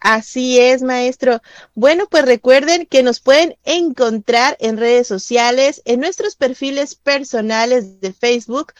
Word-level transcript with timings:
Así 0.08 0.60
es, 0.60 0.82
maestro. 0.82 1.42
Bueno, 1.74 2.06
pues 2.08 2.24
recuerden 2.24 2.86
que 2.86 3.02
nos 3.02 3.18
pueden 3.18 3.56
encontrar 3.64 4.56
en 4.60 4.76
redes 4.76 5.08
sociales, 5.08 5.82
en 5.84 5.98
nuestros 5.98 6.36
perfiles 6.36 6.94
personales 6.94 8.00
de 8.00 8.12
Facebook, 8.12 8.72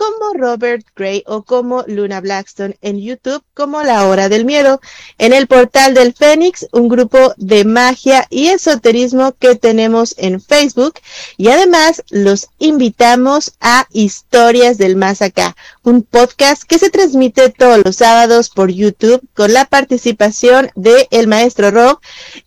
como 0.00 0.32
Robert 0.32 0.86
Gray 0.96 1.22
o 1.26 1.42
como 1.42 1.84
Luna 1.86 2.22
Blackstone 2.22 2.78
en 2.80 2.98
YouTube, 2.98 3.44
como 3.52 3.82
La 3.82 4.06
Hora 4.06 4.30
del 4.30 4.46
Miedo, 4.46 4.80
en 5.18 5.34
el 5.34 5.46
portal 5.46 5.92
del 5.92 6.14
Fénix, 6.14 6.66
un 6.72 6.88
grupo 6.88 7.34
de 7.36 7.66
magia 7.66 8.26
y 8.30 8.46
esoterismo 8.46 9.34
que 9.38 9.56
tenemos 9.56 10.14
en 10.16 10.40
Facebook, 10.40 10.94
y 11.36 11.48
además 11.48 12.02
los 12.08 12.48
invitamos 12.58 13.52
a 13.60 13.86
Historias 13.92 14.78
del 14.78 14.96
Más 14.96 15.20
Acá, 15.20 15.54
un 15.82 16.02
podcast 16.02 16.62
que 16.62 16.78
se 16.78 16.88
transmite 16.88 17.50
todos 17.50 17.82
los 17.84 17.96
sábados 17.96 18.48
por 18.48 18.70
YouTube 18.70 19.20
con 19.34 19.52
la 19.52 19.66
participación 19.66 20.70
de 20.76 21.08
el 21.10 21.28
maestro 21.28 21.70
Rob 21.70 21.98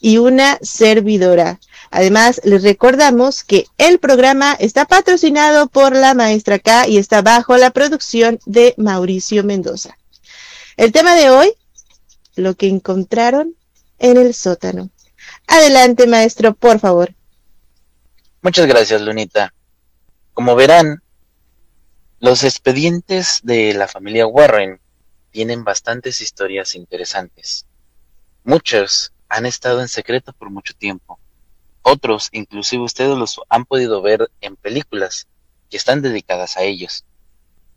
y 0.01 0.17
una 0.17 0.57
servidora. 0.63 1.59
Además, 1.95 2.41
les 2.43 2.63
recordamos 2.63 3.43
que 3.43 3.67
el 3.77 3.99
programa 3.99 4.53
está 4.53 4.85
patrocinado 4.85 5.67
por 5.67 5.95
la 5.95 6.15
maestra 6.15 6.57
K 6.57 6.87
y 6.87 6.97
está 6.97 7.21
bajo 7.21 7.55
la 7.55 7.69
producción 7.69 8.39
de 8.47 8.73
Mauricio 8.77 9.43
Mendoza. 9.43 9.95
El 10.75 10.91
tema 10.91 11.13
de 11.13 11.29
hoy, 11.29 11.53
lo 12.35 12.55
que 12.55 12.67
encontraron 12.67 13.55
en 13.99 14.17
el 14.17 14.33
sótano. 14.33 14.89
Adelante, 15.45 16.07
maestro, 16.07 16.55
por 16.55 16.79
favor. 16.79 17.13
Muchas 18.41 18.65
gracias, 18.65 18.99
Lunita. 18.99 19.53
Como 20.33 20.55
verán, 20.55 21.03
los 22.19 22.43
expedientes 22.43 23.41
de 23.43 23.75
la 23.75 23.87
familia 23.87 24.25
Warren 24.25 24.81
tienen 25.29 25.63
bastantes 25.63 26.21
historias 26.21 26.73
interesantes. 26.73 27.67
Muchos 28.43 29.13
han 29.29 29.45
estado 29.45 29.79
en 29.79 29.87
secreto 29.87 30.33
por 30.33 30.49
mucho 30.49 30.73
tiempo. 30.73 31.19
Otros, 31.83 32.29
inclusive 32.31 32.83
ustedes 32.83 33.17
los 33.17 33.41
han 33.49 33.65
podido 33.65 34.01
ver 34.01 34.31
en 34.41 34.55
películas 34.55 35.27
que 35.69 35.77
están 35.77 36.01
dedicadas 36.01 36.57
a 36.57 36.63
ellos. 36.63 37.05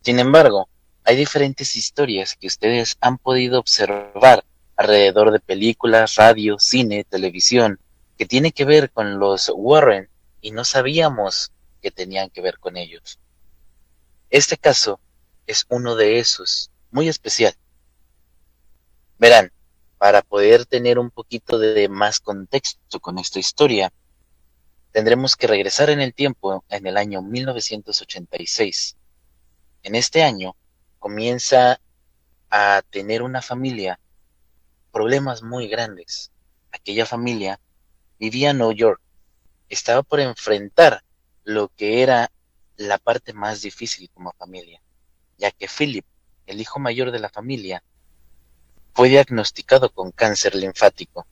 Sin 0.03 0.21
embargo, 0.21 0.69
hay 1.05 1.17
diferentes 1.17 1.77
historias 1.77 2.37
que 2.37 2.47
ustedes 2.47 2.97
han 3.01 3.19
podido 3.19 3.59
observar 3.59 4.45
alrededor 4.77 5.33
de 5.33 5.41
películas, 5.41 6.15
radio, 6.15 6.59
cine, 6.59 7.05
televisión, 7.05 7.81
que 8.17 8.27
tiene 8.27 8.53
que 8.53 8.65
ver 8.65 8.91
con 8.91 9.19
los 9.19 9.51
Warren 9.55 10.09
y 10.41 10.53
no 10.53 10.65
sabíamos 10.65 11.51
que 11.83 11.91
tenían 11.91 12.31
que 12.31 12.41
ver 12.41 12.59
con 12.59 12.77
ellos. 12.77 13.19
Este 14.31 14.57
caso 14.57 15.01
es 15.47 15.67
uno 15.69 15.97
de 15.97 16.19
esos, 16.19 16.71
muy 16.91 17.09
especial. 17.09 17.55
Verán, 19.19 19.53
para 19.99 20.23
poder 20.23 20.67
tener 20.67 20.99
un 20.99 21.11
poquito 21.11 21.59
de 21.59 21.89
más 21.89 22.21
contexto 22.21 23.01
con 23.01 23.19
esta 23.19 23.39
historia, 23.39 23.93
tendremos 24.93 25.37
que 25.37 25.47
regresar 25.47 25.91
en 25.91 26.01
el 26.01 26.15
tiempo 26.15 26.65
en 26.69 26.87
el 26.87 26.97
año 26.97 27.23
1986. 27.23 28.97
En 29.83 29.95
este 29.95 30.23
año 30.23 30.57
comienza 30.99 31.81
a 32.51 32.83
tener 32.91 33.23
una 33.23 33.43
familia 33.43 33.99
problemas 34.93 35.43
muy 35.43 35.69
grandes. 35.69 36.33
Aquella 36.73 37.07
familia 37.07 37.61
vivía 38.19 38.51
en 38.51 38.59
Nueva 38.59 38.75
York, 38.75 39.01
estaba 39.69 40.03
por 40.03 40.21
enfrentar 40.21 41.03
lo 41.45 41.69
que 41.69 42.03
era 42.03 42.31
la 42.77 42.99
parte 42.99 43.33
más 43.33 43.63
difícil 43.63 44.11
como 44.13 44.33
familia, 44.33 44.81
ya 45.39 45.51
que 45.51 45.69
Philip, 45.69 46.05
el 46.47 46.61
hijo 46.61 46.79
mayor 46.79 47.11
de 47.11 47.19
la 47.19 47.29
familia, 47.29 47.83
fue 48.97 49.11
diagnosticado 49.11 49.91
con 49.91 50.11
cáncer 50.11 50.55
linfático, 50.55 51.27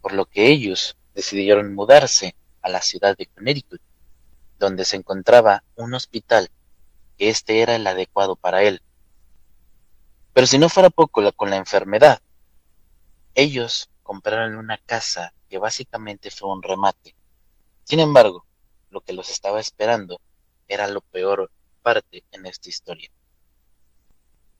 por 0.00 0.14
lo 0.14 0.24
que 0.24 0.46
ellos 0.46 0.96
decidieron 1.14 1.74
mudarse 1.74 2.34
a 2.62 2.70
la 2.70 2.80
ciudad 2.80 3.14
de 3.14 3.26
Connecticut, 3.26 3.82
donde 4.58 4.86
se 4.86 4.96
encontraba 4.96 5.62
un 5.76 5.92
hospital 5.92 6.48
que 7.18 7.28
este 7.28 7.60
era 7.60 7.76
el 7.76 7.86
adecuado 7.86 8.36
para 8.36 8.62
él. 8.62 8.80
Pero 10.32 10.46
si 10.46 10.56
no 10.56 10.70
fuera 10.70 10.88
poco 10.88 11.30
con 11.32 11.50
la 11.50 11.56
enfermedad, 11.56 12.22
ellos 13.34 13.90
compraron 14.02 14.56
una 14.56 14.78
casa 14.78 15.34
que 15.50 15.58
básicamente 15.58 16.30
fue 16.30 16.48
un 16.48 16.62
remate. 16.62 17.14
Sin 17.82 18.00
embargo, 18.00 18.46
lo 18.88 19.02
que 19.02 19.12
los 19.12 19.28
estaba 19.28 19.60
esperando 19.60 20.22
era 20.68 20.88
lo 20.88 21.02
peor 21.02 21.50
parte 21.82 22.24
en 22.32 22.46
esta 22.46 22.70
historia. 22.70 23.10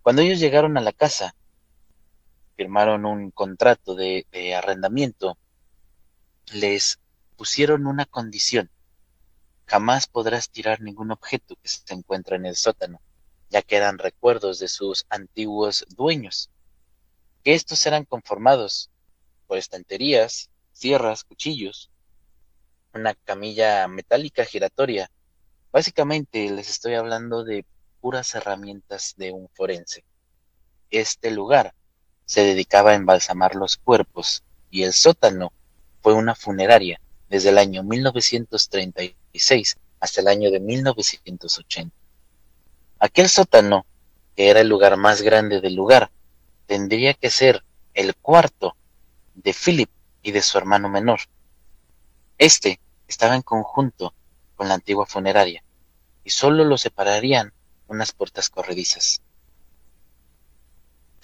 Cuando 0.02 0.20
ellos 0.20 0.40
llegaron 0.40 0.76
a 0.76 0.82
la 0.82 0.92
casa, 0.92 1.34
firmaron 2.56 3.04
un 3.04 3.30
contrato 3.30 3.94
de, 3.94 4.26
arrendamiento, 4.56 5.36
les 6.52 7.00
pusieron 7.36 7.86
una 7.86 8.06
condición. 8.06 8.70
Jamás 9.66 10.06
podrás 10.06 10.50
tirar 10.50 10.80
ningún 10.80 11.10
objeto 11.10 11.56
que 11.56 11.68
se 11.68 11.94
encuentra 11.94 12.36
en 12.36 12.46
el 12.46 12.56
sótano, 12.56 13.00
ya 13.50 13.62
que 13.62 13.76
eran 13.76 13.98
recuerdos 13.98 14.58
de 14.58 14.68
sus 14.68 15.06
antiguos 15.08 15.86
dueños, 15.96 16.50
que 17.42 17.54
estos 17.54 17.84
eran 17.86 18.04
conformados 18.04 18.90
por 19.46 19.58
estanterías, 19.58 20.50
sierras, 20.72 21.24
cuchillos, 21.24 21.90
una 22.92 23.14
camilla 23.14 23.88
metálica 23.88 24.44
giratoria. 24.44 25.10
Básicamente 25.72 26.48
les 26.50 26.70
estoy 26.70 26.94
hablando 26.94 27.42
de 27.42 27.66
puras 28.00 28.34
herramientas 28.34 29.14
de 29.16 29.32
un 29.32 29.48
forense. 29.48 30.04
Este 30.90 31.30
lugar 31.30 31.74
se 32.24 32.44
dedicaba 32.44 32.90
a 32.90 32.94
embalsamar 32.94 33.54
los 33.54 33.76
cuerpos 33.76 34.42
y 34.70 34.82
el 34.82 34.92
sótano 34.92 35.52
fue 36.02 36.14
una 36.14 36.34
funeraria 36.34 37.00
desde 37.28 37.50
el 37.50 37.58
año 37.58 37.82
1936 37.82 39.76
hasta 40.00 40.20
el 40.20 40.28
año 40.28 40.50
de 40.50 40.60
1980. 40.60 41.94
Aquel 42.98 43.28
sótano, 43.28 43.86
que 44.36 44.48
era 44.48 44.60
el 44.60 44.68
lugar 44.68 44.96
más 44.96 45.22
grande 45.22 45.60
del 45.60 45.74
lugar, 45.74 46.10
tendría 46.66 47.14
que 47.14 47.30
ser 47.30 47.64
el 47.94 48.14
cuarto 48.16 48.76
de 49.34 49.52
Philip 49.54 49.90
y 50.22 50.32
de 50.32 50.42
su 50.42 50.58
hermano 50.58 50.88
menor. 50.88 51.20
Este 52.38 52.80
estaba 53.06 53.34
en 53.34 53.42
conjunto 53.42 54.14
con 54.56 54.68
la 54.68 54.74
antigua 54.74 55.06
funeraria 55.06 55.62
y 56.24 56.30
solo 56.30 56.64
lo 56.64 56.78
separarían 56.78 57.52
unas 57.88 58.12
puertas 58.12 58.48
corredizas. 58.48 59.22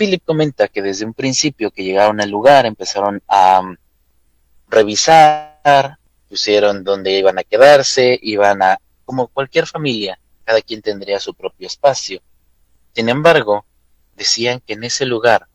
Philip 0.00 0.24
comenta 0.24 0.66
que 0.68 0.80
desde 0.80 1.04
un 1.04 1.12
principio 1.12 1.70
que 1.70 1.84
llegaron 1.84 2.22
al 2.22 2.30
lugar 2.30 2.64
empezaron 2.64 3.22
a 3.28 3.60
mm, 3.60 3.76
revisar, 4.68 5.98
pusieron 6.26 6.82
dónde 6.84 7.18
iban 7.18 7.38
a 7.38 7.44
quedarse, 7.44 8.18
iban 8.22 8.62
a, 8.62 8.80
como 9.04 9.28
cualquier 9.28 9.66
familia, 9.66 10.18
cada 10.44 10.62
quien 10.62 10.80
tendría 10.80 11.20
su 11.20 11.34
propio 11.34 11.66
espacio. 11.66 12.22
Sin 12.94 13.10
embargo, 13.10 13.66
decían 14.16 14.62
que 14.66 14.72
en 14.72 14.84
ese 14.84 15.04
lugar 15.04 15.48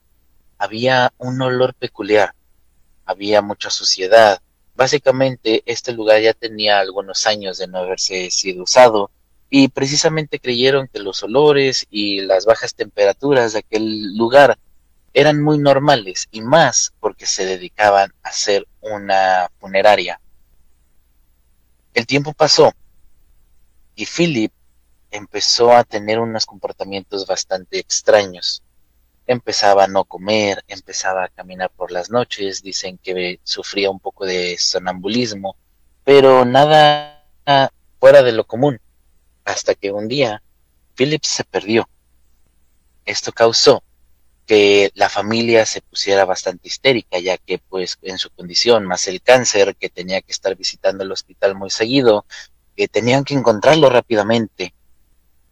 había 0.59 1.11
un 1.17 1.41
olor 1.41 1.73
peculiar, 1.73 2.35
había 3.03 3.41
mucha 3.41 3.71
suciedad. 3.71 4.39
Básicamente 4.75 5.63
este 5.65 5.91
lugar 5.91 6.21
ya 6.21 6.33
tenía 6.33 6.77
algunos 6.79 7.25
años 7.25 7.57
de 7.57 7.65
no 7.65 7.79
haberse 7.79 8.29
sido 8.29 8.61
usado 8.61 9.09
y 9.49 9.67
precisamente 9.69 10.39
creyeron 10.39 10.87
que 10.87 10.99
los 10.99 11.23
olores 11.23 11.85
y 11.89 12.21
las 12.21 12.45
bajas 12.45 12.75
temperaturas 12.75 13.53
de 13.53 13.59
aquel 13.59 14.17
lugar 14.17 14.57
eran 15.13 15.41
muy 15.41 15.57
normales 15.57 16.27
y 16.31 16.41
más 16.41 16.93
porque 16.99 17.25
se 17.25 17.45
dedicaban 17.45 18.13
a 18.23 18.29
hacer 18.29 18.67
una 18.81 19.49
funeraria. 19.59 20.19
El 21.93 22.05
tiempo 22.05 22.33
pasó 22.33 22.73
y 23.95 24.05
Philip 24.05 24.51
empezó 25.11 25.71
a 25.71 25.83
tener 25.85 26.19
unos 26.19 26.45
comportamientos 26.45 27.25
bastante 27.25 27.79
extraños 27.79 28.61
empezaba 29.27 29.85
a 29.85 29.87
no 29.87 30.05
comer, 30.05 30.63
empezaba 30.67 31.23
a 31.25 31.29
caminar 31.29 31.71
por 31.71 31.91
las 31.91 32.09
noches, 32.09 32.61
dicen 32.61 32.97
que 33.01 33.39
sufría 33.43 33.89
un 33.89 33.99
poco 33.99 34.25
de 34.25 34.57
sonambulismo, 34.57 35.55
pero 36.03 36.45
nada 36.45 37.23
fuera 37.99 38.21
de 38.21 38.31
lo 38.31 38.45
común, 38.45 38.79
hasta 39.45 39.75
que 39.75 39.91
un 39.91 40.07
día 40.07 40.41
Philip 40.95 41.23
se 41.23 41.43
perdió. 41.43 41.87
Esto 43.05 43.31
causó 43.31 43.83
que 44.45 44.91
la 44.95 45.09
familia 45.09 45.65
se 45.65 45.81
pusiera 45.81 46.25
bastante 46.25 46.67
histérica, 46.67 47.19
ya 47.19 47.37
que 47.37 47.59
pues 47.59 47.97
en 48.01 48.17
su 48.17 48.29
condición, 48.29 48.85
más 48.85 49.07
el 49.07 49.21
cáncer, 49.21 49.75
que 49.75 49.89
tenía 49.89 50.21
que 50.21 50.31
estar 50.31 50.55
visitando 50.55 51.03
el 51.03 51.11
hospital 51.11 51.55
muy 51.55 51.69
seguido, 51.69 52.25
que 52.75 52.87
tenían 52.87 53.23
que 53.23 53.33
encontrarlo 53.33 53.89
rápidamente 53.89 54.73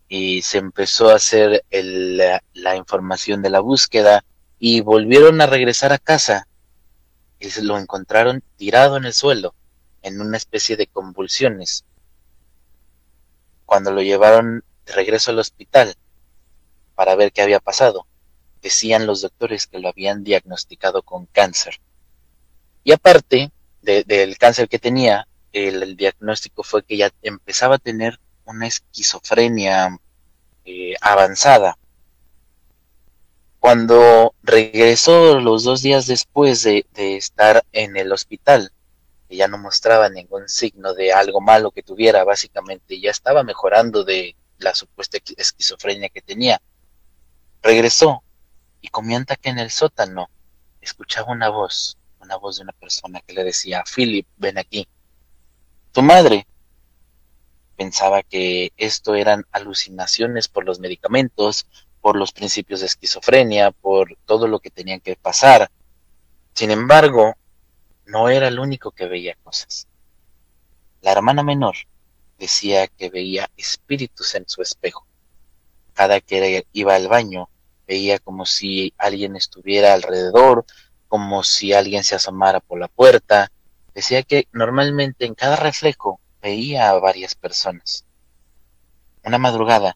y 0.07 0.42
se 0.44 0.60
empezó 0.60 1.10
a 1.10 1.16
hacer 1.16 1.63
la, 1.72 2.75
información 2.75 3.42
de 3.42 3.50
la 3.50 3.62
búsqueda 3.62 4.24
y 4.60 4.81
volvieron 4.81 5.42
a 5.42 5.48
regresar 5.48 5.92
a 5.92 5.98
casa 5.98 6.48
y 7.40 7.50
lo 7.62 7.80
encontraron 7.80 8.44
tirado 8.57 8.98
en 8.98 9.06
el 9.06 9.13
suelo 9.13 9.56
en 10.01 10.22
una 10.22 10.38
especie 10.38 10.78
de 10.78 10.88
convulsiones. 10.88 11.86
Cuando 13.73 13.91
lo 13.91 14.03
llevaron 14.03 14.63
de 14.85 14.93
regreso 14.93 15.31
al 15.31 15.39
hospital 15.39 15.95
para 16.93 17.15
ver 17.15 17.31
qué 17.31 17.41
había 17.41 17.59
pasado, 17.59 18.05
decían 18.61 19.07
los 19.07 19.23
doctores 19.23 19.65
que 19.65 19.79
lo 19.79 19.89
habían 19.89 20.23
diagnosticado 20.23 21.01
con 21.01 21.25
cáncer. 21.25 21.81
Y 22.83 22.91
aparte 22.91 23.51
del 23.81 24.37
cáncer 24.37 24.69
que 24.69 24.77
tenía, 24.77 25.27
el, 25.53 25.97
diagnóstico 25.97 26.61
fue 26.61 26.83
que 26.83 26.97
ya 26.97 27.09
empezaba 27.23 27.77
a 27.77 27.79
tener 27.79 28.19
una 28.45 28.67
esquizofrenia 28.67 29.97
eh, 30.65 30.93
avanzada. 31.01 31.75
Cuando 33.59 34.35
regresó 34.43 35.39
los 35.39 35.63
dos 35.63 35.81
días 35.81 36.05
después 36.05 36.61
de, 36.61 36.85
estar 36.93 37.65
en 37.71 37.97
el 37.97 38.11
hospital, 38.11 38.71
ya 39.35 39.47
no 39.47 39.57
mostraba 39.57 40.09
ningún 40.09 40.50
signo 40.50 40.94
de 40.94 41.13
algo 41.13 41.41
malo 41.41 41.71
que 41.71 41.83
tuviera, 41.83 42.24
básicamente 42.24 43.00
ya 43.00 43.12
estaba 43.12 43.44
mejorando 43.44 44.03
de 44.03 44.35
la 44.57 44.74
supuesta 44.74 45.18
esquizofrenia 45.38 46.09
que 46.09 46.21
tenía, 46.21 46.62
regresó 47.62 48.24
y 48.81 48.89
comenta 48.89 49.35
que 49.35 49.50
en 49.50 49.59
el 49.59 49.71
sótano 49.71 50.30
escuchaba 50.81 51.31
una 51.31 51.50
voz, 51.50 51.97
una 52.19 52.35
voz 52.35 52.57
de 52.57 52.63
una 52.63 52.74
persona 52.74 53.21
que 53.21 53.33
le 53.33 53.44
decía, 53.44 53.83
Philip, 53.83 54.27
ven 54.38 54.57
aquí. 54.57 54.88
Tu 55.91 56.01
madre 56.01 56.47
pensaba 57.75 58.24
que 58.24 58.71
esto 58.77 59.15
eran 59.15 59.45
alucinaciones 59.51 60.47
por 60.47 60.65
los 60.65 60.80
medicamentos, 60.80 61.68
por 62.01 62.18
los 62.18 62.31
principios 62.31 62.81
de 62.81 62.88
esquizofrenia, 62.88 63.71
por 63.71 64.18
todo 64.25 64.47
lo 64.47 64.59
que 64.59 64.69
tenían 64.69 65.00
que 65.00 65.15
pasar. 65.15 65.71
Sin 66.53 66.69
embargo, 66.69 67.35
no 68.05 68.29
era 68.29 68.47
el 68.47 68.59
único 68.59 68.91
que 68.91 69.07
veía 69.07 69.35
cosas. 69.44 69.88
La 71.01 71.11
hermana 71.11 71.44
menor 71.44 71.75
decía 72.38 72.88
que 72.88 73.09
veía 73.09 73.50
espíritus 73.57 74.35
en 74.35 74.47
su 74.47 74.61
espejo. 74.61 75.05
Cada 75.94 76.21
que 76.21 76.65
iba 76.73 76.95
al 76.95 77.07
baño, 77.07 77.50
veía 77.88 78.19
como 78.19 78.45
si 78.45 78.94
alguien 78.97 79.35
estuviera 79.35 79.94
alrededor, 79.94 80.65
como 81.07 81.44
si 81.44 81.73
alguien 81.73 82.03
se 82.03 82.15
asomara 82.15 82.59
por 82.59 82.79
la 82.79 82.88
puerta. 82.88 83.51
Decía 83.94 84.23
que 84.23 84.47
normalmente 84.51 85.25
en 85.25 85.35
cada 85.35 85.56
reflejo 85.56 86.19
veía 86.41 86.89
a 86.89 86.99
varias 86.99 87.35
personas. 87.35 88.06
Una 89.23 89.38
madrugada, 89.38 89.95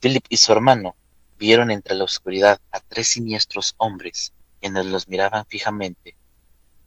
Philip 0.00 0.24
y 0.28 0.36
su 0.36 0.52
hermano 0.52 0.94
vieron 1.38 1.70
entre 1.70 1.94
la 1.94 2.04
oscuridad 2.04 2.60
a 2.70 2.80
tres 2.80 3.08
siniestros 3.08 3.74
hombres, 3.78 4.32
quienes 4.60 4.86
los 4.86 5.08
miraban 5.08 5.44
fijamente. 5.46 6.16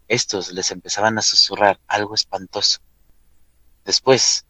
Estos 0.07 0.51
les 0.53 0.71
empezaban 0.71 1.17
a 1.17 1.21
susurrar 1.21 1.79
algo 1.87 2.15
espantoso. 2.15 2.79
Después, 3.83 4.45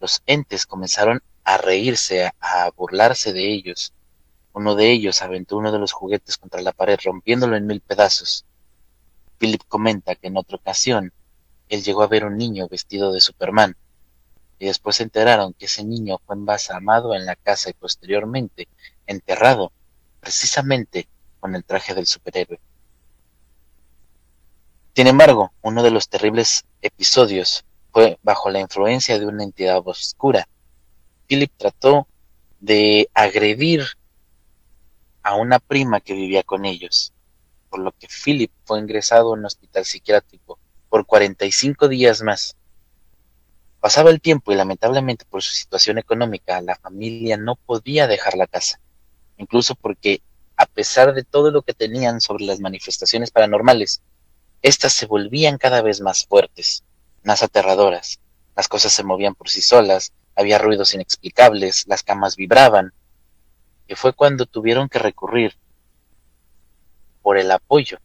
los 0.00 0.22
entes 0.26 0.66
comenzaron 0.66 1.22
a 1.44 1.56
reírse, 1.56 2.30
a 2.40 2.70
burlarse 2.70 3.32
de 3.32 3.52
ellos. 3.52 3.94
Uno 4.52 4.74
de 4.74 4.90
ellos 4.90 5.22
aventó 5.22 5.56
uno 5.56 5.72
de 5.72 5.78
los 5.78 5.92
juguetes 5.92 6.36
contra 6.36 6.60
la 6.60 6.72
pared, 6.72 6.98
rompiéndolo 7.02 7.56
en 7.56 7.66
mil 7.66 7.80
pedazos. 7.80 8.44
Philip 9.38 9.62
comenta 9.68 10.14
que 10.14 10.28
en 10.28 10.36
otra 10.36 10.56
ocasión 10.56 11.12
él 11.68 11.82
llegó 11.82 12.02
a 12.02 12.08
ver 12.08 12.24
un 12.24 12.36
niño 12.36 12.68
vestido 12.68 13.12
de 13.12 13.20
Superman, 13.20 13.76
y 14.58 14.66
después 14.66 14.96
se 14.96 15.02
enteraron 15.02 15.54
que 15.54 15.66
ese 15.66 15.84
niño 15.84 16.18
fue 16.26 16.36
embalsamado 16.36 17.14
en 17.14 17.26
la 17.26 17.36
casa 17.36 17.70
y 17.70 17.72
posteriormente 17.72 18.68
enterrado 19.06 19.72
precisamente 20.20 21.08
con 21.40 21.54
el 21.54 21.64
traje 21.64 21.94
del 21.94 22.06
superhéroe. 22.06 22.60
Sin 24.94 25.08
embargo, 25.08 25.52
uno 25.62 25.82
de 25.82 25.90
los 25.90 26.08
terribles 26.08 26.64
episodios 26.80 27.64
fue 27.90 28.16
bajo 28.22 28.48
la 28.48 28.60
influencia 28.60 29.18
de 29.18 29.26
una 29.26 29.42
entidad 29.42 29.82
oscura. 29.84 30.46
Philip 31.26 31.50
trató 31.56 32.06
de 32.60 33.08
agredir 33.12 33.82
a 35.24 35.34
una 35.34 35.58
prima 35.58 36.00
que 36.00 36.14
vivía 36.14 36.44
con 36.44 36.64
ellos, 36.64 37.12
por 37.70 37.80
lo 37.80 37.90
que 37.90 38.06
Philip 38.06 38.52
fue 38.64 38.78
ingresado 38.78 39.34
en 39.34 39.40
un 39.40 39.46
hospital 39.46 39.84
psiquiátrico 39.84 40.60
por 40.88 41.06
45 41.06 41.88
días 41.88 42.22
más. 42.22 42.54
Pasaba 43.80 44.10
el 44.10 44.20
tiempo 44.20 44.52
y 44.52 44.54
lamentablemente 44.54 45.24
por 45.24 45.42
su 45.42 45.54
situación 45.54 45.98
económica 45.98 46.60
la 46.60 46.76
familia 46.76 47.36
no 47.36 47.56
podía 47.56 48.06
dejar 48.06 48.36
la 48.36 48.46
casa, 48.46 48.78
incluso 49.38 49.74
porque 49.74 50.22
a 50.56 50.66
pesar 50.66 51.14
de 51.14 51.24
todo 51.24 51.50
lo 51.50 51.62
que 51.62 51.74
tenían 51.74 52.20
sobre 52.20 52.44
las 52.44 52.60
manifestaciones 52.60 53.32
paranormales, 53.32 54.00
éstas 54.64 54.94
se 54.94 55.04
volvían 55.04 55.58
cada 55.58 55.82
vez 55.82 56.00
más 56.00 56.24
fuertes, 56.24 56.84
más 57.22 57.42
aterradoras. 57.42 58.18
Las 58.56 58.66
cosas 58.66 58.94
se 58.94 59.04
movían 59.04 59.34
por 59.34 59.50
sí 59.50 59.60
solas, 59.60 60.14
había 60.34 60.56
ruidos 60.56 60.94
inexplicables, 60.94 61.84
las 61.86 62.02
camas 62.02 62.34
vibraban, 62.34 62.94
y 63.86 63.94
fue 63.94 64.14
cuando 64.14 64.46
tuvieron 64.46 64.88
que 64.88 64.98
recurrir 64.98 65.54
por 67.20 67.36
el 67.36 67.50
apoyo 67.50 67.98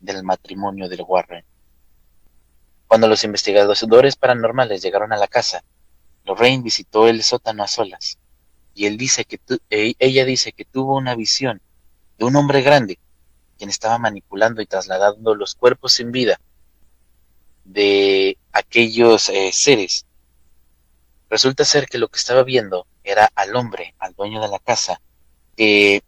del 0.00 0.24
matrimonio 0.24 0.88
del 0.88 1.02
Warren. 1.06 1.44
Cuando 2.86 3.06
los 3.06 3.22
investigadores 3.24 4.16
paranormales 4.16 4.80
llegaron 4.80 5.12
a 5.12 5.18
la 5.18 5.28
casa, 5.28 5.62
Lorraine 6.24 6.62
visitó 6.62 7.06
el 7.06 7.22
sótano 7.22 7.62
a 7.62 7.68
solas 7.68 8.16
y 8.72 8.86
él 8.86 8.96
dice 8.96 9.26
que 9.26 9.40
e, 9.68 9.94
ella 9.98 10.24
dice 10.24 10.52
que 10.52 10.64
tuvo 10.64 10.96
una 10.96 11.14
visión 11.14 11.60
de 12.16 12.24
un 12.24 12.34
hombre 12.36 12.62
grande 12.62 12.98
quien 13.58 13.70
estaba 13.70 13.98
manipulando 13.98 14.62
y 14.62 14.66
trasladando 14.66 15.34
los 15.34 15.54
cuerpos 15.54 15.94
sin 15.94 16.12
vida 16.12 16.40
de 17.64 18.38
aquellos 18.52 19.28
eh, 19.28 19.50
seres. 19.52 20.06
Resulta 21.28 21.64
ser 21.64 21.86
que 21.86 21.98
lo 21.98 22.08
que 22.08 22.18
estaba 22.18 22.42
viendo 22.42 22.86
era 23.04 23.30
al 23.34 23.54
hombre, 23.56 23.94
al 23.98 24.14
dueño 24.14 24.40
de 24.40 24.48
la 24.48 24.58
casa, 24.58 25.00
que 25.56 26.02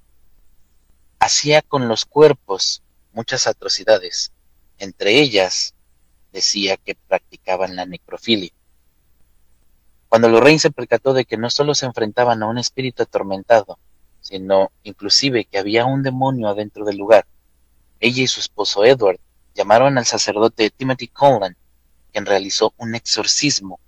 hacía 1.18 1.60
con 1.60 1.88
los 1.88 2.06
cuerpos 2.06 2.82
muchas 3.12 3.46
atrocidades. 3.46 4.32
Entre 4.78 5.20
ellas, 5.20 5.74
decía 6.32 6.76
que 6.78 6.94
practicaban 6.94 7.76
la 7.76 7.84
necrofilia. 7.84 8.52
Cuando 10.08 10.28
Lorraine 10.28 10.58
se 10.58 10.70
percató 10.70 11.12
de 11.12 11.24
que 11.24 11.36
no 11.36 11.50
solo 11.50 11.74
se 11.74 11.86
enfrentaban 11.86 12.42
a 12.42 12.46
un 12.46 12.58
espíritu 12.58 13.02
atormentado, 13.02 13.78
sino 14.20 14.72
inclusive 14.82 15.44
que 15.44 15.58
había 15.58 15.84
un 15.84 16.02
demonio 16.02 16.48
adentro 16.48 16.84
del 16.84 16.96
lugar, 16.96 17.26
ella 18.00 18.22
y 18.22 18.26
su 18.26 18.40
esposo 18.40 18.84
Edward 18.84 19.20
llamaron 19.54 19.98
al 19.98 20.06
sacerdote 20.06 20.70
Timothy 20.70 21.08
Conlan, 21.08 21.56
quien 22.12 22.26
realizó 22.26 22.72
un 22.78 22.94
exorcismo 22.94 23.78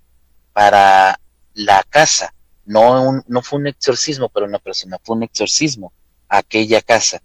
para 0.53 1.19
la 1.53 1.83
casa. 1.83 2.33
No, 2.65 3.23
fue 3.41 3.59
un 3.59 3.67
exorcismo 3.67 4.29
para 4.29 4.45
una 4.45 4.59
persona, 4.59 4.97
fue 5.03 5.17
un 5.17 5.23
exorcismo 5.23 5.91
a 6.29 6.37
aquella 6.37 6.81
casa. 6.81 7.21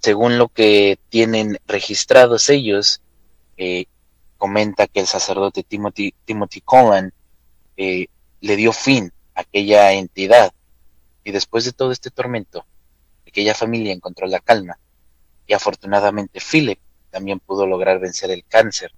Según 0.00 0.38
lo 0.38 0.48
que 0.48 0.98
tienen 1.08 1.58
registrados 1.66 2.50
ellos, 2.50 3.00
eh, 3.56 3.86
comenta 4.36 4.86
que 4.86 5.00
el 5.00 5.06
sacerdote 5.06 5.62
Timothy, 5.62 6.14
Timothy 6.24 6.62
eh, 7.76 8.06
le 8.40 8.56
dio 8.56 8.72
fin 8.72 9.12
a 9.34 9.42
aquella 9.42 9.92
entidad 9.92 10.52
y 11.22 11.32
después 11.32 11.64
de 11.64 11.72
todo 11.72 11.92
este 11.92 12.10
tormento, 12.10 12.66
aquella 13.34 13.54
familia 13.54 13.92
encontró 13.92 14.28
la 14.28 14.38
calma 14.38 14.78
y 15.44 15.54
afortunadamente 15.54 16.38
Philip 16.38 16.78
también 17.10 17.40
pudo 17.40 17.66
lograr 17.66 17.98
vencer 17.98 18.30
el 18.30 18.44
cáncer. 18.44 18.92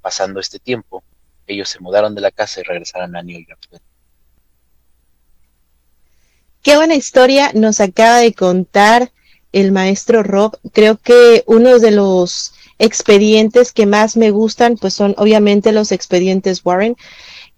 Pasando 0.00 0.40
este 0.40 0.58
tiempo, 0.58 1.04
ellos 1.46 1.68
se 1.68 1.80
mudaron 1.80 2.14
de 2.14 2.22
la 2.22 2.30
casa 2.30 2.60
y 2.60 2.62
regresaron 2.62 3.14
a 3.14 3.22
New 3.22 3.38
York. 3.46 3.60
Qué 6.62 6.76
buena 6.76 6.94
historia 6.94 7.52
nos 7.52 7.80
acaba 7.80 8.18
de 8.20 8.32
contar 8.32 9.12
el 9.52 9.70
maestro 9.70 10.22
Rob. 10.22 10.58
Creo 10.72 10.96
que 10.96 11.44
uno 11.46 11.78
de 11.78 11.90
los 11.90 12.54
expedientes 12.78 13.70
que 13.72 13.84
más 13.84 14.16
me 14.16 14.30
gustan, 14.30 14.78
pues 14.78 14.94
son 14.94 15.14
obviamente 15.18 15.72
los 15.72 15.92
expedientes 15.92 16.64
Warren, 16.64 16.96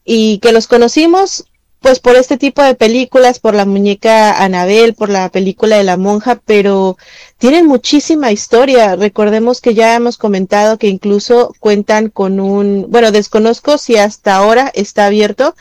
y 0.05 0.39
que 0.41 0.51
los 0.51 0.67
conocimos 0.67 1.47
pues 1.87 2.01
por 2.01 2.17
este 2.17 2.37
tipo 2.37 2.65
de 2.65 2.75
películas, 2.75 3.39
por 3.39 3.55
la 3.55 3.65
muñeca 3.65 4.43
Anabel, 4.43 4.95
por 4.95 5.09
la 5.09 5.29
película 5.29 5.77
de 5.77 5.85
la 5.85 5.97
monja, 5.97 6.35
pero 6.45 6.99
tienen 7.39 7.65
muchísima 7.65 8.33
historia. 8.33 8.97
Recordemos 8.97 9.61
que 9.61 9.73
ya 9.73 9.95
hemos 9.95 10.19
comentado 10.19 10.79
que 10.79 10.89
incluso 10.89 11.55
cuentan 11.61 12.09
con 12.09 12.41
un, 12.41 12.87
bueno, 12.89 13.13
desconozco 13.13 13.79
si 13.79 13.99
hasta 13.99 14.35
ahora 14.35 14.69
está 14.75 15.07
abierto, 15.07 15.55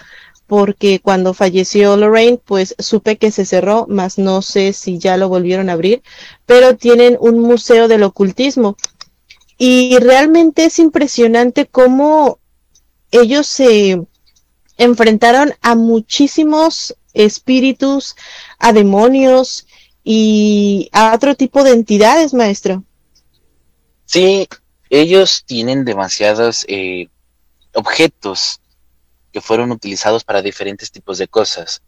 porque 0.47 0.99
cuando 0.99 1.35
falleció 1.35 1.95
Lorraine, 1.95 2.39
pues 2.43 2.73
supe 2.79 3.17
que 3.17 3.29
se 3.29 3.45
cerró, 3.45 3.85
más 3.87 4.17
no 4.17 4.41
sé 4.41 4.73
si 4.73 4.97
ya 4.97 5.17
lo 5.17 5.29
volvieron 5.29 5.69
a 5.69 5.73
abrir, 5.73 6.01
pero 6.47 6.75
tienen 6.75 7.17
un 7.19 7.39
museo 7.39 7.87
del 7.87 8.01
ocultismo. 8.01 8.77
Y 9.59 9.99
realmente 9.99 10.65
es 10.65 10.79
impresionante 10.79 11.67
cómo 11.67 12.39
ellos 13.11 13.45
se 13.45 14.01
enfrentaron 14.77 15.53
a 15.61 15.75
muchísimos 15.75 16.95
espíritus, 17.13 18.15
a 18.59 18.73
demonios 18.73 19.67
y 20.03 20.89
a 20.91 21.13
otro 21.15 21.35
tipo 21.35 21.63
de 21.63 21.71
entidades, 21.71 22.33
maestro. 22.33 22.83
Sí, 24.05 24.47
ellos 24.89 25.43
tienen 25.45 25.83
demasiados 25.83 26.65
eh, 26.67 27.07
objetos 27.73 28.61
que 29.31 29.41
fueron 29.41 29.71
utilizados 29.71 30.23
para 30.23 30.41
diferentes 30.41 30.91
tipos 30.91 31.17
de 31.17 31.27
cosas. 31.27 31.81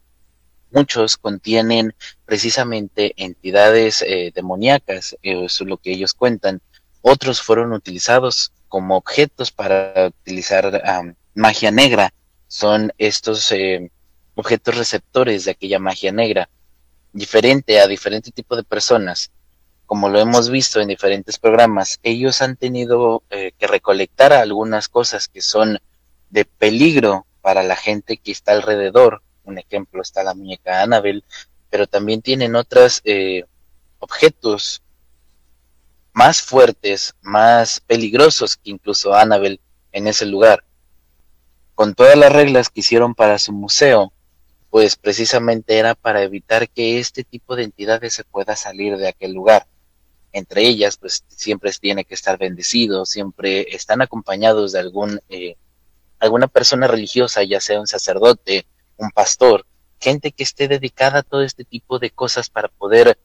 Muchos 0.70 1.16
contienen 1.16 1.94
precisamente 2.26 3.14
entidades 3.16 4.02
eh, 4.02 4.32
demoníacas, 4.34 5.16
eso 5.22 5.64
es 5.64 5.68
lo 5.68 5.78
que 5.78 5.92
ellos 5.92 6.12
cuentan, 6.12 6.60
otros 7.00 7.40
fueron 7.40 7.72
utilizados 7.72 8.52
como 8.68 8.96
objetos 8.96 9.50
para 9.50 10.08
utilizar 10.08 10.82
magia 11.34 11.70
negra. 11.70 12.12
Son 12.48 12.92
estos 12.98 13.52
eh, 13.52 13.90
objetos 14.34 14.76
receptores 14.76 15.44
de 15.44 15.52
aquella 15.52 15.78
magia 15.78 16.12
negra, 16.12 16.48
diferente 17.12 17.80
a 17.80 17.86
diferente 17.86 18.30
tipo 18.30 18.56
de 18.56 18.64
personas. 18.64 19.30
Como 19.86 20.08
lo 20.08 20.18
hemos 20.18 20.50
visto 20.50 20.80
en 20.80 20.88
diferentes 20.88 21.38
programas, 21.38 21.98
ellos 22.02 22.42
han 22.42 22.56
tenido 22.56 23.22
eh, 23.30 23.52
que 23.58 23.66
recolectar 23.66 24.32
algunas 24.32 24.88
cosas 24.88 25.28
que 25.28 25.40
son 25.40 25.78
de 26.30 26.44
peligro 26.44 27.26
para 27.40 27.62
la 27.62 27.76
gente 27.76 28.18
que 28.18 28.32
está 28.32 28.52
alrededor. 28.52 29.22
Un 29.44 29.58
ejemplo 29.58 30.02
está 30.02 30.22
la 30.22 30.34
muñeca 30.34 30.82
Annabel, 30.82 31.24
pero 31.70 31.86
también 31.86 32.22
tienen 32.22 32.54
otros 32.54 33.00
eh, 33.04 33.44
objetos 33.98 34.82
más 36.12 36.42
fuertes, 36.42 37.14
más 37.22 37.80
peligrosos 37.80 38.56
que 38.56 38.70
incluso 38.70 39.14
Annabel 39.14 39.60
en 39.92 40.06
ese 40.06 40.26
lugar. 40.26 40.64
Con 41.78 41.94
todas 41.94 42.16
las 42.16 42.32
reglas 42.32 42.70
que 42.70 42.80
hicieron 42.80 43.14
para 43.14 43.38
su 43.38 43.52
museo, 43.52 44.12
pues 44.68 44.96
precisamente 44.96 45.78
era 45.78 45.94
para 45.94 46.24
evitar 46.24 46.68
que 46.68 46.98
este 46.98 47.22
tipo 47.22 47.54
de 47.54 47.62
entidades 47.62 48.14
se 48.14 48.24
pueda 48.24 48.56
salir 48.56 48.96
de 48.96 49.06
aquel 49.06 49.32
lugar. 49.32 49.68
Entre 50.32 50.66
ellas, 50.66 50.96
pues 50.96 51.22
siempre 51.28 51.70
tiene 51.80 52.04
que 52.04 52.14
estar 52.14 52.36
bendecido, 52.36 53.06
siempre 53.06 53.76
están 53.76 54.02
acompañados 54.02 54.72
de 54.72 54.80
algún, 54.80 55.20
eh, 55.28 55.54
alguna 56.18 56.48
persona 56.48 56.88
religiosa, 56.88 57.44
ya 57.44 57.60
sea 57.60 57.78
un 57.78 57.86
sacerdote, 57.86 58.66
un 58.96 59.12
pastor, 59.12 59.64
gente 60.00 60.32
que 60.32 60.42
esté 60.42 60.66
dedicada 60.66 61.20
a 61.20 61.22
todo 61.22 61.44
este 61.44 61.62
tipo 61.62 62.00
de 62.00 62.10
cosas 62.10 62.50
para 62.50 62.66
poder 62.66 63.20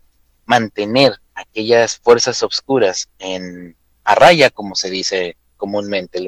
mantener 0.46 1.20
aquellas 1.34 1.98
fuerzas 1.98 2.44
obscuras 2.44 3.10
en 3.18 3.76
a 4.04 4.14
raya, 4.14 4.52
como 4.52 4.76
se 4.76 4.92
dice 4.92 5.38
comúnmente. 5.58 6.20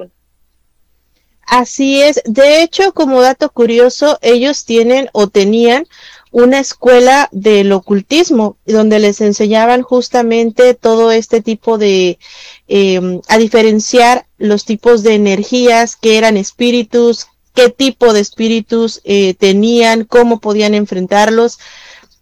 Así 1.45 2.01
es. 2.01 2.21
De 2.25 2.61
hecho, 2.61 2.93
como 2.93 3.21
dato 3.21 3.49
curioso, 3.49 4.17
ellos 4.21 4.65
tienen 4.65 5.09
o 5.13 5.27
tenían 5.27 5.87
una 6.35 6.59
escuela 6.59 7.29
del 7.31 7.71
ocultismo 7.71 8.57
donde 8.65 8.99
les 8.99 9.21
enseñaban 9.21 9.83
justamente 9.83 10.73
todo 10.73 11.11
este 11.11 11.41
tipo 11.41 11.77
de 11.77 12.19
em, 12.67 13.21
a 13.29 13.37
diferenciar 13.37 14.25
los 14.37 14.65
tipos 14.65 15.01
de 15.01 15.13
energías 15.13 15.95
que 15.95 16.17
eran 16.17 16.35
espíritus 16.35 17.27
qué 17.53 17.69
tipo 17.69 18.11
de 18.11 18.19
espíritus 18.19 18.99
eh, 19.05 19.33
tenían 19.35 20.03
cómo 20.03 20.41
podían 20.41 20.73
enfrentarlos 20.73 21.57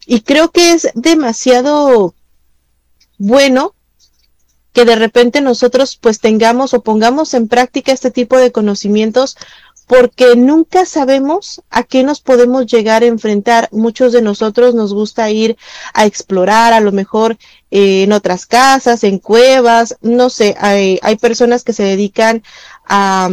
y 0.05 0.21
creo 0.21 0.51
que 0.51 0.73
es 0.73 0.89
demasiado 0.93 2.13
bueno 3.17 3.73
que 4.73 4.85
de 4.85 4.95
repente 4.95 5.39
nosotros 5.41 5.97
pues 6.01 6.19
tengamos 6.19 6.73
o 6.73 6.81
pongamos 6.81 7.33
en 7.33 7.47
práctica 7.47 7.91
este 7.91 8.11
tipo 8.11 8.37
de 8.37 8.51
conocimientos 8.51 9.37
porque 9.87 10.35
nunca 10.35 10.85
sabemos 10.85 11.61
a 11.69 11.83
qué 11.83 12.03
nos 12.03 12.21
podemos 12.21 12.65
llegar 12.65 13.03
a 13.03 13.07
enfrentar. 13.07 13.69
Muchos 13.71 14.13
de 14.13 14.21
nosotros 14.21 14.75
nos 14.75 14.93
gusta 14.93 15.29
ir 15.29 15.57
a 15.93 16.05
explorar, 16.05 16.73
a 16.73 16.79
lo 16.79 16.91
mejor 16.91 17.37
eh, 17.69 18.03
en 18.03 18.13
otras 18.13 18.45
casas, 18.45 19.03
en 19.03 19.19
cuevas, 19.19 19.97
no 20.01 20.29
sé, 20.29 20.55
hay, 20.59 20.99
hay 21.03 21.17
personas 21.17 21.63
que 21.63 21.73
se 21.73 21.83
dedican 21.83 22.43
a, 22.87 23.29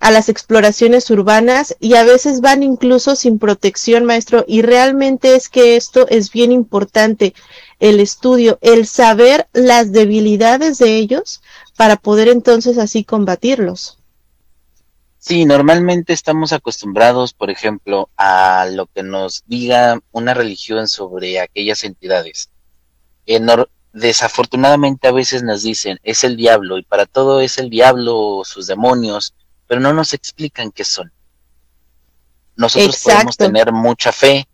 a 0.00 0.10
las 0.10 0.28
exploraciones 0.28 1.10
urbanas 1.10 1.76
y 1.80 1.94
a 1.94 2.04
veces 2.04 2.40
van 2.40 2.62
incluso 2.62 3.16
sin 3.16 3.38
protección, 3.38 4.04
maestro, 4.04 4.44
y 4.46 4.62
realmente 4.62 5.34
es 5.34 5.48
que 5.48 5.76
esto 5.76 6.06
es 6.08 6.30
bien 6.30 6.52
importante, 6.52 7.34
el 7.80 8.00
estudio, 8.00 8.58
el 8.60 8.86
saber 8.86 9.48
las 9.52 9.92
debilidades 9.92 10.78
de 10.78 10.96
ellos 10.96 11.42
para 11.76 11.96
poder 11.96 12.28
entonces 12.28 12.78
así 12.78 13.04
combatirlos. 13.04 13.98
Sí, 15.18 15.44
normalmente 15.44 16.12
estamos 16.12 16.52
acostumbrados, 16.52 17.34
por 17.34 17.50
ejemplo, 17.50 18.08
a 18.16 18.66
lo 18.70 18.86
que 18.86 19.02
nos 19.02 19.42
diga 19.46 20.00
una 20.12 20.32
religión 20.32 20.86
sobre 20.88 21.40
aquellas 21.40 21.82
entidades. 21.84 22.50
desafortunadamente 23.92 25.08
a 25.08 25.12
veces 25.12 25.42
nos 25.42 25.62
dicen, 25.62 25.98
es 26.04 26.22
el 26.22 26.36
diablo, 26.36 26.78
y 26.78 26.82
para 26.82 27.04
todo 27.04 27.40
es 27.40 27.58
el 27.58 27.68
diablo 27.68 28.16
o 28.16 28.44
sus 28.44 28.68
demonios, 28.68 29.34
pero 29.68 29.80
no 29.80 29.92
nos 29.92 30.14
explican 30.14 30.72
qué 30.72 30.82
son. 30.82 31.12
Nosotros 32.56 33.00
podemos 33.04 33.36
tener 33.36 33.70
mucha 33.72 34.10
fe 34.10 34.48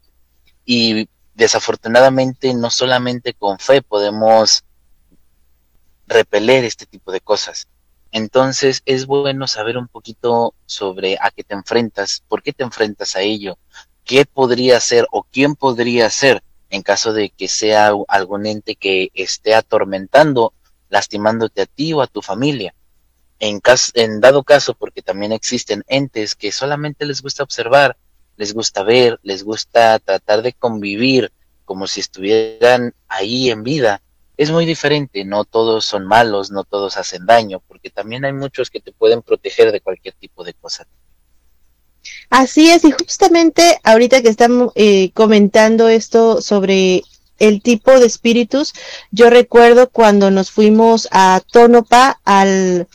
y 0.67 1.09
desafortunadamente 1.35 2.53
no 2.53 2.69
solamente 2.69 3.33
con 3.33 3.59
fe 3.59 3.81
podemos 3.81 4.65
repeler 6.07 6.65
este 6.65 6.85
tipo 6.85 7.13
de 7.13 7.21
cosas. 7.21 7.69
Entonces 8.11 8.83
es 8.85 9.07
bueno 9.07 9.47
saber 9.47 9.79
un 9.79 9.89
poquito 9.89 10.55
sobre 10.67 11.17
a 11.21 11.31
qué 11.31 11.45
te 11.45 11.55
enfrentas, 11.55 12.23
por 12.29 12.43
qué 12.43 12.53
te 12.53 12.65
enfrentas 12.65 13.17
a 13.17 13.23
ello, 13.23 13.57
qué 14.05 14.27
podría 14.27 14.79
ser 14.81 15.07
o 15.11 15.23
quién 15.23 15.55
podría 15.55 16.11
ser 16.11 16.43
en 16.71 16.83
caso 16.83 17.13
de 17.13 17.31
que 17.31 17.49
sea 17.49 17.93
algún 18.09 18.47
ente 18.47 18.75
que 18.75 19.11
esté 19.15 19.55
atormentando, 19.55 20.53
lastimándote 20.89 21.63
a 21.63 21.67
ti 21.67 21.93
o 21.93 22.03
a 22.03 22.09
tu 22.09 22.21
familia 22.21 22.75
en, 23.39 23.61
en 23.95 24.21
dado 24.21 24.43
caso, 24.43 24.75
porque 24.75 25.03
también 25.03 25.33
existen 25.33 25.85
entes 25.89 26.35
que 26.35 26.53
solamente 26.53 27.05
les 27.07 27.23
gusta 27.23 27.43
observar, 27.43 27.97
les 28.37 28.55
gusta 28.55 28.83
ver, 28.83 29.19
les 29.23 29.43
gusta 29.45 29.99
tratar 29.99 30.43
de 30.43 30.53
convivir 30.53 31.33
como 31.65 31.87
si 31.87 32.01
estuvieran 32.01 32.95
ahí 33.09 33.51
en 33.51 33.63
vida, 33.63 34.03
es 34.37 34.51
muy 34.51 34.67
diferente, 34.67 35.25
no 35.25 35.45
todos 35.45 35.85
son 35.85 36.07
malos, 36.07 36.51
no 36.51 36.65
todos 36.65 36.97
hacen 36.97 37.25
daño, 37.25 37.63
porque 37.69 37.91
también 37.91 38.25
hay 38.25 38.33
muchos 38.33 38.69
que 38.69 38.81
te 38.81 38.93
pueden 38.93 39.23
proteger 39.23 39.71
de 39.71 39.81
cualquier 39.81 40.15
tipo 40.15 40.43
de 40.43 40.55
cosa. 40.55 40.87
Así 42.31 42.71
es, 42.71 42.85
y 42.85 42.93
justamente 42.93 43.79
ahorita 43.85 44.23
que 44.23 44.29
estamos 44.29 44.73
eh, 44.75 45.13
comentando 45.13 45.89
esto 45.89 46.43
sobre 46.43 47.03
el 47.39 47.63
tipo 47.63 47.99
de 47.99 48.07
espíritus, 48.07 48.73
yo 49.11 49.31
recuerdo 49.31 49.89
cuando 49.91 50.31
nos 50.31 50.51
fuimos 50.51 51.09
a 51.13 51.41
Tónopa, 51.53 52.21
al 52.25 52.89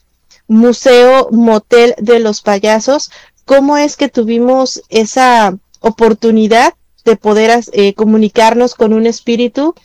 Museo 0.50 1.30
Motel 1.32 1.96
de 2.00 2.20
los 2.20 2.42
Payasos, 2.42 3.12
cómo 3.46 3.78
es 3.78 3.96
que 3.96 4.10
tuvimos 4.10 4.84
esa 4.90 5.58
oportunidad 5.80 6.74
de 7.06 7.16
poder 7.16 7.64
eh, 7.72 7.94
comunicarnos 7.94 8.76
con 8.76 8.92
un 8.92 9.06
espíritu 9.06 9.76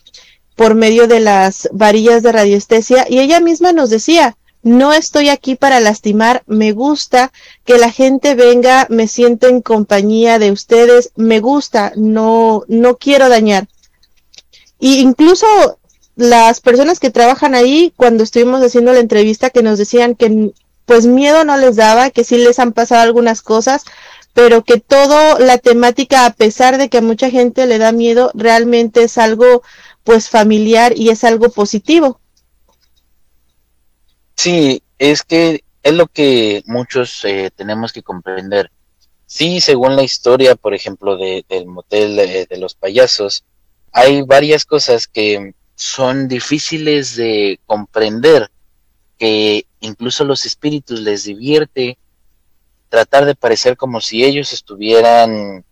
por 0.57 0.75
medio 0.75 1.07
de 1.07 1.21
las 1.21 1.69
varillas 1.73 2.23
de 2.23 2.33
radiestesia 2.33 3.07
y 3.09 3.21
ella 3.21 3.41
misma 3.41 3.73
nos 3.73 3.91
decía, 3.91 4.37
no 4.63 4.95
estoy 4.95 5.29
aquí 5.29 5.55
para 5.55 5.81
lastimar, 5.81 6.43
me 6.47 6.73
gusta 6.73 7.31
que 7.67 7.77
la 7.77 7.91
gente 7.91 8.35
venga, 8.35 8.87
me 8.89 9.07
siento 9.07 9.47
en 9.47 9.61
compañía 9.61 10.39
de 10.39 10.51
ustedes, 10.51 11.13
me 11.15 11.41
gusta, 11.41 11.93
no, 11.97 12.65
no 12.69 12.97
quiero 12.97 13.29
dañar. 13.29 13.69
Y 14.81 15.01
incluso 15.01 15.47
las 16.17 16.61
personas 16.61 17.01
que 17.01 17.11
trabajan 17.11 17.55
ahí, 17.55 17.93
cuando 17.97 18.23
estuvimos 18.23 18.63
haciendo 18.63 18.93
la 18.93 19.01
entrevista, 19.01 19.51
que 19.51 19.63
nos 19.63 19.79
decían 19.79 20.15
que 20.15 20.53
pues 20.85 21.07
miedo 21.07 21.45
no 21.45 21.57
les 21.57 21.77
daba, 21.77 22.11
que 22.11 22.25
sí 22.25 22.37
les 22.37 22.59
han 22.59 22.73
pasado 22.73 23.03
algunas 23.03 23.43
cosas, 23.43 23.85
pero 24.33 24.63
que 24.65 24.79
todo 24.79 25.39
la 25.39 25.59
temática, 25.59 26.27
a 26.27 26.35
pesar 26.35 26.79
de 26.79 26.89
que 26.89 26.99
a 26.99 27.03
mucha 27.03 27.31
gente 27.31 27.67
le 27.67 27.79
da 27.79 27.93
miedo, 27.93 28.31
realmente 28.35 29.05
es 29.05 29.19
algo 29.19 29.63
pues 30.03 30.29
familiar 30.29 30.93
y 30.97 31.09
es 31.11 31.25
algo 31.25 31.51
positivo. 31.51 32.21
Sí, 34.37 34.83
es 34.99 35.23
que 35.23 35.65
es 35.83 35.95
lo 35.95 36.07
que 36.07 36.63
muchos 36.67 37.25
eh, 37.25 37.51
tenemos 37.55 37.93
que 37.93 38.03
comprender. 38.03 38.71
Sí, 39.27 39.61
según 39.61 39.97
la 39.97 40.03
historia, 40.03 40.55
por 40.55 40.75
ejemplo, 40.75 41.17
de, 41.17 41.45
del 41.49 41.67
motel 41.67 42.17
de, 42.17 42.47
de 42.47 42.59
los 42.59 42.75
payasos, 42.75 43.45
hay 43.93 44.23
varias 44.23 44.65
cosas 44.65 45.07
que 45.07 45.55
son 45.75 46.29
difíciles 46.29 47.17
de 47.17 47.61
comprender, 47.67 48.51
que 49.19 49.67
incluso 49.81 50.25
los 50.25 50.47
espíritus 50.47 51.01
les 51.01 51.25
divierte 51.25 51.99
tratar 52.89 53.25
de 53.25 53.35
parecer 53.35 53.77
como 53.77 54.01
si 54.01 54.25
ellos 54.25 54.53
estuvieran 54.53 55.65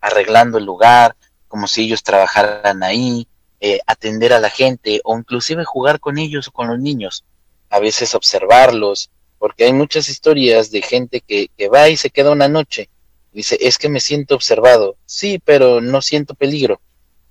arreglando 0.00 0.58
el 0.58 0.64
lugar, 0.64 1.16
como 1.48 1.66
si 1.66 1.84
ellos 1.84 2.02
trabajaran 2.02 2.82
ahí, 2.82 3.26
eh, 3.60 3.80
atender 3.86 4.32
a 4.32 4.40
la 4.40 4.50
gente 4.50 5.00
o 5.04 5.16
inclusive 5.18 5.64
jugar 5.64 6.00
con 6.00 6.18
ellos 6.18 6.48
o 6.48 6.52
con 6.52 6.68
los 6.68 6.78
niños, 6.78 7.24
a 7.70 7.80
veces 7.80 8.14
observarlos, 8.14 9.10
porque 9.38 9.64
hay 9.64 9.72
muchas 9.72 10.08
historias 10.08 10.70
de 10.70 10.82
gente 10.82 11.20
que, 11.20 11.50
que 11.56 11.68
va 11.68 11.88
y 11.88 11.96
se 11.96 12.10
queda 12.10 12.30
una 12.30 12.48
noche, 12.48 12.88
dice, 13.32 13.58
es 13.60 13.78
que 13.78 13.88
me 13.88 14.00
siento 14.00 14.34
observado, 14.34 14.96
sí, 15.06 15.40
pero 15.44 15.80
no 15.80 16.02
siento 16.02 16.34
peligro, 16.34 16.80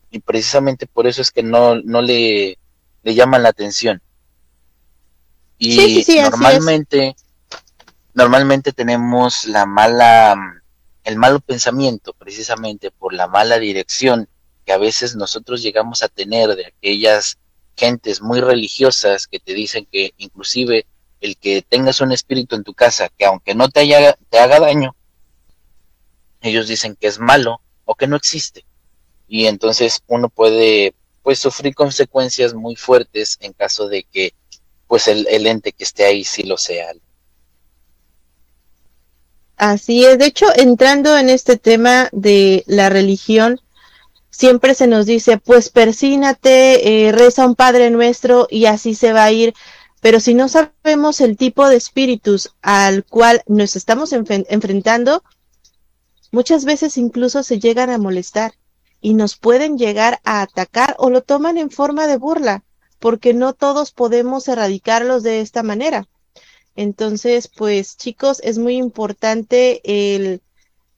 y 0.09 0.19
precisamente 0.19 0.87
por 0.87 1.07
eso 1.07 1.21
es 1.21 1.31
que 1.31 1.43
no, 1.43 1.75
no 1.75 2.01
le, 2.01 2.57
le 3.03 3.15
llaman 3.15 3.43
la 3.43 3.49
atención. 3.49 4.01
Y 5.59 6.05
normalmente, 6.21 7.15
normalmente 8.13 8.73
tenemos 8.73 9.45
la 9.45 9.65
mala, 9.65 10.35
el 11.03 11.15
malo 11.17 11.39
pensamiento, 11.39 12.13
precisamente 12.13 12.91
por 12.91 13.13
la 13.13 13.27
mala 13.27 13.57
dirección 13.57 14.29
que 14.65 14.73
a 14.73 14.77
veces 14.77 15.15
nosotros 15.15 15.61
llegamos 15.61 16.03
a 16.03 16.09
tener 16.09 16.55
de 16.55 16.67
aquellas 16.67 17.37
gentes 17.75 18.21
muy 18.21 18.41
religiosas 18.41 19.27
que 19.27 19.39
te 19.39 19.53
dicen 19.53 19.87
que 19.89 20.13
inclusive 20.17 20.85
el 21.21 21.37
que 21.37 21.61
tengas 21.61 22.01
un 22.01 22.11
espíritu 22.11 22.55
en 22.55 22.63
tu 22.63 22.73
casa 22.73 23.09
que 23.17 23.25
aunque 23.25 23.55
no 23.55 23.69
te, 23.69 23.79
haya, 23.79 24.17
te 24.29 24.39
haga 24.39 24.59
daño, 24.59 24.95
ellos 26.41 26.67
dicen 26.67 26.95
que 26.95 27.07
es 27.07 27.19
malo 27.19 27.61
o 27.85 27.95
que 27.95 28.07
no 28.07 28.15
existe. 28.15 28.65
Y 29.27 29.45
entonces 29.47 30.01
uno 30.07 30.29
puede 30.29 30.93
pues 31.23 31.39
sufrir 31.39 31.75
consecuencias 31.75 32.53
muy 32.53 32.77
fuertes 32.77 33.37
en 33.41 33.51
caso 33.51 33.89
de 33.89 34.03
que 34.03 34.33
pues 34.87 35.09
el, 35.09 35.27
ente 35.45 35.73
que 35.73 35.83
esté 35.83 36.05
ahí 36.05 36.23
sí 36.23 36.43
lo 36.43 36.57
sea. 36.57 36.93
Así 39.57 40.05
es, 40.05 40.17
de 40.19 40.27
hecho, 40.27 40.45
entrando 40.55 41.17
en 41.17 41.29
este 41.29 41.57
tema 41.57 42.07
de 42.13 42.63
la 42.67 42.89
religión, 42.89 43.59
siempre 44.29 44.75
se 44.75 44.87
nos 44.87 45.05
dice, 45.05 45.37
pues 45.37 45.69
persínate, 45.69 47.07
eh, 47.07 47.11
reza 47.11 47.45
un 47.45 47.55
Padre 47.55 47.89
Nuestro 47.89 48.47
y 48.49 48.67
así 48.67 48.95
se 48.95 49.11
va 49.11 49.25
a 49.25 49.31
ir. 49.31 49.53
Pero 49.99 50.19
si 50.19 50.33
no 50.35 50.47
sabemos 50.47 51.19
el 51.21 51.35
tipo 51.35 51.67
de 51.67 51.75
espíritus 51.75 52.51
al 52.61 53.03
cual 53.03 53.41
nos 53.47 53.75
estamos 53.75 54.13
enfrentando, 54.13 55.23
muchas 56.31 56.65
veces 56.65 56.97
incluso 56.97 57.43
se 57.43 57.59
llegan 57.59 57.89
a 57.89 57.97
molestar 57.97 58.53
y 59.07 59.13
nos 59.13 59.37
pueden 59.37 59.77
llegar 59.77 60.19
a 60.25 60.41
atacar 60.41 60.97
o 60.99 61.09
lo 61.09 61.23
toman 61.23 61.57
en 61.57 61.71
forma 61.71 62.07
de 62.07 62.17
burla, 62.17 62.65
porque 62.99 63.33
no 63.33 63.53
todos 63.53 63.93
podemos 63.93 64.49
erradicarlos 64.49 65.23
de 65.23 65.39
esta 65.39 65.63
manera. 65.63 66.09
Entonces, 66.75 67.47
pues 67.47 67.95
chicos, 67.95 68.41
es 68.43 68.57
muy 68.57 68.75
importante 68.75 69.79
el 69.85 70.41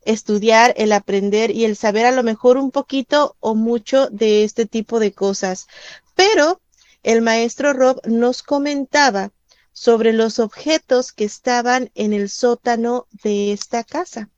estudiar, 0.01 0.73
el 0.75 0.91
aprender 0.91 1.51
y 1.51 1.65
el 1.65 1.75
saber 1.75 2.07
a 2.07 2.11
lo 2.11 2.23
mejor 2.23 2.57
un 2.57 2.71
poquito 2.71 3.35
o 3.39 3.53
mucho 3.53 4.07
de 4.09 4.43
este 4.43 4.65
tipo 4.65 4.99
de 4.99 5.11
cosas. 5.11 5.67
Pero 6.15 6.61
el 7.03 7.21
maestro 7.21 7.73
Rob 7.73 8.01
nos 8.07 8.41
comentaba 8.41 9.29
sobre 9.71 10.13
los 10.13 10.39
objetos 10.39 11.11
que 11.11 11.25
estaban 11.25 11.91
en 11.93 12.13
el 12.13 12.31
sótano 12.31 13.05
de 13.21 13.51
esta 13.51 13.83
casa. 13.83 14.29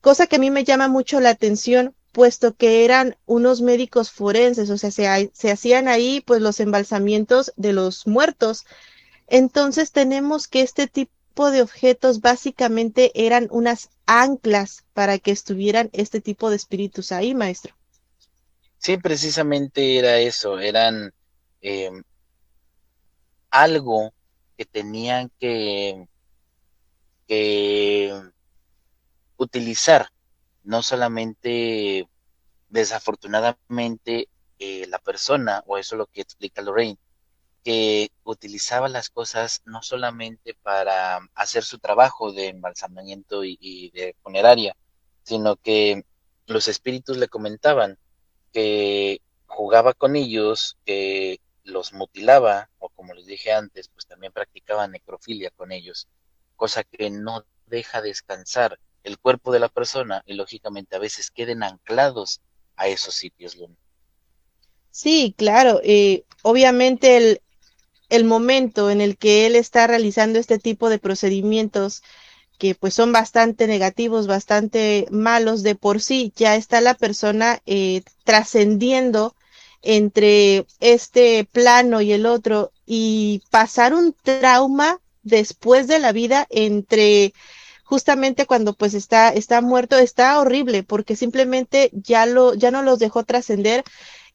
Cosa 0.00 0.26
que 0.26 0.34
a 0.34 0.40
mí 0.40 0.50
me 0.50 0.64
llama 0.64 0.88
mucho 0.88 1.20
la 1.20 1.30
atención, 1.30 1.94
puesto 2.18 2.56
que 2.56 2.84
eran 2.84 3.16
unos 3.26 3.60
médicos 3.60 4.10
forenses, 4.10 4.70
o 4.70 4.76
sea, 4.76 4.90
se, 4.90 5.30
se 5.32 5.52
hacían 5.52 5.86
ahí 5.86 6.20
pues 6.20 6.42
los 6.42 6.58
embalsamientos 6.58 7.52
de 7.54 7.72
los 7.72 8.08
muertos. 8.08 8.66
Entonces 9.28 9.92
tenemos 9.92 10.48
que 10.48 10.62
este 10.62 10.88
tipo 10.88 11.52
de 11.52 11.62
objetos 11.62 12.20
básicamente 12.20 13.12
eran 13.14 13.46
unas 13.52 13.90
anclas 14.06 14.84
para 14.94 15.20
que 15.20 15.30
estuvieran 15.30 15.90
este 15.92 16.20
tipo 16.20 16.50
de 16.50 16.56
espíritus 16.56 17.12
ahí, 17.12 17.36
maestro. 17.36 17.76
Sí, 18.78 18.96
precisamente 18.96 19.96
era 19.96 20.18
eso, 20.18 20.58
eran 20.58 21.14
em, 21.60 22.02
algo 23.48 24.12
que 24.56 24.64
tenían 24.64 25.30
que 25.38 26.04
utilizar, 29.36 30.08
no 30.68 30.82
solamente 30.82 32.06
desafortunadamente 32.68 34.28
eh, 34.58 34.86
la 34.88 34.98
persona, 34.98 35.62
o 35.66 35.78
eso 35.78 35.94
es 35.94 35.98
lo 35.98 36.06
que 36.06 36.20
explica 36.20 36.60
Lorraine, 36.60 36.98
que 37.64 38.10
utilizaba 38.22 38.90
las 38.90 39.08
cosas 39.08 39.62
no 39.64 39.82
solamente 39.82 40.52
para 40.62 41.20
hacer 41.34 41.64
su 41.64 41.78
trabajo 41.78 42.32
de 42.32 42.48
embalsamamiento 42.48 43.44
y, 43.44 43.90
de 43.94 44.14
funeraria, 44.22 44.76
sino 45.22 45.56
que 45.56 46.04
los 46.46 46.68
espíritus 46.68 47.16
le 47.16 47.28
comentaban 47.28 47.96
que 48.52 49.22
jugaba 49.46 49.94
con 49.94 50.16
ellos, 50.16 50.76
que 50.84 51.40
los 51.64 51.94
mutilaba, 51.94 52.68
o 52.78 52.90
como 52.90 53.14
les 53.14 53.24
dije 53.24 53.52
antes, 53.52 53.88
pues 53.88 54.06
también 54.06 54.34
practicaba 54.34 54.86
necrofilia 54.86 55.50
con 55.50 55.72
ellos, 55.72 56.08
cosa 56.56 56.84
que 56.84 57.08
no 57.08 57.46
deja 57.64 58.02
descansar 58.02 58.78
el 59.04 59.18
cuerpo 59.18 59.52
de 59.52 59.60
la 59.60 59.68
persona 59.68 60.22
y 60.26 60.34
lógicamente 60.34 60.96
a 60.96 61.00
veces 61.00 61.30
queden 61.30 61.62
anclados 61.62 62.40
a 62.76 62.88
esos 62.88 63.14
sitios, 63.14 63.56
Sí, 64.90 65.34
claro. 65.36 65.80
Obviamente 66.42 67.16
el, 67.16 67.40
el 68.08 68.24
momento 68.24 68.90
en 68.90 69.00
el 69.00 69.16
que 69.16 69.46
él 69.46 69.56
está 69.56 69.86
realizando 69.86 70.38
este 70.38 70.58
tipo 70.58 70.88
de 70.88 70.98
procedimientos 70.98 72.02
que 72.58 72.74
pues 72.74 72.94
son 72.94 73.12
bastante 73.12 73.66
negativos, 73.66 74.26
bastante 74.26 75.06
malos 75.10 75.62
de 75.62 75.76
por 75.76 76.00
sí, 76.00 76.32
ya 76.36 76.56
está 76.56 76.80
la 76.80 76.94
persona 76.94 77.60
eh, 77.66 78.02
trascendiendo 78.24 79.34
entre 79.82 80.66
este 80.80 81.44
plano 81.44 82.00
y 82.00 82.12
el 82.12 82.26
otro 82.26 82.72
y 82.84 83.42
pasar 83.50 83.94
un 83.94 84.12
trauma 84.12 85.00
después 85.22 85.86
de 85.86 86.00
la 86.00 86.10
vida 86.10 86.46
entre 86.50 87.32
justamente 87.88 88.44
cuando 88.44 88.74
pues 88.74 88.92
está 88.92 89.30
está 89.30 89.62
muerto 89.62 89.96
está 89.96 90.38
horrible 90.38 90.82
porque 90.82 91.16
simplemente 91.16 91.90
ya 91.92 92.26
lo 92.26 92.52
ya 92.52 92.70
no 92.70 92.82
los 92.82 92.98
dejó 92.98 93.24
trascender 93.24 93.82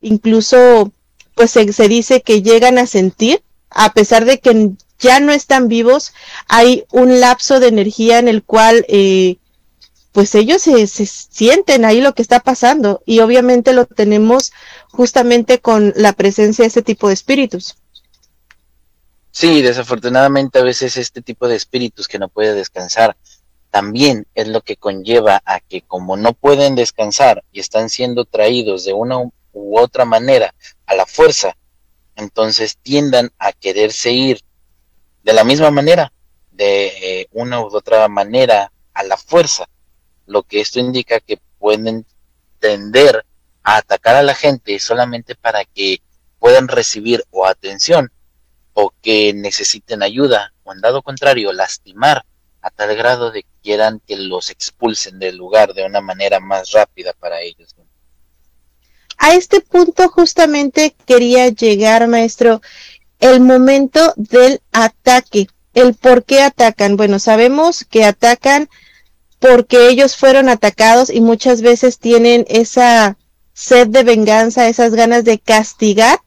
incluso 0.02 0.92
pues 1.36 1.52
se, 1.52 1.72
se 1.72 1.88
dice 1.88 2.22
que 2.22 2.42
llegan 2.42 2.80
a 2.80 2.88
sentir 2.88 3.44
a 3.70 3.94
pesar 3.94 4.26
de 4.26 4.39
que 4.39 4.72
ya 5.00 5.20
no 5.20 5.32
están 5.32 5.68
vivos, 5.68 6.13
hay 6.48 6.86
un 6.92 7.20
lapso 7.20 7.60
de 7.60 7.68
energía 7.68 8.20
en 8.20 8.28
el 8.28 8.44
cual 8.44 8.86
eh, 8.88 9.38
pues 10.12 10.34
ellos 10.36 10.62
se, 10.62 10.88
se, 10.88 11.06
sienten 11.06 11.86
ahí 11.86 12.02
lo 12.02 12.13
que 12.13 12.22
está 12.22 12.39
pasando 12.39 13.02
y 13.06 13.20
obviamente 13.20 13.74
lo 13.74 13.86
tenemos 13.86 14.54
justamente 14.89 15.60
con 15.60 15.94
la 15.96 16.13
presencia 16.13 16.63
de 16.63 16.68
este 16.68 16.84
tipo 16.84 17.08
de 17.08 17.16
espíritus. 17.16 17.76
Sí, 19.32 19.63
desafortunadamente 19.63 20.60
a 20.60 20.63
veces 20.63 20.96
este 20.96 21.24
tipo 21.24 21.48
de 21.48 21.56
espíritus 21.56 22.08
que 22.08 22.20
no 22.20 22.30
puede 22.30 22.54
descansar 22.54 23.18
también 23.73 24.27
es 24.36 24.47
lo 24.49 24.62
que 24.62 24.77
conlleva 24.77 25.41
a 25.45 25.59
que 25.59 25.81
como 25.81 26.15
no 26.15 26.33
pueden 26.33 26.75
descansar 26.75 27.43
y 27.51 27.59
están 27.59 27.89
siendo 27.89 28.23
traídos 28.23 28.86
de 28.86 28.93
una 28.93 29.17
u 29.17 29.79
otra 29.79 30.05
manera 30.05 30.53
a 30.86 30.93
la 30.93 31.07
fuerza, 31.07 31.57
entonces 32.15 32.77
tiendan 32.77 33.31
a 33.39 33.51
quererse 33.51 34.12
ir 34.12 34.41
de 35.23 35.33
la 35.33 35.43
misma 35.43 35.71
manera, 35.71 36.13
de 36.51 37.21
eh, 37.21 37.27
una 37.31 37.62
u 37.62 37.75
otra 37.75 38.07
manera 38.09 38.71
a 38.93 39.01
la 39.01 39.17
fuerza 39.17 39.67
lo 40.27 40.43
que 40.43 40.62
esto 40.62 40.79
indica 40.79 41.19
que 41.19 41.39
pueden 41.57 42.05
tender 42.59 43.25
a 43.63 43.77
atacar 43.77 44.15
a 44.15 44.21
la 44.21 44.36
gente 44.36 44.77
solamente 44.77 45.33
para 45.33 45.65
que 45.65 45.99
puedan 46.38 46.67
recibir 46.67 47.25
o 47.31 47.47
atención 47.47 48.12
o 48.73 48.93
que 49.01 49.33
necesiten 49.33 50.03
ayuda 50.03 50.53
o 50.63 50.73
en 50.73 50.81
dado 50.81 51.01
contrario 51.01 51.51
lastimar 51.53 52.23
a 52.63 52.69
tal 52.71 52.95
grado 52.95 53.30
de 53.30 53.43
que 53.43 53.49
quieran 53.62 54.02
que 54.08 54.15
los 54.15 54.49
expulsen 54.49 55.19
del 55.19 55.36
lugar 55.36 55.73
de 55.73 55.86
una 55.86 56.02
manera 56.02 56.39
más 56.39 56.71
rápida 56.71 57.13
para 57.13 57.41
ellos. 57.41 57.76
A 59.17 59.36
este 59.36 59.60
punto 59.62 60.10
justamente 60.10 60.95
quería 61.06 61.49
llegar, 61.49 62.08
maestro, 62.08 62.62
el 63.19 63.41
momento 63.41 64.13
del 64.15 64.62
ataque, 64.71 65.47
el 65.73 65.93
por 65.93 66.23
qué 66.23 66.41
atacan. 66.41 66.95
Bueno, 66.95 67.19
sabemos 67.19 67.84
que 67.84 68.06
atacan 68.06 68.69
porque 69.39 69.89
ellos 69.89 70.15
fueron 70.15 70.47
atacados 70.47 71.10
y 71.10 71.19
muchas 71.19 71.62
veces 71.62 71.99
tienen 71.99 72.45
esa 72.47 73.17
sed 73.54 73.88
de 73.88 74.04
venganza, 74.04 74.69
esas 74.69 74.95
ganas 74.95 75.26
de 75.26 75.38
castigar 75.38 76.22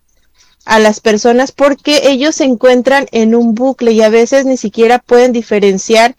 a 0.67 0.79
las 0.79 1.01
personas 1.01 1.53
porque 1.53 2.03
ellos 2.09 2.37
se 2.37 2.45
encuentran 2.45 3.07
en 3.13 3.35
un 3.35 3.55
bucle 3.55 3.93
y 3.93 4.03
a 4.03 4.11
veces 4.11 4.45
ni 4.45 4.57
siquiera 4.57 4.99
pueden 4.99 5.33
diferenciar 5.33 6.17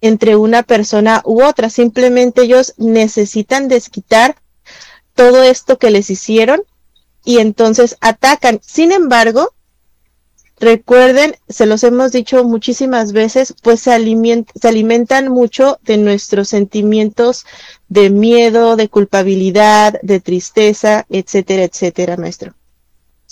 entre 0.00 0.36
una 0.36 0.62
persona 0.62 1.20
u 1.24 1.42
otra. 1.42 1.68
Simplemente 1.68 2.42
ellos 2.42 2.74
necesitan 2.78 3.68
desquitar 3.68 4.36
todo 5.14 5.42
esto 5.42 5.78
que 5.78 5.90
les 5.90 6.08
hicieron 6.08 6.62
y 7.24 7.38
entonces 7.38 7.96
atacan. 8.00 8.60
Sin 8.62 8.92
embargo, 8.92 9.50
Recuerden, 10.60 11.36
se 11.48 11.66
los 11.66 11.82
hemos 11.82 12.12
dicho 12.12 12.44
muchísimas 12.44 13.12
veces, 13.12 13.54
pues 13.60 13.80
se, 13.80 13.90
se 13.90 14.68
alimentan 14.68 15.28
mucho 15.28 15.78
de 15.82 15.98
nuestros 15.98 16.48
sentimientos 16.48 17.44
de 17.88 18.08
miedo, 18.08 18.76
de 18.76 18.88
culpabilidad, 18.88 20.00
de 20.02 20.20
tristeza, 20.20 21.06
etcétera, 21.10 21.64
etcétera, 21.64 22.16
maestro. 22.16 22.54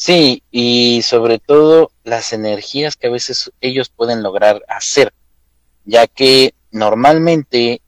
Sí, 0.04 0.42
y 0.50 1.02
sobre 1.02 1.38
todo 1.38 1.92
las 2.02 2.32
energías 2.32 2.96
que 2.96 3.06
a 3.06 3.10
veces 3.10 3.52
ellos 3.60 3.88
pueden 3.88 4.22
lograr 4.22 4.64
hacer, 4.68 5.12
ya 5.84 6.06
que 6.06 6.54
normalmente, 6.72 7.82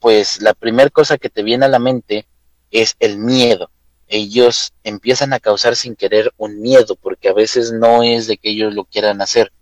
pues 0.00 0.40
la 0.40 0.54
primera 0.54 0.90
cosa 0.90 1.18
que 1.18 1.30
te 1.30 1.42
viene 1.42 1.66
a 1.66 1.68
la 1.68 1.78
mente 1.78 2.26
es 2.70 2.96
el 2.98 3.18
miedo 3.18 3.70
ellos 4.12 4.74
empiezan 4.84 5.32
a 5.32 5.40
causar 5.40 5.74
sin 5.74 5.96
querer 5.96 6.32
un 6.36 6.60
miedo, 6.60 6.96
porque 6.96 7.30
a 7.30 7.32
veces 7.32 7.72
no 7.72 8.02
es 8.02 8.26
de 8.26 8.36
que 8.36 8.50
ellos 8.50 8.74
lo 8.74 8.84
quieran 8.84 9.22
hacer. 9.22 9.52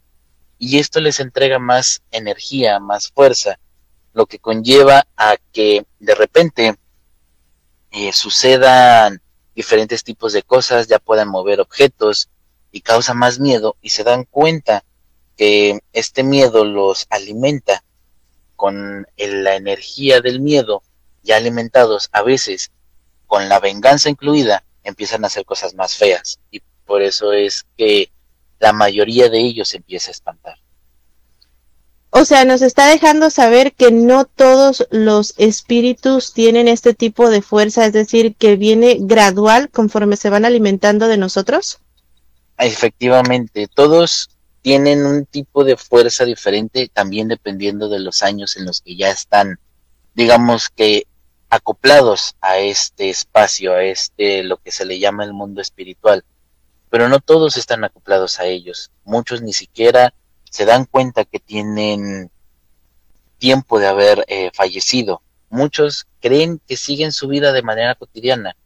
Y 0.59 0.79
esto 0.79 1.01
les 1.01 1.21
entrega 1.21 1.61
más 1.61 2.03
energía, 2.11 2.81
más 2.81 3.13
fuerza, 3.13 3.61
lo 4.13 4.27
que 4.27 4.41
conlleva 4.41 5.07
a 5.17 5.37
que 5.53 5.87
de 6.01 6.15
repente 6.17 6.75
eh, 7.93 8.13
sucedan 8.13 9.23
diferentes 9.55 10.05
tipos 10.05 10.33
de 10.33 10.43
cosas, 10.43 10.87
ya 10.89 10.99
puedan 10.99 11.29
mover 11.29 11.61
objetos 11.61 12.29
y 12.73 12.81
causa 12.81 13.15
más 13.15 13.41
miedo 13.41 13.77
y 13.81 13.91
se 13.91 14.05
dan 14.05 14.25
cuenta 14.25 14.85
que 15.37 15.81
este 15.93 16.23
miedo 16.23 16.65
los 16.65 17.07
alimenta 17.11 17.83
con 18.57 19.07
la 19.17 19.57
energía 19.57 20.21
del 20.21 20.41
miedo 20.41 20.83
ya 21.23 21.37
alimentados 21.37 22.09
a 22.13 22.23
veces 22.23 22.71
con 23.27 23.49
la 23.49 23.61
venganza 23.61 24.09
incluida, 24.09 24.65
empiezan 24.83 25.25
a 25.25 25.29
hacer 25.29 25.45
cosas 25.45 25.75
más 25.75 25.95
feas. 25.97 26.41
Y 26.51 26.61
por 26.85 27.01
eso 27.01 27.33
es 27.33 27.65
que 27.77 28.11
la 28.59 28.73
mayoría 28.73 29.29
de 29.29 29.39
ellos 29.39 29.73
empieza 29.75 30.11
a 30.11 30.13
espantar. 30.13 30.59
O 32.13 32.25
sea, 32.25 32.45
nos 32.45 32.61
está 32.61 32.89
dejando 32.89 33.31
saber 33.31 33.73
que 33.73 33.93
no 33.93 34.25
todos 34.25 34.87
los 34.91 35.35
espíritus 35.39 36.33
tienen 36.33 36.67
este 36.67 36.93
tipo 36.93 37.31
de 37.31 37.41
fuerza, 37.41 37.87
es 37.87 37.93
decir, 37.93 38.35
que 38.35 38.57
viene 38.57 38.97
gradual 39.01 39.71
conforme 39.71 40.17
se 40.17 40.29
van 40.29 40.45
alimentando 40.45 41.07
de 41.07 41.17
nosotros. 41.17 41.79
Efectivamente, 42.59 43.69
todos 43.73 44.29
tienen 44.61 45.07
un 45.07 45.25
tipo 45.25 45.63
de 45.63 45.77
fuerza 45.77 46.25
diferente, 46.25 46.91
también 46.93 47.29
dependiendo 47.29 47.89
de 47.89 48.01
los 48.01 48.23
años 48.23 48.57
en 48.57 48.67
los 48.67 48.81
que 48.81 48.97
ya 48.97 49.11
están, 49.11 49.61
digamos 50.15 50.69
que 50.69 51.07
acoplados 51.49 52.35
a 52.41 52.59
este 52.59 53.09
espacio, 53.09 53.73
a 53.75 53.85
este 53.85 54.43
lo 54.43 54.57
que 54.57 54.73
se 54.73 54.85
le 54.85 54.99
llama 54.99 55.25
el 55.25 55.33
mundo 55.33 55.61
espiritual. 55.61 56.25
Pero 56.91 57.09
no 57.09 57.21
todos 57.21 57.57
están 57.57 57.85
acoplados 57.85 58.41
a 58.41 58.47
ellos. 58.47 58.91
Muchos 59.05 59.43
ni 59.43 59.53
siquiera 59.53 60.13
se 60.51 60.65
dan 60.65 60.85
cuenta 60.85 61.25
que 61.25 61.39
tienen 61.39 62.31
tiempo 63.39 63.79
de 63.79 63.87
haber 63.87 64.25
eh, 64.29 64.51
fallecido. 64.53 65.23
Muchos 65.49 66.07
creen 66.21 66.61
que 66.67 66.77
siguen 66.77 67.13
su 67.13 67.29
vida 67.29 67.53
de 67.53 67.63
manera 67.63 67.95
cotidiana 67.95 68.57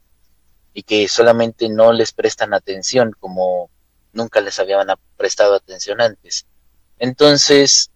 y 0.73 0.83
que 0.83 1.07
solamente 1.07 1.69
no 1.69 1.93
les 1.93 2.11
prestan 2.11 2.53
atención 2.53 3.15
como 3.19 3.69
nunca 4.11 4.41
les 4.41 4.59
habían 4.59 4.87
prestado 5.15 5.55
atención 5.55 6.01
antes. 6.01 6.45
Entonces, 6.99 7.91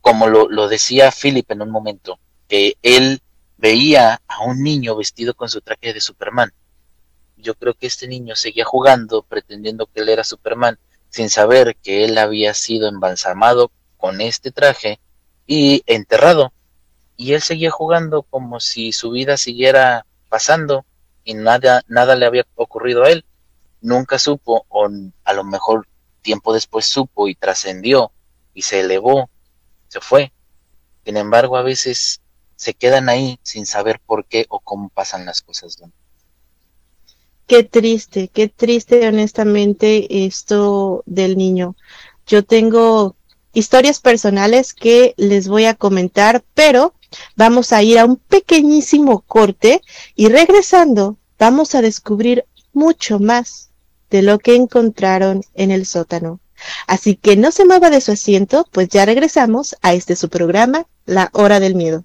como 0.00 0.28
lo, 0.28 0.48
lo 0.48 0.68
decía 0.68 1.10
Philip 1.10 1.50
en 1.50 1.62
un 1.62 1.70
momento, 1.70 2.18
que 2.48 2.76
él 2.82 3.20
veía 3.58 4.20
a 4.28 4.44
un 4.44 4.62
niño 4.62 4.94
vestido 4.96 5.34
con 5.34 5.48
su 5.48 5.60
traje 5.60 5.92
de 5.92 6.00
Superman. 6.00 6.52
Yo 7.36 7.54
creo 7.54 7.74
que 7.74 7.86
este 7.86 8.06
niño 8.06 8.36
seguía 8.36 8.64
jugando 8.64 9.22
pretendiendo 9.22 9.86
que 9.86 10.00
él 10.00 10.08
era 10.08 10.24
Superman 10.24 10.78
sin 11.10 11.30
saber 11.30 11.76
que 11.76 12.04
él 12.04 12.18
había 12.18 12.54
sido 12.54 12.88
embalsamado 12.88 13.70
con 13.96 14.20
este 14.20 14.50
traje 14.50 15.00
y 15.46 15.82
enterrado. 15.86 16.52
Y 17.16 17.32
él 17.32 17.42
seguía 17.42 17.70
jugando 17.70 18.22
como 18.22 18.60
si 18.60 18.92
su 18.92 19.10
vida 19.10 19.36
siguiera 19.36 20.04
pasando 20.28 20.84
y 21.24 21.34
nada, 21.34 21.82
nada 21.88 22.14
le 22.14 22.26
había 22.26 22.46
ocurrido 22.54 23.04
a 23.04 23.10
él. 23.10 23.24
Nunca 23.80 24.18
supo, 24.18 24.66
o 24.68 24.88
a 25.24 25.32
lo 25.32 25.44
mejor 25.44 25.86
tiempo 26.22 26.52
después 26.52 26.86
supo 26.86 27.28
y 27.28 27.34
trascendió 27.34 28.10
y 28.52 28.62
se 28.62 28.80
elevó, 28.80 29.30
se 29.88 30.00
fue. 30.00 30.32
Sin 31.04 31.16
embargo, 31.16 31.56
a 31.56 31.62
veces 31.62 32.20
se 32.56 32.74
quedan 32.74 33.08
ahí 33.08 33.38
sin 33.42 33.66
saber 33.66 34.00
por 34.00 34.24
qué 34.24 34.46
o 34.48 34.60
cómo 34.60 34.88
pasan 34.88 35.24
las 35.24 35.42
cosas. 35.42 35.78
Qué 37.46 37.62
triste, 37.62 38.28
qué 38.32 38.48
triste 38.48 39.06
honestamente 39.06 40.26
esto 40.26 41.04
del 41.06 41.36
niño. 41.36 41.76
Yo 42.26 42.44
tengo 42.44 43.14
historias 43.52 44.00
personales 44.00 44.74
que 44.74 45.14
les 45.16 45.46
voy 45.46 45.66
a 45.66 45.74
comentar, 45.74 46.42
pero 46.54 46.92
vamos 47.36 47.72
a 47.72 47.84
ir 47.84 48.00
a 48.00 48.04
un 48.04 48.16
pequeñísimo 48.16 49.20
corte 49.20 49.80
y 50.16 50.28
regresando 50.28 51.18
vamos 51.38 51.76
a 51.76 51.82
descubrir 51.82 52.46
mucho 52.72 53.20
más 53.20 53.70
de 54.10 54.22
lo 54.22 54.40
que 54.40 54.56
encontraron 54.56 55.42
en 55.54 55.70
el 55.70 55.86
sótano. 55.86 56.40
Así 56.88 57.14
que 57.14 57.36
no 57.36 57.52
se 57.52 57.64
mueva 57.64 57.90
de 57.90 58.00
su 58.00 58.10
asiento, 58.10 58.66
pues 58.72 58.88
ya 58.88 59.04
regresamos 59.04 59.76
a 59.82 59.94
este 59.94 60.16
su 60.16 60.28
programa, 60.28 60.86
La 61.04 61.30
Hora 61.32 61.60
del 61.60 61.76
Miedo. 61.76 62.04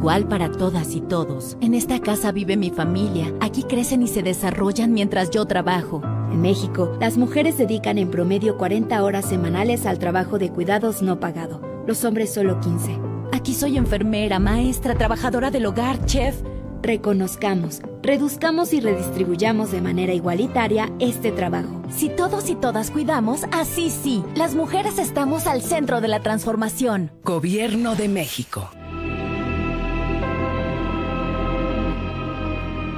para 0.00 0.50
todas 0.50 0.94
y 0.94 1.00
todos. 1.02 1.58
En 1.60 1.74
esta 1.74 2.00
casa 2.00 2.32
vive 2.32 2.56
mi 2.56 2.70
familia. 2.70 3.34
Aquí 3.40 3.62
crecen 3.62 4.02
y 4.02 4.08
se 4.08 4.22
desarrollan 4.22 4.92
mientras 4.92 5.30
yo 5.30 5.44
trabajo. 5.44 6.00
En 6.32 6.40
México, 6.40 6.96
las 7.00 7.18
mujeres 7.18 7.58
dedican 7.58 7.98
en 7.98 8.10
promedio 8.10 8.56
40 8.56 9.02
horas 9.02 9.26
semanales 9.26 9.84
al 9.84 9.98
trabajo 9.98 10.38
de 10.38 10.50
cuidados 10.50 11.02
no 11.02 11.20
pagado. 11.20 11.60
Los 11.86 12.04
hombres 12.04 12.32
solo 12.32 12.60
15. 12.60 12.98
Aquí 13.32 13.52
soy 13.52 13.76
enfermera, 13.76 14.38
maestra, 14.38 14.94
trabajadora 14.94 15.50
del 15.50 15.66
hogar, 15.66 16.04
chef. 16.06 16.40
Reconozcamos, 16.82 17.82
reduzcamos 18.02 18.72
y 18.72 18.80
redistribuyamos 18.80 19.70
de 19.70 19.82
manera 19.82 20.14
igualitaria 20.14 20.90
este 20.98 21.30
trabajo. 21.30 21.82
Si 21.90 22.08
todos 22.08 22.48
y 22.48 22.54
todas 22.54 22.90
cuidamos, 22.90 23.42
así 23.52 23.90
sí, 23.90 24.24
las 24.34 24.54
mujeres 24.54 24.98
estamos 24.98 25.46
al 25.46 25.60
centro 25.60 26.00
de 26.00 26.08
la 26.08 26.20
transformación. 26.20 27.12
Gobierno 27.22 27.96
de 27.96 28.08
México. 28.08 28.70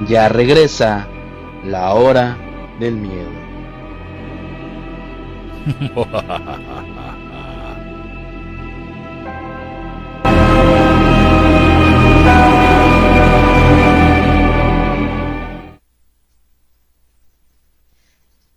Ya 0.07 0.27
regresa 0.27 1.07
la 1.63 1.93
hora 1.93 2.37
del 2.79 2.95
miedo. 2.95 3.31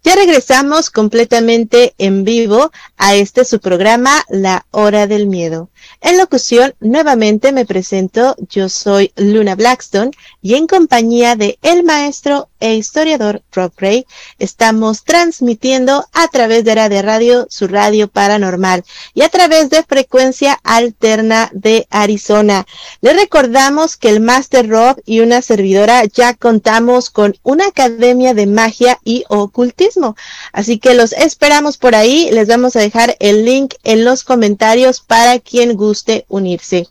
Ya 0.06 0.14
regresamos 0.14 0.90
completamente 0.90 1.96
en 1.98 2.22
vivo 2.22 2.70
a 2.96 3.16
este 3.16 3.44
su 3.44 3.58
programa 3.58 4.24
La 4.28 4.64
Hora 4.70 5.08
del 5.08 5.26
Miedo. 5.26 5.68
En 6.00 6.18
locución, 6.18 6.74
nuevamente 6.80 7.52
me 7.52 7.64
presento, 7.64 8.36
yo 8.48 8.68
soy 8.68 9.12
Luna 9.16 9.54
Blackstone 9.54 10.10
y 10.42 10.54
en 10.54 10.66
compañía 10.66 11.36
de 11.36 11.58
el 11.62 11.82
maestro 11.84 12.48
e 12.60 12.74
historiador 12.74 13.42
Rob 13.52 13.72
Ray, 13.76 14.06
estamos 14.38 15.04
transmitiendo 15.04 16.06
a 16.12 16.28
través 16.28 16.64
de 16.64 16.74
Radio 16.74 17.02
Radio, 17.02 17.46
su 17.50 17.68
radio 17.68 18.08
paranormal, 18.08 18.84
y 19.14 19.22
a 19.22 19.28
través 19.28 19.70
de 19.70 19.82
frecuencia 19.82 20.58
alterna 20.62 21.50
de 21.52 21.86
Arizona. 21.90 22.66
Le 23.00 23.12
recordamos 23.12 23.96
que 23.96 24.08
el 24.08 24.20
Master 24.20 24.68
Rob 24.68 25.00
y 25.04 25.20
una 25.20 25.42
servidora 25.42 26.04
ya 26.04 26.34
contamos 26.34 27.10
con 27.10 27.36
una 27.42 27.66
academia 27.66 28.34
de 28.34 28.46
magia 28.46 28.98
y 29.04 29.24
ocultismo. 29.28 30.16
Así 30.52 30.78
que 30.78 30.94
los 30.94 31.12
esperamos 31.12 31.76
por 31.78 31.94
ahí. 31.94 32.30
Les 32.30 32.48
vamos 32.48 32.76
a 32.76 32.80
dejar 32.80 33.16
el 33.20 33.44
link 33.44 33.74
en 33.84 34.04
los 34.04 34.24
comentarios 34.24 35.00
para 35.00 35.38
quien 35.38 35.75
guste 35.76 36.24
unirse. 36.28 36.88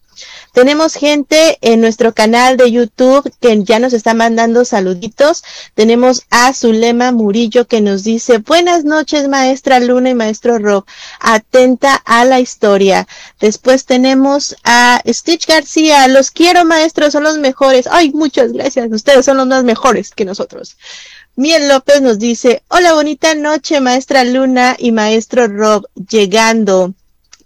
Tenemos 0.53 0.93
gente 0.93 1.57
en 1.61 1.81
nuestro 1.81 2.13
canal 2.13 2.55
de 2.55 2.71
YouTube 2.71 3.29
que 3.41 3.61
ya 3.63 3.79
nos 3.79 3.91
está 3.93 4.13
mandando 4.13 4.63
saluditos. 4.63 5.43
Tenemos 5.73 6.23
a 6.29 6.53
Zulema 6.53 7.11
Murillo 7.11 7.67
que 7.67 7.81
nos 7.81 8.03
dice, 8.03 8.37
buenas 8.37 8.85
noches 8.85 9.27
maestra 9.27 9.79
Luna 9.79 10.11
y 10.11 10.15
maestro 10.15 10.57
Rob, 10.57 10.85
atenta 11.19 11.95
a 11.95 12.23
la 12.23 12.39
historia. 12.39 13.07
Después 13.41 13.85
tenemos 13.85 14.55
a 14.63 15.01
Stitch 15.05 15.47
García, 15.47 16.07
los 16.07 16.31
quiero 16.31 16.63
maestros, 16.63 17.11
son 17.11 17.23
los 17.23 17.37
mejores. 17.37 17.87
Ay, 17.91 18.11
muchas 18.11 18.53
gracias, 18.53 18.89
ustedes 18.91 19.25
son 19.25 19.37
los 19.37 19.47
más 19.47 19.63
mejores 19.65 20.11
que 20.11 20.23
nosotros. 20.23 20.77
Miel 21.35 21.67
López 21.67 22.01
nos 22.01 22.17
dice, 22.17 22.63
hola 22.69 22.93
bonita 22.93 23.35
noche 23.35 23.81
maestra 23.81 24.23
Luna 24.23 24.77
y 24.79 24.93
maestro 24.93 25.49
Rob, 25.49 25.85
llegando. 26.09 26.93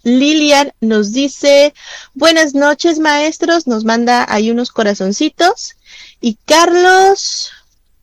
Lilian 0.04 0.72
nos 0.82 1.12
dice, 1.12 1.74
buenas 2.14 2.54
noches 2.54 3.00
maestros, 3.00 3.68
nos 3.68 3.84
manda 3.84 4.26
ahí 4.30 4.52
unos 4.52 4.72
corazoncitos. 4.72 5.76
Y 6.22 6.38
Carlos 6.46 7.52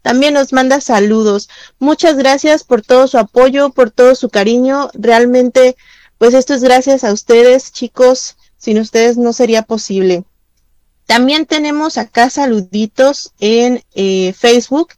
también 0.02 0.34
nos 0.34 0.52
manda 0.52 0.80
saludos. 0.80 1.48
Muchas 1.78 2.16
gracias 2.16 2.64
por 2.64 2.82
todo 2.82 3.08
su 3.08 3.18
apoyo, 3.18 3.70
por 3.70 3.90
todo 3.90 4.14
su 4.14 4.28
cariño. 4.28 4.90
Realmente, 4.94 5.76
pues 6.18 6.34
esto 6.34 6.54
es 6.54 6.62
gracias 6.62 7.04
a 7.04 7.12
ustedes, 7.12 7.72
chicos. 7.72 8.36
Sin 8.58 8.78
ustedes 8.78 9.16
no 9.16 9.32
sería 9.32 9.62
posible. 9.62 10.24
También 11.06 11.46
tenemos 11.46 11.98
acá 11.98 12.30
saluditos 12.30 13.32
en 13.38 13.82
eh, 13.94 14.32
Facebook 14.36 14.94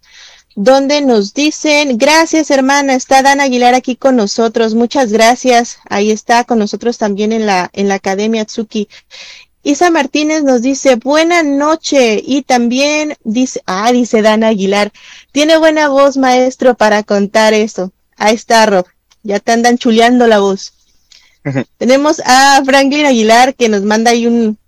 donde 0.61 1.03
nos 1.03 1.35
dicen, 1.35 1.99
gracias 1.99 2.51
hermana, 2.51 2.95
está 2.95 3.23
Dan 3.23 3.41
Aguilar 3.41 3.75
aquí 3.75 3.95
con 3.95 4.17
nosotros, 4.17 4.75
muchas 4.75 5.13
gracias, 5.13 5.79
ahí 5.89 6.11
está 6.11 6.43
con 6.43 6.59
nosotros 6.59 6.99
también 6.99 7.31
en 7.31 7.47
la, 7.47 7.71
en 7.75 7.87
la 7.87 7.95
Academia 7.95 8.45
Tsuki. 8.45 8.89
Isa 9.63 9.91
Martínez 9.91 10.43
nos 10.43 10.61
dice, 10.61 10.97
buena 10.97 11.45
noche, 11.45 12.21
y 12.25 12.43
también 12.43 13.17
dice, 13.23 13.63
ah, 13.67 13.93
dice 13.93 14.21
Dan 14.21 14.43
Aguilar, 14.43 14.91
tiene 15.31 15.59
buena 15.59 15.91
voz 15.91 16.17
maestro 16.17 16.75
para 16.75 17.05
contar 17.05 17.55
eso. 17.55 17.93
Ahí 18.17 18.35
está, 18.35 18.67
Rob, 18.67 18.87
ya 19.23 19.39
te 19.39 19.53
andan 19.53 19.79
chuleando 19.79 20.27
la 20.27 20.41
voz. 20.41 20.73
Tenemos 21.77 22.21
a 22.25 22.61
Franklin 22.65 23.07
Aguilar 23.07 23.55
que 23.55 23.69
nos 23.69 23.83
manda 23.83 24.11
ahí 24.11 24.27
un, 24.27 24.59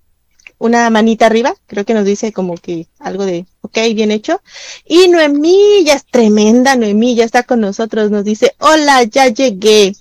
una 0.58 0.88
manita 0.90 1.26
arriba, 1.26 1.52
creo 1.66 1.84
que 1.84 1.94
nos 1.94 2.04
dice 2.04 2.32
como 2.32 2.54
que 2.54 2.86
algo 3.00 3.26
de, 3.26 3.44
ok, 3.62 3.78
bien 3.94 4.10
hecho. 4.10 4.40
Y 4.84 5.08
Noemí, 5.08 5.84
ya 5.84 5.94
es 5.94 6.04
tremenda, 6.04 6.76
Noemí, 6.76 7.14
ya 7.14 7.24
está 7.24 7.42
con 7.42 7.60
nosotros, 7.60 8.10
nos 8.10 8.24
dice, 8.24 8.54
hola, 8.58 9.02
ya 9.04 9.28
llegué. 9.28 9.94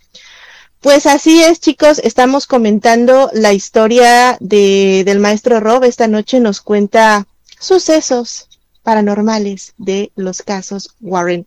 Pues 0.82 1.06
así 1.06 1.44
es, 1.44 1.60
chicos, 1.60 2.00
estamos 2.00 2.48
comentando 2.48 3.30
la 3.34 3.52
historia 3.54 4.38
de, 4.40 5.04
del 5.06 5.20
maestro 5.20 5.60
Rob. 5.60 5.84
Esta 5.84 6.08
noche 6.08 6.40
nos 6.40 6.62
cuenta 6.62 7.28
sucesos 7.60 8.48
paranormales 8.84 9.74
de 9.78 10.12
los 10.16 10.42
casos 10.42 10.96
Warren. 11.02 11.46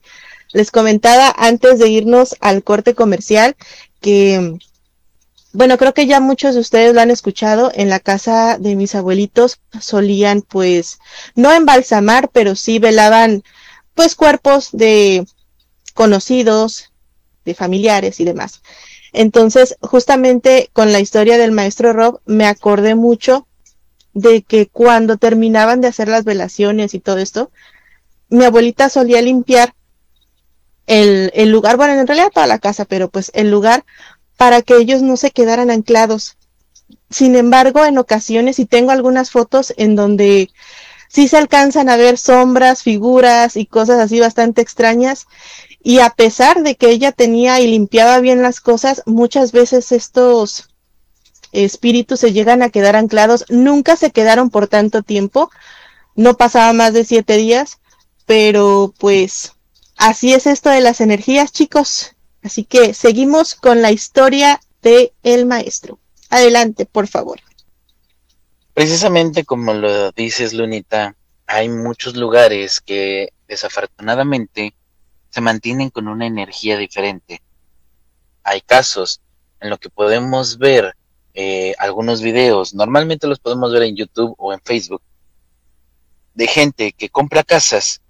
Les 0.53 0.71
comentaba 0.71 1.35
antes 1.39 1.79
de 1.79 1.89
irnos 1.89 2.37
al 2.41 2.63
corte 2.63 2.95
comercial 2.95 3.57
que 4.03 4.59
bueno, 5.53 5.77
creo 5.79 5.95
que 5.95 6.07
ya 6.07 6.21
muchos 6.21 6.55
de 6.55 6.61
ustedes 6.61 6.95
lo 6.95 7.01
han 7.01 7.11
escuchado. 7.11 7.71
En 7.75 7.89
la 7.89 8.01
casa 8.01 8.59
de 8.59 8.75
mis 8.77 8.95
abuelitos 8.95 9.61
solían, 9.81 10.43
pues, 10.43 10.99
no 11.35 11.53
embalsamar, 11.53 12.31
pero 12.31 12.57
sí 12.57 12.79
velaban, 12.79 13.43
pues, 13.95 14.15
cuerpos 14.15 14.71
de 14.73 15.27
conocidos, 15.95 16.93
de 17.45 17.55
familiares 17.55 18.21
y 18.21 18.25
demás. 18.25 18.63
Entonces, 19.13 19.77
justamente 19.81 20.71
con 20.73 20.93
la 20.93 21.01
historia 21.01 21.37
del 21.37 21.53
maestro 21.53 21.93
Rob, 21.93 22.21
me 22.25 22.47
acordé 22.47 22.95
mucho 22.95 23.47
de 24.15 24.43
que 24.43 24.67
cuando 24.69 25.17
terminaban 25.19 25.81
de 25.81 25.89
hacer 25.89 26.09
las 26.09 26.25
velaciones 26.25 26.95
y 26.95 27.01
todo 27.01 27.19
esto, 27.19 27.51
mi 28.29 28.45
abuelita 28.45 28.89
solía 28.89 29.21
limpiar 29.21 29.75
el, 30.87 31.31
el 31.35 31.51
lugar, 31.51 31.77
bueno, 31.77 31.95
en 31.95 32.07
realidad 32.07 32.31
toda 32.33 32.47
la 32.47 32.59
casa, 32.59 32.85
pero 32.85 33.09
pues 33.09 33.31
el 33.35 33.51
lugar 33.51 33.85
para 34.43 34.61
que 34.61 34.77
ellos 34.77 35.03
no 35.03 35.17
se 35.17 35.31
quedaran 35.31 35.71
anclados. 35.71 36.37
Sin 37.11 37.37
embargo, 37.37 37.85
en 37.85 37.97
ocasiones, 37.97 38.59
y 38.59 38.67
tengo 38.67 38.91
algunas 38.91 39.31
fotos 39.31 39.73
en 39.77 39.95
donde 39.95 40.51
sí 41.09 41.29
se 41.29 41.37
alcanzan 41.37 41.89
a 41.89 41.97
ver 41.97 42.19
sombras, 42.19 42.83
figuras 42.83 43.57
y 43.57 43.67
cosas 43.67 44.01
así 44.01 44.19
bastante 44.19 44.61
extrañas, 44.61 45.29
y 45.81 46.01
a 46.01 46.11
pesar 46.11 46.65
de 46.65 46.75
que 46.75 46.91
ella 46.91 47.13
tenía 47.13 47.61
y 47.61 47.69
limpiaba 47.69 48.19
bien 48.19 48.43
las 48.43 48.61
cosas, 48.61 49.05
muchas 49.07 49.53
veces 49.53 49.93
estos 49.93 50.71
espíritus 51.53 52.19
se 52.19 52.33
llegan 52.33 52.63
a 52.63 52.71
quedar 52.71 52.97
anclados, 52.97 53.45
nunca 53.49 53.95
se 53.95 54.11
quedaron 54.11 54.51
por 54.51 54.67
tanto 54.67 55.03
tiempo, 55.03 55.53
no 56.17 56.37
pasaba 56.37 56.73
más 56.73 56.95
de 56.95 57.05
siete 57.05 57.37
días, 57.37 57.79
pero 58.27 58.93
pues 58.99 59.53
así 59.97 60.35
es 60.35 60.49
esto 60.49 60.69
de 60.69 60.81
las 60.81 61.01
energías, 61.01 61.53
chicos. 61.53 62.17
Así 62.43 62.65
que 62.65 62.95
seguimos 62.95 63.55
con 63.55 63.83
la 63.83 63.93
historia 63.93 64.61
de 64.83 65.13
el 65.23 65.47
maestro. 65.47 65.99
Adelante, 66.29 66.87
por 66.87 67.07
favor. 67.07 67.41
Precisamente 68.75 69.45
como 69.45 69.75
lo 69.75 70.13
dices, 70.13 70.53
Lunita, 70.53 71.15
hay 71.47 71.69
muchos 71.69 72.17
lugares 72.17 72.81
que 72.81 73.33
desafortunadamente 73.47 74.75
se 75.31 75.41
mantienen 75.41 75.91
con 75.91 76.09
una 76.09 76.27
energía 76.27 76.77
diferente. 76.77 77.43
Hay 78.43 78.61
casos 78.61 79.21
en 79.61 79.71
los 79.71 79.79
que 79.79 79.91
podemos 79.91 80.59
ver 80.59 80.97
eh, 81.35 81.75
algunos 81.79 82.21
videos, 82.21 82.75
normalmente 82.75 83.27
los 83.27 83.39
podemos 83.39 83.73
ver 83.73 83.85
en 83.85 83.97
YouTube 83.97 84.35
o 84.37 84.53
en 84.53 84.61
Facebook, 84.61 85.01
de 86.35 86.47
gente 86.47 86.93
que 86.93 87.09
compra 87.09 87.43
casas 87.43 88.03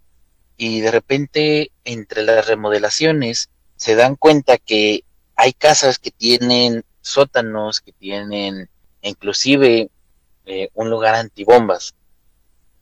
y 0.57 0.81
de 0.81 0.91
repente 0.91 1.71
entre 1.85 2.23
las 2.23 2.47
remodelaciones 2.47 3.49
se 3.83 3.97
dan 3.97 4.15
cuenta 4.15 4.59
que 4.59 5.03
hay 5.35 5.53
casas 5.53 5.99
que 5.99 6.13
tienen 6.13 6.85
sótanos, 7.01 7.81
que 7.81 7.91
tienen 7.91 8.71
inclusive 9.01 9.91
eh, 10.47 10.69
un 10.75 10.89
lugar 10.89 11.17
antibombas. 11.17 11.97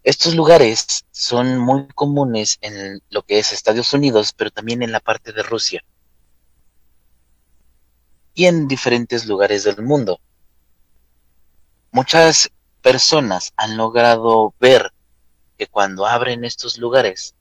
Estos 0.02 0.34
lugares 0.34 1.06
son 1.10 1.56
muy 1.56 1.88
comunes 1.94 2.58
en 2.60 3.00
lo 3.08 3.22
que 3.22 3.38
es 3.38 3.54
Estados 3.54 3.94
Unidos, 3.94 4.34
pero 4.36 4.50
también 4.50 4.82
en 4.82 4.92
la 4.92 5.00
parte 5.00 5.32
de 5.32 5.42
Rusia 5.42 5.82
y 8.34 8.44
en 8.44 8.68
diferentes 8.68 9.24
lugares 9.24 9.64
del 9.64 9.80
mundo. 9.82 10.20
Muchas 11.92 12.50
personas 12.82 13.54
han 13.56 13.78
logrado 13.78 14.52
ver 14.60 14.92
que 15.56 15.66
cuando 15.66 16.04
abren 16.04 16.44
estos 16.44 16.76
lugares 16.76 17.34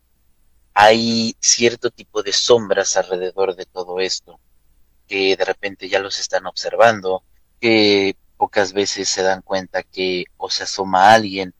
hay 0.73 1.35
cierto 1.39 1.89
tipo 1.89 2.23
de 2.23 2.33
sombras 2.33 2.97
alrededor 2.97 3.55
de 3.55 3.65
todo 3.65 3.99
esto, 3.99 4.39
que 5.07 5.35
de 5.35 5.45
repente 5.45 5.89
ya 5.89 5.99
los 5.99 6.19
están 6.19 6.45
observando, 6.45 7.23
que 7.59 8.15
pocas 8.37 8.73
veces 8.73 9.09
se 9.09 9.23
dan 9.23 9.41
cuenta 9.41 9.83
que 9.83 10.25
o 10.37 10.49
se 10.49 10.63
asoma 10.63 11.13
alguien. 11.13 11.53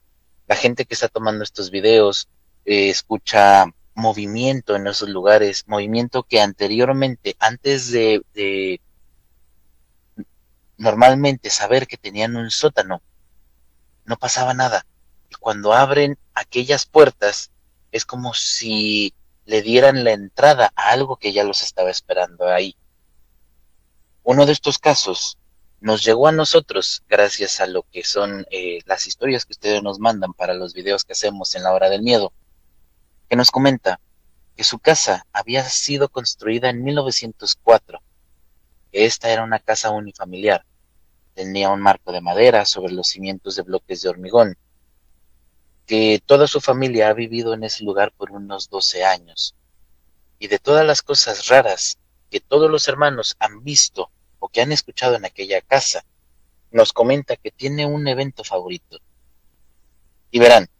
La 0.46 0.56
gente 0.56 0.84
que 0.84 0.94
está 0.94 1.08
tomando 1.08 1.44
estos 1.44 1.70
videos 1.70 2.28
eh, 2.64 2.88
escucha 2.88 3.66
movimiento 3.94 4.76
en 4.76 4.86
esos 4.86 5.08
lugares, 5.08 5.64
movimiento 5.66 6.22
que 6.22 6.40
anteriormente, 6.40 7.36
antes 7.38 7.90
de, 7.92 8.22
de 8.34 8.80
normalmente 10.78 11.50
saber 11.50 11.86
que 11.86 11.98
tenían 11.98 12.36
un 12.36 12.50
sótano, 12.50 13.02
no 14.06 14.16
pasaba 14.16 14.54
nada 14.54 14.86
y 15.30 15.34
cuando 15.36 15.72
abren 15.72 16.18
aquellas 16.34 16.84
puertas 16.84 17.50
es 17.92 18.04
como 18.04 18.34
si 18.34 19.14
le 19.44 19.62
dieran 19.62 20.04
la 20.04 20.12
entrada 20.12 20.72
a 20.76 20.90
algo 20.90 21.16
que 21.16 21.32
ya 21.32 21.44
los 21.44 21.62
estaba 21.62 21.90
esperando 21.90 22.48
ahí. 22.48 22.76
Uno 24.22 24.46
de 24.46 24.52
estos 24.52 24.78
casos 24.78 25.38
nos 25.80 26.04
llegó 26.04 26.28
a 26.28 26.32
nosotros 26.32 27.02
gracias 27.08 27.58
a 27.60 27.66
lo 27.66 27.82
que 27.82 28.04
son 28.04 28.46
eh, 28.50 28.80
las 28.84 29.06
historias 29.06 29.46
que 29.46 29.52
ustedes 29.52 29.82
nos 29.82 29.98
mandan 29.98 30.34
para 30.34 30.54
los 30.54 30.74
videos 30.74 31.04
que 31.04 31.14
hacemos 31.14 31.54
en 31.54 31.62
la 31.62 31.72
hora 31.72 31.88
del 31.88 32.02
miedo, 32.02 32.32
que 33.28 33.36
nos 33.36 33.50
comenta 33.50 33.98
que 34.56 34.64
su 34.64 34.78
casa 34.78 35.26
había 35.32 35.64
sido 35.64 36.10
construida 36.10 36.68
en 36.68 36.84
1904, 36.84 38.02
que 38.92 39.06
esta 39.06 39.30
era 39.30 39.42
una 39.42 39.58
casa 39.58 39.90
unifamiliar, 39.90 40.64
tenía 41.34 41.70
un 41.70 41.80
marco 41.80 42.12
de 42.12 42.20
madera 42.20 42.66
sobre 42.66 42.92
los 42.92 43.08
cimientos 43.08 43.56
de 43.56 43.62
bloques 43.62 44.02
de 44.02 44.10
hormigón, 44.10 44.58
que 45.90 46.22
toda 46.24 46.46
su 46.46 46.60
familia 46.60 47.08
ha 47.08 47.14
vivido 47.14 47.52
en 47.52 47.64
ese 47.64 47.82
lugar 47.82 48.12
por 48.16 48.30
unos 48.30 48.70
12 48.70 49.04
años. 49.04 49.56
Y 50.38 50.46
de 50.46 50.60
todas 50.60 50.86
las 50.86 51.02
cosas 51.02 51.48
raras 51.48 51.98
que 52.30 52.38
todos 52.38 52.70
los 52.70 52.86
hermanos 52.86 53.34
han 53.40 53.64
visto 53.64 54.08
o 54.38 54.48
que 54.48 54.60
han 54.62 54.70
escuchado 54.70 55.16
en 55.16 55.24
aquella 55.24 55.60
casa, 55.60 56.04
nos 56.70 56.92
comenta 56.92 57.34
que 57.34 57.50
tiene 57.50 57.86
un 57.86 58.06
evento 58.06 58.44
favorito. 58.44 59.00
Y 60.30 60.38
verán, 60.38 60.70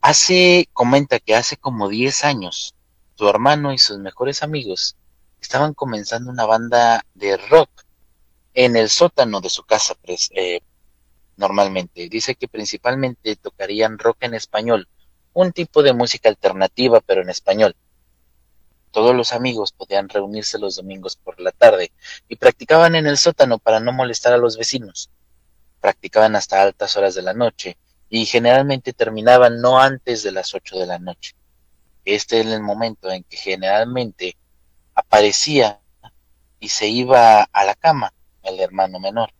hace, 0.00 0.70
comenta 0.72 1.18
que 1.18 1.36
hace 1.36 1.58
como 1.58 1.90
10 1.90 2.24
años, 2.24 2.74
su 3.14 3.28
hermano 3.28 3.74
y 3.74 3.78
sus 3.78 3.98
mejores 3.98 4.42
amigos 4.42 4.96
estaban 5.38 5.74
comenzando 5.74 6.30
una 6.30 6.46
banda 6.46 7.04
de 7.12 7.36
rock 7.36 7.68
en 8.54 8.76
el 8.76 8.88
sótano 8.88 9.42
de 9.42 9.50
su 9.50 9.64
casa 9.64 9.94
eh, 10.30 10.62
normalmente. 11.40 12.08
Dice 12.08 12.36
que 12.36 12.46
principalmente 12.46 13.34
tocarían 13.34 13.98
rock 13.98 14.18
en 14.20 14.34
español, 14.34 14.86
un 15.32 15.50
tipo 15.50 15.82
de 15.82 15.92
música 15.92 16.28
alternativa 16.28 17.00
pero 17.00 17.22
en 17.22 17.30
español. 17.30 17.74
Todos 18.92 19.14
los 19.14 19.32
amigos 19.32 19.72
podían 19.72 20.08
reunirse 20.08 20.58
los 20.58 20.76
domingos 20.76 21.16
por 21.16 21.40
la 21.40 21.52
tarde 21.52 21.92
y 22.28 22.36
practicaban 22.36 22.94
en 22.94 23.06
el 23.06 23.18
sótano 23.18 23.58
para 23.58 23.80
no 23.80 23.92
molestar 23.92 24.32
a 24.32 24.36
los 24.36 24.56
vecinos. 24.58 25.10
Practicaban 25.80 26.36
hasta 26.36 26.62
altas 26.62 26.96
horas 26.96 27.14
de 27.14 27.22
la 27.22 27.32
noche 27.32 27.78
y 28.08 28.26
generalmente 28.26 28.92
terminaban 28.92 29.60
no 29.60 29.80
antes 29.80 30.22
de 30.22 30.32
las 30.32 30.54
ocho 30.54 30.78
de 30.78 30.86
la 30.86 30.98
noche. 30.98 31.34
Este 32.04 32.40
era 32.40 32.54
el 32.54 32.62
momento 32.62 33.10
en 33.10 33.22
que 33.24 33.36
generalmente 33.36 34.36
aparecía 34.94 35.80
y 36.58 36.68
se 36.68 36.88
iba 36.88 37.42
a 37.42 37.64
la 37.64 37.74
cama 37.76 38.12
el 38.42 38.60
hermano 38.60 38.98
menor 38.98 39.32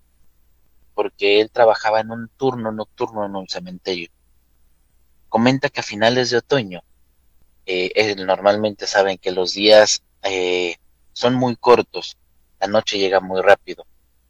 porque 1.00 1.40
él 1.40 1.50
trabajaba 1.50 2.00
en 2.00 2.10
un 2.10 2.28
turno 2.28 2.72
nocturno 2.72 3.24
en 3.24 3.34
un 3.34 3.48
cementerio. 3.48 4.10
Comenta 5.30 5.70
que 5.70 5.80
a 5.80 5.82
finales 5.82 6.28
de 6.28 6.36
otoño, 6.36 6.82
eh, 7.64 8.14
normalmente 8.16 8.86
saben 8.86 9.16
que 9.16 9.30
los 9.30 9.54
días 9.54 10.02
eh, 10.22 10.76
son 11.14 11.36
muy 11.36 11.56
cortos, 11.56 12.18
la 12.60 12.66
noche 12.66 12.98
llega 12.98 13.18
muy 13.20 13.40
rápido, 13.40 13.86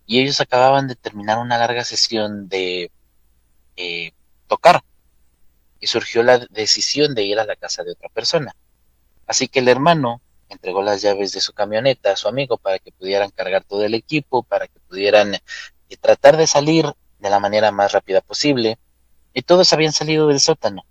y 0.07 0.21
ellos 0.21 0.41
acababan 0.41 0.87
de 0.87 0.95
terminar 0.95 1.39
una 1.39 1.59
larga 1.59 1.83
sesión 1.83 2.49
de 2.49 2.93
eh, 3.77 4.13
tocar, 4.47 4.85
y 5.81 5.89
surgió 5.89 6.23
la 6.23 6.39
decisión 6.39 7.17
de 7.17 7.25
ir 7.25 7.41
a 7.41 7.47
la 7.47 7.57
casa 7.57 7.83
de 7.83 7.91
otra 7.91 8.11
persona. 8.11 8.55
Así 9.27 9.49
que 9.49 9.59
el 9.59 9.67
hermano 9.67 10.21
entregó 10.49 10.83
las 10.85 11.03
llaves 11.03 11.33
de 11.33 11.41
su 11.41 11.53
camioneta 11.53 12.13
a 12.13 12.17
su 12.17 12.29
amigo 12.29 12.59
para 12.59 12.79
que 12.79 12.93
pudieran 12.93 13.31
cargar 13.31 13.65
todo 13.65 13.83
el 13.83 13.95
equipo, 13.95 14.45
para 14.45 14.69
que 14.69 14.79
pudieran 14.89 15.37
y 15.91 15.97
tratar 15.97 16.37
de 16.39 16.47
salir 16.47 16.87
de 17.19 17.31
la 17.31 17.41
manera 17.41 17.73
más 17.73 17.93
rápida 17.93 18.23
posible, 18.23 18.79
y 19.35 19.43
todos 19.43 19.73
habían 19.73 19.93
salido 19.93 20.29
del 20.29 20.41
sótano, 20.41 20.87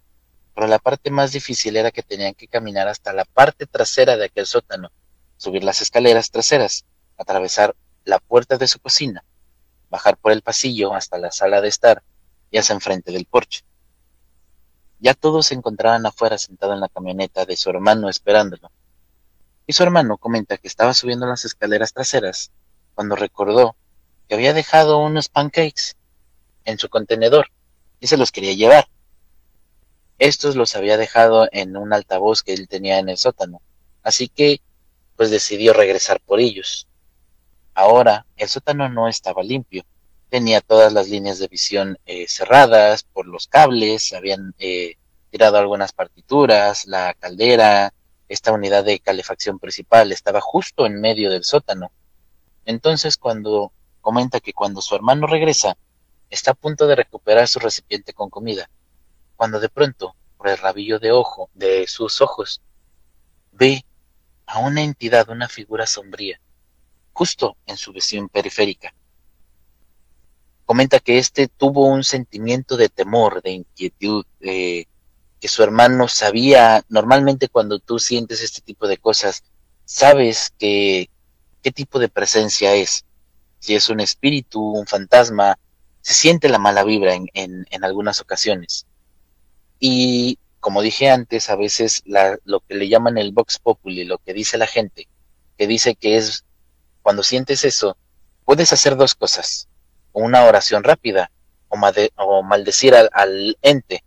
pero 0.54 0.68
la 0.68 0.78
parte 0.78 1.10
más 1.10 1.32
difícil 1.32 1.78
era 1.78 1.90
que 1.90 2.04
tenían 2.04 2.34
que 2.34 2.50
caminar 2.50 2.90
hasta 2.90 3.14
la 3.14 3.24
parte 3.24 3.66
trasera 3.66 4.18
de 4.18 4.26
aquel 4.26 4.46
sótano, 4.46 4.92
subir 5.38 5.64
las 5.64 5.82
escaleras 5.82 6.32
traseras, 6.32 6.86
atravesar 7.18 7.76
la 8.04 8.20
puerta 8.20 8.58
de 8.58 8.68
su 8.68 8.80
cocina, 8.80 9.24
bajar 9.90 10.18
por 10.18 10.34
el 10.34 10.42
pasillo 10.42 10.94
hasta 10.94 11.18
la 11.18 11.32
sala 11.32 11.62
de 11.62 11.70
estar 11.70 12.04
y 12.52 12.58
hacia 12.58 12.74
enfrente 12.74 13.14
del 13.14 13.26
porche. 13.26 13.64
Ya 15.00 15.14
todos 15.14 15.48
se 15.48 15.56
encontraban 15.56 16.06
afuera 16.06 16.38
sentado 16.38 16.74
en 16.74 16.82
la 16.82 16.90
camioneta 16.90 17.46
de 17.46 17.56
su 17.56 17.70
hermano 17.70 18.10
esperándolo. 18.10 18.70
Y 19.66 19.72
su 19.72 19.84
hermano 19.84 20.18
comenta 20.18 20.58
que 20.58 20.68
estaba 20.68 20.94
subiendo 20.94 21.26
las 21.26 21.46
escaleras 21.46 21.94
traseras 21.94 22.52
cuando 22.96 23.16
recordó 23.16 23.78
que 24.30 24.36
había 24.36 24.54
dejado 24.54 25.00
unos 25.00 25.28
pancakes 25.28 25.96
en 26.64 26.78
su 26.78 26.88
contenedor 26.88 27.48
y 28.00 28.08
se 28.08 28.16
los 28.16 28.32
quería 28.32 28.54
llevar. 28.54 28.88
Estos 30.20 30.56
los 30.56 30.76
había 30.76 30.98
dejado 30.98 31.50
en 31.52 31.76
un 31.76 31.94
altavoz 31.94 32.44
que 32.44 32.54
él 32.54 32.68
tenía 32.68 33.00
en 33.00 33.10
el 33.10 33.18
sótano, 33.18 33.60
así 34.04 34.30
que 34.30 34.62
pues 35.18 35.32
decidió 35.32 35.74
regresar 35.74 36.22
por 36.22 36.40
ellos. 36.40 36.88
Ahora 37.74 38.28
el 38.38 38.48
sótano 38.48 38.88
no 38.88 39.08
estaba 39.08 39.42
limpio, 39.42 39.84
tenía 40.30 40.62
todas 40.62 40.94
las 40.94 41.10
líneas 41.10 41.40
de 41.40 41.48
visión 41.48 41.98
eh, 42.06 42.28
cerradas 42.28 43.04
por 43.04 43.26
los 43.26 43.48
cables, 43.48 44.14
habían 44.14 44.54
eh, 44.60 44.96
tirado 45.32 45.58
algunas 45.58 45.92
partituras, 45.92 46.86
la 46.86 47.16
caldera, 47.16 47.94
esta 48.28 48.52
unidad 48.52 48.84
de 48.84 49.00
calefacción 49.00 49.58
principal 49.58 50.12
estaba 50.12 50.40
justo 50.40 50.86
en 50.86 51.02
medio 51.02 51.32
del 51.32 51.44
sótano. 51.44 51.92
Entonces 52.66 53.18
cuando 53.18 53.72
comenta 54.02 54.40
que 54.40 54.54
cuando 54.54 54.82
su 54.82 54.96
hermano 54.96 55.28
regresa, 55.28 55.78
está 56.30 56.52
a 56.52 56.56
punto 56.56 56.88
de 56.88 56.96
recuperar 56.96 57.48
su 57.48 57.60
recipiente 57.60 58.14
con 58.14 58.30
comida, 58.30 58.70
cuando 59.36 59.60
de 59.60 59.70
pronto, 59.70 60.16
por 60.38 60.50
el 60.50 60.58
rabillo 60.58 61.00
de 61.00 61.12
ojo 61.12 61.50
de 61.54 61.88
sus 61.88 62.22
ojos, 62.22 62.62
ve 63.52 63.86
a 64.46 64.60
una 64.60 64.82
entidad, 64.82 65.30
una 65.30 65.48
figura 65.48 65.86
sombría, 65.86 66.40
justo 67.14 67.58
en 67.66 67.78
su 67.78 67.92
visión 67.92 68.30
periférica. 68.30 68.94
Comenta 70.66 71.00
que 71.00 71.18
éste 71.18 71.48
tuvo 71.48 71.88
un 71.88 72.04
sentimiento 72.04 72.78
de 72.78 72.90
temor, 72.90 73.42
de 73.42 73.52
inquietud, 73.52 74.26
de 74.40 74.88
que 75.40 75.48
su 75.48 75.64
hermano 75.64 76.08
sabía, 76.08 76.84
normalmente 76.90 77.48
cuando 77.48 77.80
tú 77.80 77.98
sientes 77.98 78.42
este 78.42 78.62
tipo 78.62 78.88
de 78.88 78.98
cosas, 78.98 79.44
sabes 79.86 80.54
que 80.58 81.10
qué 81.64 81.72
tipo 81.72 81.98
de 81.98 82.10
presencia 82.10 82.76
es 82.76 83.06
si 83.60 83.76
es 83.76 83.90
un 83.90 84.00
espíritu, 84.00 84.62
un 84.62 84.88
fantasma, 84.88 85.60
se 86.02 86.14
siente 86.14 86.50
la 86.50 86.58
mala 86.58 86.84
vibra 86.84 87.14
en, 87.14 87.28
en, 87.34 87.84
algunas 87.84 88.22
ocasiones. 88.22 88.86
Y 89.80 90.40
como 90.60 90.82
dije 90.82 91.10
antes, 91.10 91.50
a 91.50 91.56
veces 91.56 92.02
la, 92.06 92.38
lo 92.46 92.62
que 92.62 92.76
le 92.76 92.90
llaman 92.90 93.18
el 93.18 93.32
Vox 93.32 93.60
Populi, 93.60 94.06
lo 94.06 94.18
que 94.18 94.34
dice 94.34 94.58
la 94.58 94.68
gente, 94.68 95.08
que 95.58 95.68
dice 95.68 95.96
que 95.96 96.18
es 96.18 96.46
Cuando 97.02 97.24
sientes 97.24 97.64
eso, 97.66 97.98
puedes 98.46 98.72
hacer 98.74 98.96
dos 98.96 99.16
cosas. 99.16 99.68
Una 100.14 100.46
oración 100.46 100.84
rápida 100.84 101.32
o, 101.68 101.78
o 102.16 102.44
maldecir 102.44 102.96
al, 102.96 103.10
al 103.14 103.58
ente. 103.62 104.04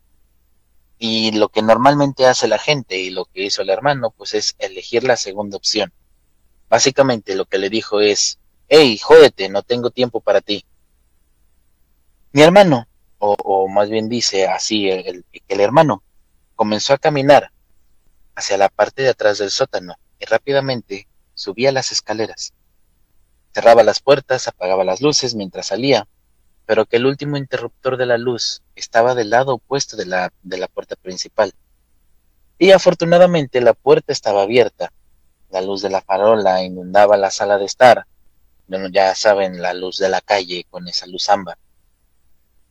Y 0.98 1.32
lo 1.32 1.48
que 1.48 1.62
normalmente 1.62 2.26
hace 2.26 2.48
la 2.48 2.58
gente 2.58 2.96
y 2.98 3.10
lo 3.10 3.24
que 3.24 3.42
hizo 3.42 3.62
el 3.62 3.70
hermano, 3.70 4.12
pues 4.16 4.34
es 4.34 4.54
elegir 4.58 5.04
la 5.04 5.16
segunda 5.16 5.56
opción. 5.56 5.92
Básicamente 6.68 7.34
lo 7.34 7.44
que 7.44 7.58
le 7.58 7.70
dijo 7.70 8.00
es, 8.00 8.38
hey, 8.74 8.96
jódete, 8.96 9.50
no 9.50 9.62
tengo 9.62 9.90
tiempo 9.90 10.22
para 10.22 10.40
ti. 10.40 10.64
Mi 12.32 12.40
hermano, 12.40 12.88
o, 13.18 13.68
más 13.68 13.90
bien 13.90 14.08
dice 14.08 14.46
así 14.46 14.88
el, 14.88 15.06
el, 15.06 15.24
el 15.46 15.60
hermano, 15.60 16.02
comenzó 16.56 16.94
a 16.94 16.98
caminar 16.98 17.52
hacia 18.34 18.56
la 18.56 18.70
parte 18.70 19.02
de 19.02 19.10
atrás 19.10 19.36
del 19.36 19.50
sótano 19.50 19.96
y 20.18 20.24
rápidamente 20.24 21.06
subía 21.34 21.70
las 21.70 21.92
escaleras. 21.92 22.54
Cerraba 23.52 23.82
las 23.82 24.00
puertas, 24.00 24.48
apagaba 24.48 24.84
las 24.84 25.02
luces 25.02 25.34
mientras 25.34 25.66
salía, 25.66 26.08
pero 26.64 26.86
que 26.86 26.96
el 26.96 27.04
último 27.04 27.36
interruptor 27.36 27.98
de 27.98 28.06
la 28.06 28.16
luz 28.16 28.62
estaba 28.74 29.14
del 29.14 29.28
lado 29.28 29.56
opuesto 29.56 29.98
de 29.98 30.06
la, 30.06 30.32
de 30.42 30.56
la 30.56 30.68
puerta 30.68 30.96
principal. 30.96 31.52
Y 32.58 32.70
afortunadamente 32.70 33.60
la 33.60 33.74
puerta 33.74 34.14
estaba 34.14 34.44
abierta. 34.44 34.94
La 35.50 35.60
luz 35.60 35.82
de 35.82 35.90
la 35.90 36.00
farola 36.00 36.62
inundaba 36.62 37.18
la 37.18 37.30
sala 37.30 37.58
de 37.58 37.66
estar. 37.66 38.06
Ya 38.90 39.14
saben, 39.14 39.60
la 39.60 39.74
luz 39.74 39.98
de 39.98 40.08
la 40.08 40.20
calle 40.20 40.66
con 40.70 40.88
esa 40.88 41.06
luz 41.06 41.28
ámbar. 41.28 41.58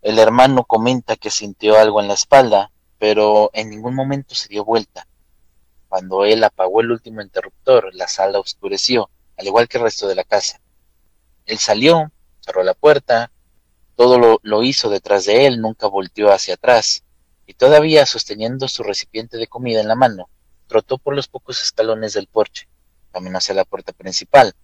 El 0.02 0.18
hermano 0.18 0.64
comenta 0.64 1.16
que 1.16 1.30
sintió 1.30 1.78
algo 1.78 2.02
en 2.02 2.08
la 2.08 2.16
espalda, 2.16 2.72
pero 2.98 3.52
en 3.54 3.70
ningún 3.70 3.94
momento 3.94 4.34
se 4.34 4.48
dio 4.48 4.66
vuelta. 4.66 5.08
Cuando 5.90 6.26
él 6.26 6.44
apagó 6.44 6.82
el 6.82 6.92
último 6.92 7.22
interruptor, 7.22 7.94
la 7.94 8.08
sala 8.08 8.40
oscureció, 8.40 9.10
al 9.38 9.46
igual 9.46 9.68
que 9.68 9.78
el 9.78 9.84
resto 9.84 10.08
de 10.08 10.16
la 10.16 10.24
casa. 10.24 10.60
Él 11.46 11.60
salió, 11.60 12.12
cerró 12.40 12.64
la 12.64 12.74
puerta, 12.74 13.32
todo 13.96 14.18
lo, 14.18 14.40
lo, 14.42 14.64
hizo 14.64 14.90
detrás 14.90 15.26
de 15.26 15.46
él, 15.46 15.62
nunca 15.62 15.88
volteó 15.88 16.32
hacia 16.32 16.56
atrás, 16.56 17.04
y 17.46 17.54
todavía 17.54 18.06
sosteniendo 18.06 18.68
su 18.68 18.84
recipiente 18.84 19.38
de 19.38 19.48
comida 19.48 19.82
en 19.82 19.88
la 19.88 19.96
mano, 19.96 20.30
trotó 20.68 20.98
por 20.98 21.16
los 21.16 21.28
pocos 21.28 21.62
escalones 21.62 22.14
del 22.14 22.28
porche, 22.28 22.68
caminó 23.12 23.38
hacia 23.38 23.54
la 23.54 23.66
puerta 23.66 23.92
principal, 23.94 24.56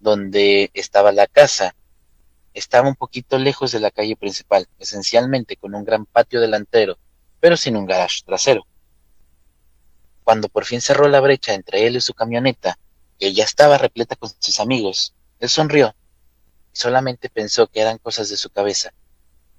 donde 0.00 0.70
estaba 0.74 1.12
la 1.12 1.26
casa. 1.26 1.74
Estaba 2.54 2.88
un 2.88 2.96
poquito 2.96 3.38
lejos 3.38 3.72
de 3.72 3.80
la 3.80 3.90
calle 3.90 4.16
principal, 4.16 4.68
esencialmente 4.78 5.56
con 5.56 5.74
un 5.74 5.84
gran 5.84 6.06
patio 6.06 6.40
delantero, 6.40 6.98
pero 7.40 7.56
sin 7.56 7.76
un 7.76 7.86
garage 7.86 8.22
trasero. 8.24 8.66
Cuando 10.24 10.48
por 10.48 10.64
fin 10.64 10.80
cerró 10.80 11.08
la 11.08 11.20
brecha 11.20 11.54
entre 11.54 11.86
él 11.86 11.96
y 11.96 12.00
su 12.00 12.14
camioneta, 12.14 12.78
que 13.18 13.32
ya 13.32 13.44
estaba 13.44 13.78
repleta 13.78 14.16
con 14.16 14.30
sus 14.38 14.60
amigos, 14.60 15.14
él 15.40 15.48
sonrió 15.48 15.94
y 16.72 16.76
solamente 16.76 17.28
pensó 17.28 17.66
que 17.66 17.80
eran 17.80 17.98
cosas 17.98 18.28
de 18.28 18.36
su 18.36 18.50
cabeza, 18.50 18.92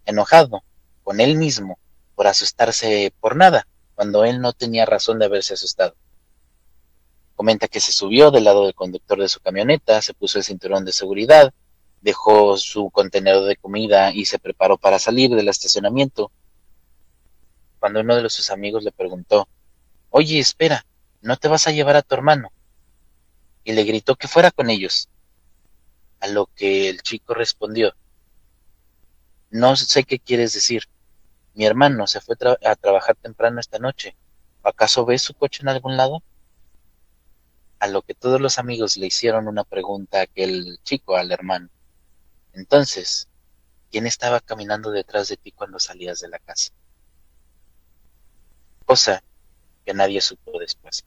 enojado 0.06 0.64
con 1.04 1.20
él 1.20 1.38
mismo 1.38 1.80
por 2.16 2.28
asustarse 2.28 3.14
por 3.20 3.36
nada, 3.36 3.68
cuando 3.96 4.26
él 4.26 4.42
no 4.42 4.54
tenía 4.54 4.86
razón 4.86 5.20
de 5.20 5.26
haberse 5.26 5.54
asustado. 5.54 5.96
Comenta 7.40 7.70
que 7.70 7.80
se 7.80 7.94
subió 7.94 8.32
del 8.32 8.44
lado 8.44 8.66
del 8.66 8.76
conductor 8.76 9.18
de 9.18 9.30
su 9.30 9.40
camioneta, 9.40 10.02
se 10.02 10.14
puso 10.14 10.38
el 10.38 10.44
cinturón 10.44 10.84
de 10.84 10.92
seguridad, 10.92 11.54
dejó 12.02 12.58
su 12.58 12.90
contenedor 12.90 13.48
de 13.48 13.56
comida 13.56 14.12
y 14.12 14.26
se 14.26 14.40
preparó 14.40 14.78
para 14.78 15.00
salir 15.00 15.34
del 15.34 15.48
estacionamiento. 15.48 16.34
Cuando 17.80 18.02
uno 18.02 18.22
de 18.22 18.30
sus 18.30 18.50
amigos 18.50 18.84
le 18.84 18.92
preguntó, 18.92 19.48
Oye, 20.10 20.38
espera, 20.38 20.86
¿no 21.22 21.38
te 21.38 21.48
vas 21.48 21.66
a 21.66 21.72
llevar 21.72 21.96
a 21.96 22.02
tu 22.02 22.14
hermano? 22.14 22.52
Y 23.64 23.72
le 23.72 23.86
gritó 23.86 24.18
que 24.18 24.28
fuera 24.28 24.52
con 24.52 24.70
ellos. 24.70 25.08
A 26.20 26.28
lo 26.28 26.48
que 26.48 26.90
el 26.90 27.02
chico 27.04 27.34
respondió, 27.36 27.96
No 29.50 29.78
sé 29.78 30.04
qué 30.04 30.20
quieres 30.20 30.52
decir. 30.52 30.90
Mi 31.54 31.66
hermano 31.66 32.06
se 32.06 32.20
fue 32.20 32.36
a 32.66 32.76
trabajar 32.76 33.16
temprano 33.16 33.62
esta 33.62 33.80
noche. 33.80 34.18
¿Acaso 34.62 35.06
ves 35.06 35.22
su 35.22 35.34
coche 35.34 35.62
en 35.62 35.70
algún 35.70 35.96
lado? 35.96 36.22
A 37.80 37.88
lo 37.88 38.02
que 38.02 38.14
todos 38.14 38.42
los 38.42 38.60
amigos 38.60 38.98
le 38.98 39.08
hicieron 39.08 39.48
una 39.48 39.64
pregunta 39.64 40.20
a 40.20 40.24
aquel 40.24 40.80
chico, 40.84 41.16
al 41.16 41.32
hermano. 41.32 41.70
Entonces, 42.54 43.28
¿quién 43.92 44.06
estaba 44.06 44.40
caminando 44.42 44.92
detrás 44.92 45.30
de 45.30 45.38
ti 45.38 45.52
cuando 45.52 45.80
salías 45.80 46.20
de 46.20 46.30
la 46.30 46.40
casa? 46.40 46.72
Cosa 48.86 49.24
que 49.86 49.94
nadie 49.94 50.20
supo 50.20 50.60
después. 50.60 51.06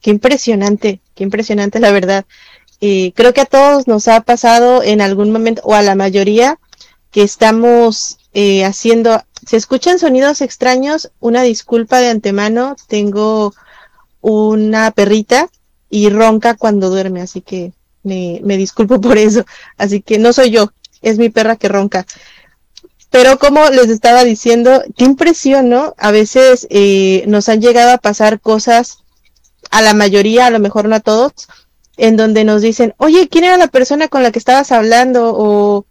Qué 0.00 0.10
impresionante, 0.10 1.00
qué 1.14 1.24
impresionante 1.24 1.80
la 1.80 1.90
verdad. 1.90 2.26
Eh, 2.80 3.12
creo 3.14 3.34
que 3.34 3.40
a 3.40 3.46
todos 3.46 3.88
nos 3.88 4.06
ha 4.06 4.20
pasado 4.20 4.82
en 4.82 5.00
algún 5.00 5.32
momento, 5.32 5.62
o 5.64 5.74
a 5.74 5.82
la 5.82 5.96
mayoría, 5.96 6.58
que 7.10 7.22
estamos 7.22 8.18
eh, 8.40 8.64
haciendo, 8.64 9.20
se 9.44 9.56
escuchan 9.56 9.98
sonidos 9.98 10.42
extraños, 10.42 11.10
una 11.18 11.42
disculpa 11.42 11.98
de 11.98 12.06
antemano, 12.06 12.76
tengo 12.86 13.52
una 14.20 14.92
perrita 14.92 15.48
y 15.90 16.08
ronca 16.08 16.54
cuando 16.54 16.88
duerme, 16.88 17.20
así 17.20 17.40
que 17.40 17.72
me, 18.04 18.40
disculpo 18.56 19.00
por 19.00 19.18
eso, 19.18 19.44
así 19.76 20.02
que 20.02 20.20
no 20.20 20.32
soy 20.32 20.52
yo, 20.52 20.72
es 21.02 21.18
mi 21.18 21.30
perra 21.30 21.56
que 21.56 21.66
ronca. 21.66 22.06
Pero 23.10 23.40
como 23.40 23.70
les 23.70 23.88
estaba 23.88 24.22
diciendo, 24.22 24.84
qué 24.96 25.04
impresión, 25.04 25.68
¿no? 25.68 25.94
A 25.98 26.12
veces 26.12 26.68
eh, 26.70 27.24
nos 27.26 27.48
han 27.48 27.60
llegado 27.60 27.90
a 27.90 27.98
pasar 27.98 28.38
cosas, 28.38 28.98
a 29.72 29.82
la 29.82 29.94
mayoría, 29.94 30.46
a 30.46 30.50
lo 30.50 30.60
mejor 30.60 30.86
no 30.86 30.94
a 30.94 31.00
todos, 31.00 31.32
en 31.96 32.16
donde 32.16 32.44
nos 32.44 32.62
dicen, 32.62 32.94
oye, 32.98 33.28
¿quién 33.28 33.42
era 33.42 33.56
la 33.56 33.66
persona 33.66 34.06
con 34.06 34.22
la 34.22 34.30
que 34.30 34.38
estabas 34.38 34.70
hablando? 34.70 35.34
O, 35.36 35.86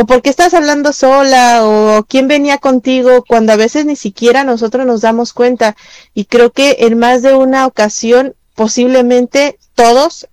o 0.00 0.06
por 0.06 0.22
qué 0.22 0.30
estás 0.30 0.54
hablando 0.54 0.92
sola, 0.92 1.66
o 1.66 2.04
quién 2.04 2.28
venía 2.28 2.58
contigo, 2.58 3.24
cuando 3.26 3.52
a 3.52 3.56
veces 3.56 3.84
ni 3.84 3.96
siquiera 3.96 4.44
nosotros 4.44 4.86
nos 4.86 5.00
damos 5.00 5.32
cuenta. 5.32 5.74
Y 6.14 6.26
creo 6.26 6.52
que 6.52 6.76
en 6.82 7.00
más 7.00 7.22
de 7.22 7.34
una 7.34 7.66
ocasión, 7.66 8.36
posiblemente 8.54 9.58
todos 9.74 10.28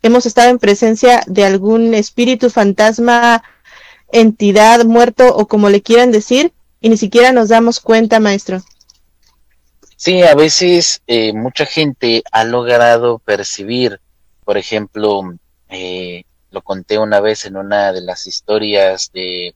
hemos 0.00 0.24
estado 0.24 0.48
en 0.48 0.58
presencia 0.58 1.22
de 1.26 1.44
algún 1.44 1.92
espíritu 1.92 2.48
fantasma, 2.48 3.44
entidad, 4.10 4.86
muerto 4.86 5.36
o 5.36 5.46
como 5.46 5.68
le 5.68 5.82
quieran 5.82 6.12
decir, 6.12 6.54
y 6.80 6.88
ni 6.88 6.96
siquiera 6.96 7.30
nos 7.30 7.50
damos 7.50 7.80
cuenta, 7.80 8.20
maestro. 8.20 8.62
Sí, 9.96 10.22
a 10.22 10.34
veces 10.34 11.02
eh, 11.06 11.34
mucha 11.34 11.66
gente 11.66 12.22
ha 12.32 12.44
logrado 12.44 13.18
percibir, 13.18 14.00
por 14.46 14.56
ejemplo, 14.56 15.34
eh, 15.68 16.24
lo 16.50 16.62
conté 16.62 16.98
una 16.98 17.20
vez 17.20 17.44
en 17.44 17.56
una 17.56 17.92
de 17.92 18.00
las 18.00 18.26
historias 18.26 19.10
de 19.12 19.54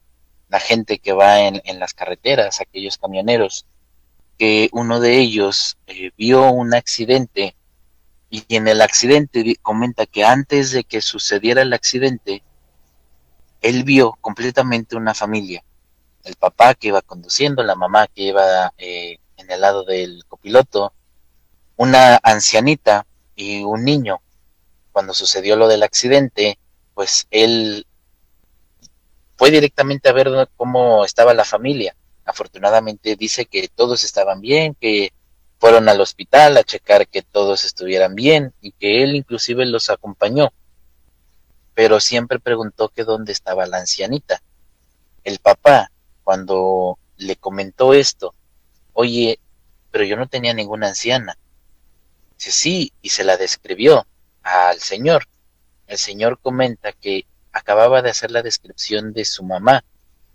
la 0.48 0.60
gente 0.60 0.98
que 0.98 1.12
va 1.12 1.40
en, 1.40 1.80
las 1.80 1.94
carreteras, 1.94 2.60
aquellos 2.60 2.98
camioneros, 2.98 3.66
que 4.38 4.68
uno 4.72 5.00
de 5.00 5.18
ellos 5.18 5.76
eh, 5.86 6.10
vio 6.16 6.50
un 6.50 6.74
accidente 6.74 7.56
y 8.30 8.44
en 8.56 8.66
el 8.68 8.80
accidente 8.80 9.56
comenta 9.62 10.06
que 10.06 10.24
antes 10.24 10.72
de 10.72 10.84
que 10.84 11.00
sucediera 11.00 11.62
el 11.62 11.72
accidente, 11.72 12.42
él 13.60 13.84
vio 13.84 14.12
completamente 14.20 14.96
una 14.96 15.14
familia. 15.14 15.64
El 16.24 16.34
papá 16.36 16.74
que 16.74 16.88
iba 16.88 17.00
conduciendo, 17.02 17.62
la 17.62 17.76
mamá 17.76 18.08
que 18.08 18.22
iba 18.22 18.72
eh, 18.76 19.18
en 19.36 19.50
el 19.50 19.60
lado 19.60 19.84
del 19.84 20.24
copiloto, 20.26 20.92
una 21.76 22.16
ancianita 22.22 23.06
y 23.36 23.62
un 23.62 23.84
niño. 23.84 24.20
Cuando 24.92 25.14
sucedió 25.14 25.56
lo 25.56 25.68
del 25.68 25.82
accidente, 25.82 26.58
pues 26.94 27.26
él 27.30 27.86
fue 29.36 29.50
directamente 29.50 30.08
a 30.08 30.12
ver 30.12 30.48
cómo 30.56 31.04
estaba 31.04 31.34
la 31.34 31.44
familia. 31.44 31.94
Afortunadamente 32.24 33.16
dice 33.16 33.46
que 33.46 33.68
todos 33.68 34.04
estaban 34.04 34.40
bien, 34.40 34.74
que 34.80 35.12
fueron 35.58 35.88
al 35.88 36.00
hospital 36.00 36.56
a 36.56 36.64
checar 36.64 37.08
que 37.08 37.22
todos 37.22 37.64
estuvieran 37.64 38.14
bien 38.14 38.52
y 38.60 38.72
que 38.72 39.02
él 39.02 39.16
inclusive 39.16 39.66
los 39.66 39.90
acompañó 39.90 40.52
pero 41.74 42.00
siempre 42.00 42.38
preguntó 42.38 42.88
que 42.88 43.04
dónde 43.04 43.32
estaba 43.32 43.66
la 43.66 43.78
ancianita. 43.78 44.40
El 45.24 45.38
papá, 45.40 45.90
cuando 46.22 46.98
le 47.16 47.36
comentó 47.36 47.92
esto, 47.92 48.32
oye, 48.92 49.40
pero 49.90 50.04
yo 50.04 50.16
no 50.16 50.28
tenía 50.28 50.54
ninguna 50.54 50.88
anciana. 50.88 51.36
Dice, 52.38 52.52
sí, 52.52 52.92
y 53.02 53.10
se 53.10 53.24
la 53.24 53.36
describió 53.36 54.06
al 54.42 54.80
señor. 54.80 55.26
El 55.86 55.98
señor 55.98 56.38
comenta 56.40 56.92
que 56.92 57.26
acababa 57.52 58.02
de 58.02 58.10
hacer 58.10 58.30
la 58.30 58.42
descripción 58.42 59.12
de 59.12 59.24
su 59.24 59.44
mamá 59.44 59.84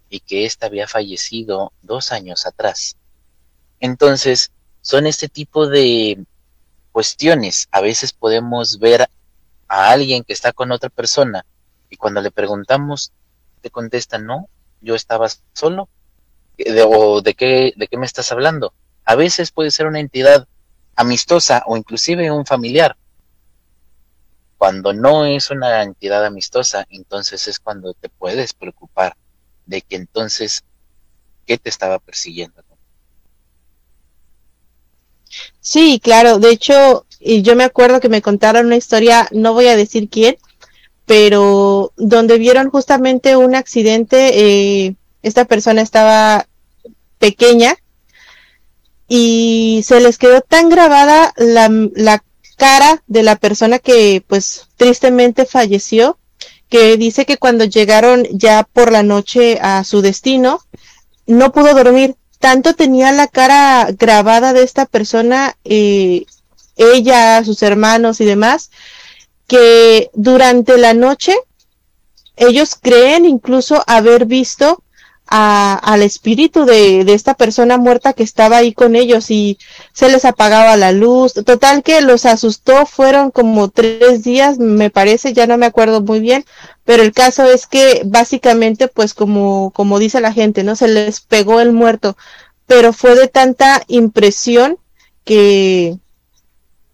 y 0.10 0.22
que 0.22 0.46
ésta 0.46 0.68
había 0.68 0.88
fallecido 0.88 1.74
dos 1.82 2.12
años 2.12 2.46
atrás. 2.46 2.96
Entonces, 3.80 4.52
son 4.82 5.06
este 5.08 5.28
tipo 5.28 5.68
de 5.68 6.24
cuestiones. 6.92 7.68
A 7.72 7.82
veces 7.82 8.14
podemos 8.14 8.80
ver 8.80 9.08
a 9.68 9.92
alguien 9.92 10.24
que 10.24 10.34
está 10.34 10.52
con 10.52 10.72
otra 10.72 10.90
persona 10.90 11.46
y 11.90 11.98
cuando 11.98 12.22
le 12.22 12.32
preguntamos 12.32 13.12
te 13.62 13.70
contesta 13.70 14.18
no, 14.18 14.48
yo 14.82 14.96
estaba 14.96 15.28
solo 15.54 15.90
de, 16.58 16.84
o 16.88 17.22
de 17.22 17.34
qué 17.34 17.74
de 17.76 17.88
qué 17.88 17.98
me 17.98 18.06
estás 18.06 18.32
hablando. 18.32 18.74
A 19.06 19.16
veces 19.16 19.52
puede 19.52 19.72
ser 19.72 19.88
una 19.88 20.00
entidad 20.00 20.48
amistosa 20.96 21.64
o 21.66 21.78
inclusive 21.78 22.32
un 22.32 22.46
familiar. 22.46 22.96
Cuando 24.60 24.94
no 24.94 25.26
es 25.26 25.50
una 25.50 25.82
entidad 25.82 26.24
amistosa, 26.24 26.86
entonces 26.92 27.48
es 27.48 27.60
cuando 27.60 27.96
te 27.96 28.10
puedes 28.10 28.54
preocupar 28.54 29.16
de 29.66 29.82
que 29.82 29.96
entonces, 29.96 30.64
¿qué 31.48 31.58
te 31.58 31.70
estaba 31.70 31.98
persiguiendo? 31.98 32.62
Sí, 35.62 36.02
claro. 36.04 36.40
De 36.40 36.50
hecho, 36.52 37.06
yo 37.20 37.56
me 37.56 37.64
acuerdo 37.64 38.00
que 38.00 38.10
me 38.10 38.22
contaron 38.22 38.66
una 38.66 38.76
historia, 38.76 39.28
no 39.32 39.54
voy 39.54 39.68
a 39.68 39.78
decir 39.78 40.10
quién, 40.10 40.38
pero 41.06 41.94
donde 41.96 42.38
vieron 42.38 42.70
justamente 42.70 43.38
un 43.38 43.56
accidente, 43.56 44.88
eh, 44.88 44.96
esta 45.22 45.46
persona 45.46 45.82
estaba 45.82 46.48
pequeña 47.18 47.78
y 49.08 49.82
se 49.86 50.02
les 50.02 50.18
quedó 50.18 50.42
tan 50.42 50.70
grabada 50.70 51.34
la, 51.38 51.70
la 51.96 52.24
cara 52.60 53.02
de 53.08 53.24
la 53.24 53.38
persona 53.38 53.80
que 53.80 54.22
pues 54.28 54.68
tristemente 54.76 55.46
falleció, 55.46 56.20
que 56.70 56.98
dice 56.98 57.26
que 57.26 57.38
cuando 57.38 57.64
llegaron 57.64 58.28
ya 58.32 58.64
por 58.64 58.92
la 58.92 59.02
noche 59.02 59.58
a 59.62 59.84
su 59.84 60.02
destino, 60.02 60.60
no 61.26 61.52
pudo 61.52 61.74
dormir. 61.74 62.16
Tanto 62.38 62.76
tenía 62.76 63.12
la 63.12 63.28
cara 63.28 63.90
grabada 63.98 64.54
de 64.54 64.64
esta 64.64 64.86
persona, 64.86 65.56
eh, 65.64 66.26
ella, 66.76 67.44
sus 67.44 67.64
hermanos 67.64 68.22
y 68.22 68.26
demás, 68.26 68.72
que 69.48 70.12
durante 70.14 70.78
la 70.78 70.94
noche 70.94 71.36
ellos 72.36 72.76
creen 72.80 73.26
incluso 73.26 73.84
haber 73.88 74.26
visto 74.26 74.84
al 75.32 76.02
espíritu 76.02 76.66
de, 76.66 77.04
de, 77.04 77.14
esta 77.14 77.36
persona 77.36 77.78
muerta 77.78 78.14
que 78.14 78.24
estaba 78.24 78.58
ahí 78.58 78.74
con 78.74 78.96
ellos 78.96 79.30
y 79.30 79.60
se 79.94 80.10
les 80.10 80.26
apagaba 80.26 80.76
la 80.76 80.92
luz. 80.92 81.34
Total 81.34 81.84
que 81.84 82.02
los 82.02 82.26
asustó, 82.26 82.86
fueron 82.88 83.30
como 83.30 83.70
tres 83.70 84.24
días, 84.24 84.58
me 84.58 84.90
parece, 84.90 85.34
ya 85.34 85.46
no 85.46 85.58
me 85.58 85.68
acuerdo 85.68 86.02
muy 86.02 86.20
bien, 86.20 86.46
pero 86.84 87.04
el 87.04 87.12
caso 87.14 87.44
es 87.46 87.68
que 87.68 88.02
básicamente, 88.06 88.88
pues 88.88 89.14
como, 89.14 89.72
como 89.72 90.00
dice 90.00 90.20
la 90.20 90.34
gente, 90.34 90.64
¿no? 90.64 90.76
Se 90.76 90.88
les 90.88 91.22
pegó 91.22 91.60
el 91.62 91.74
muerto, 91.74 92.18
pero 92.66 92.92
fue 92.94 93.16
de 93.16 93.28
tanta 93.28 93.84
impresión 93.88 94.78
que, 95.24 95.98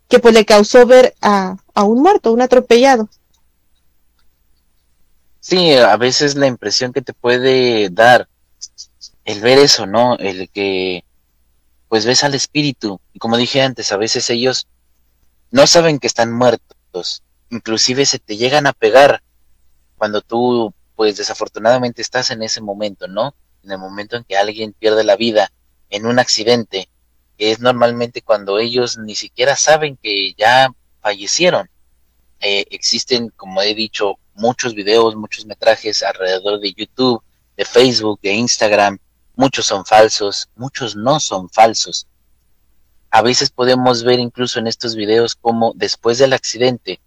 que 0.10 0.20
pues 0.20 0.34
le 0.34 0.46
causó 0.46 0.86
ver 0.86 1.16
a, 1.22 1.58
a 1.74 1.84
un 1.86 2.02
muerto, 2.02 2.34
un 2.34 2.42
atropellado. 2.42 3.10
Sí, 5.48 5.74
a 5.74 5.96
veces 5.96 6.34
la 6.34 6.48
impresión 6.48 6.92
que 6.92 7.04
te 7.04 7.14
puede 7.14 7.92
dar 7.92 8.28
el 9.26 9.42
ver 9.42 9.60
eso, 9.60 9.86
¿no? 9.86 10.18
El 10.18 10.50
que 10.50 11.06
pues 11.88 12.04
ves 12.04 12.24
al 12.24 12.34
espíritu 12.34 13.00
y 13.14 13.20
como 13.20 13.38
dije 13.38 13.62
antes, 13.62 13.92
a 13.92 13.98
veces 13.98 14.28
ellos 14.32 14.68
no 15.52 15.68
saben 15.68 16.00
que 16.00 16.08
están 16.08 16.34
muertos, 16.34 17.22
inclusive 17.52 18.08
se 18.08 18.18
te 18.18 18.38
llegan 18.38 18.66
a 18.66 18.74
pegar 18.74 19.22
cuando 20.00 20.22
tú 20.22 20.74
pues 20.96 21.16
desafortunadamente 21.16 22.02
estás 22.02 22.32
en 22.32 22.42
ese 22.42 22.62
momento, 22.62 23.08
¿no? 23.08 23.36
En 23.64 23.72
el 23.72 23.78
momento 23.78 24.18
en 24.18 24.24
que 24.24 24.38
alguien 24.38 24.74
pierde 24.74 25.04
la 25.04 25.16
vida 25.16 25.52
en 25.92 26.08
un 26.08 26.18
accidente, 26.18 26.90
que 27.38 27.52
es 27.52 27.60
normalmente 27.60 28.24
cuando 28.24 28.58
ellos 28.58 28.98
ni 28.98 29.14
siquiera 29.14 29.56
saben 29.56 29.96
que 30.02 30.34
ya 30.34 30.72
fallecieron. 31.02 31.70
Eh, 32.40 32.66
existen, 32.72 33.30
como 33.30 33.62
he 33.62 33.76
dicho, 33.76 34.18
muchos 34.36 34.74
videos, 34.76 35.16
muchos 35.16 35.46
metrajes 35.46 36.04
alrededor 36.04 36.60
de 36.60 36.74
YouTube, 36.74 37.24
de 37.58 37.66
Facebook, 37.66 38.20
de 38.22 38.34
Instagram. 38.34 39.00
Muchos 39.36 39.66
son 39.66 39.86
falsos, 39.86 40.50
muchos 40.56 40.96
no 40.96 41.20
son 41.20 41.50
falsos. 41.50 42.08
A 43.10 43.22
veces 43.22 43.50
podemos 43.50 44.04
ver 44.04 44.20
incluso 44.20 44.60
en 44.60 44.68
estos 44.68 44.96
videos 44.96 45.36
como 45.36 45.74
después 45.76 46.18
del 46.18 46.34
accidente 46.34 47.00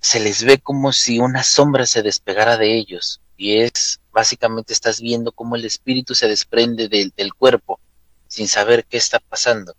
se 0.00 0.20
les 0.20 0.44
ve 0.44 0.58
como 0.58 0.92
si 0.92 1.18
una 1.18 1.42
sombra 1.42 1.84
se 1.84 2.02
despegara 2.02 2.56
de 2.56 2.78
ellos 2.78 3.20
y 3.36 3.58
es 3.58 4.00
básicamente 4.12 4.72
estás 4.72 5.00
viendo 5.00 5.32
cómo 5.32 5.56
el 5.56 5.64
espíritu 5.64 6.14
se 6.14 6.28
desprende 6.28 6.88
del, 6.88 7.12
del 7.16 7.34
cuerpo 7.34 7.80
sin 8.28 8.46
saber 8.46 8.84
qué 8.84 8.96
está 8.96 9.18
pasando. 9.18 9.74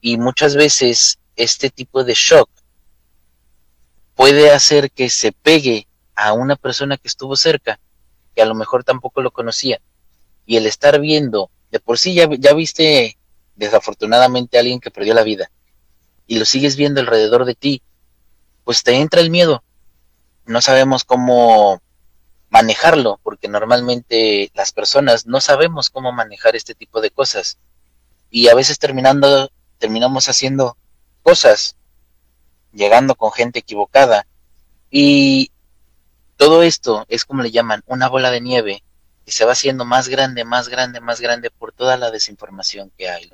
Y 0.00 0.18
muchas 0.18 0.56
veces 0.56 1.18
este 1.36 1.70
tipo 1.70 2.04
de 2.04 2.14
shock 2.14 2.50
puede 4.16 4.50
hacer 4.50 4.90
que 4.90 5.08
se 5.10 5.30
pegue 5.30 5.86
a 6.16 6.32
una 6.32 6.56
persona 6.56 6.96
que 6.96 7.06
estuvo 7.06 7.36
cerca, 7.36 7.78
que 8.34 8.42
a 8.42 8.46
lo 8.46 8.54
mejor 8.54 8.82
tampoco 8.82 9.20
lo 9.20 9.30
conocía. 9.30 9.80
Y 10.46 10.56
el 10.56 10.66
estar 10.66 10.98
viendo, 10.98 11.50
de 11.70 11.78
por 11.78 11.98
sí 11.98 12.14
ya, 12.14 12.28
ya 12.38 12.54
viste 12.54 13.18
desafortunadamente 13.54 14.56
a 14.56 14.60
alguien 14.60 14.80
que 14.80 14.90
perdió 14.90 15.14
la 15.14 15.22
vida, 15.22 15.50
y 16.26 16.38
lo 16.38 16.44
sigues 16.44 16.76
viendo 16.76 17.00
alrededor 17.00 17.44
de 17.44 17.54
ti, 17.54 17.82
pues 18.64 18.82
te 18.82 18.94
entra 18.94 19.20
el 19.20 19.30
miedo. 19.30 19.62
No 20.46 20.60
sabemos 20.60 21.04
cómo 21.04 21.80
manejarlo, 22.48 23.20
porque 23.22 23.48
normalmente 23.48 24.50
las 24.54 24.72
personas 24.72 25.26
no 25.26 25.40
sabemos 25.40 25.90
cómo 25.90 26.10
manejar 26.10 26.56
este 26.56 26.74
tipo 26.74 27.00
de 27.00 27.10
cosas. 27.10 27.58
Y 28.30 28.48
a 28.48 28.54
veces 28.54 28.78
terminando, 28.78 29.50
terminamos 29.78 30.28
haciendo 30.28 30.76
cosas 31.22 31.76
llegando 32.76 33.14
con 33.14 33.32
gente 33.32 33.60
equivocada. 33.60 34.26
Y 34.90 35.50
todo 36.36 36.62
esto 36.62 37.04
es 37.08 37.24
como 37.24 37.42
le 37.42 37.50
llaman 37.50 37.82
una 37.86 38.08
bola 38.08 38.30
de 38.30 38.40
nieve 38.40 38.82
que 39.24 39.32
se 39.32 39.44
va 39.44 39.52
haciendo 39.52 39.84
más 39.84 40.08
grande, 40.08 40.44
más 40.44 40.68
grande, 40.68 41.00
más 41.00 41.20
grande 41.20 41.50
por 41.50 41.72
toda 41.72 41.96
la 41.96 42.10
desinformación 42.10 42.92
que 42.96 43.08
hay. 43.08 43.30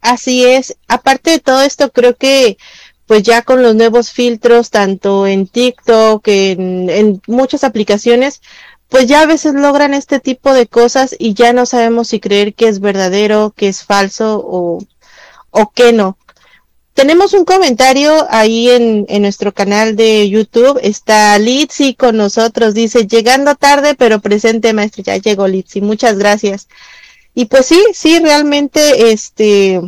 Así 0.00 0.44
es. 0.44 0.76
Aparte 0.88 1.30
de 1.30 1.38
todo 1.38 1.62
esto, 1.62 1.92
creo 1.92 2.16
que 2.16 2.58
pues 3.06 3.22
ya 3.24 3.42
con 3.42 3.62
los 3.62 3.74
nuevos 3.74 4.12
filtros, 4.12 4.70
tanto 4.70 5.26
en 5.26 5.46
TikTok, 5.48 6.26
en, 6.28 6.88
en 6.90 7.22
muchas 7.26 7.64
aplicaciones, 7.64 8.40
pues 8.88 9.06
ya 9.06 9.22
a 9.22 9.26
veces 9.26 9.54
logran 9.54 9.94
este 9.94 10.20
tipo 10.20 10.52
de 10.52 10.66
cosas 10.66 11.14
y 11.18 11.34
ya 11.34 11.52
no 11.52 11.64
sabemos 11.64 12.08
si 12.08 12.20
creer 12.20 12.54
que 12.54 12.68
es 12.68 12.80
verdadero, 12.80 13.52
que 13.56 13.68
es 13.68 13.84
falso 13.84 14.40
o, 14.44 14.78
o 15.50 15.70
que 15.70 15.92
no. 15.92 16.18
Tenemos 17.00 17.32
un 17.32 17.46
comentario 17.46 18.26
ahí 18.28 18.68
en, 18.68 19.06
nuestro 19.22 19.54
canal 19.54 19.96
de 19.96 20.28
YouTube. 20.28 20.78
Está 20.82 21.38
Litsi 21.38 21.94
con 21.94 22.18
nosotros. 22.18 22.74
Dice, 22.74 23.06
llegando 23.06 23.54
tarde, 23.54 23.94
pero 23.94 24.20
presente, 24.20 24.74
maestro. 24.74 25.02
Ya 25.04 25.16
llegó 25.16 25.48
Litsi. 25.48 25.80
Muchas 25.80 26.18
gracias. 26.18 26.68
Y 27.34 27.46
pues 27.46 27.64
sí, 27.64 27.82
sí, 27.94 28.18
realmente, 28.18 29.12
este, 29.12 29.80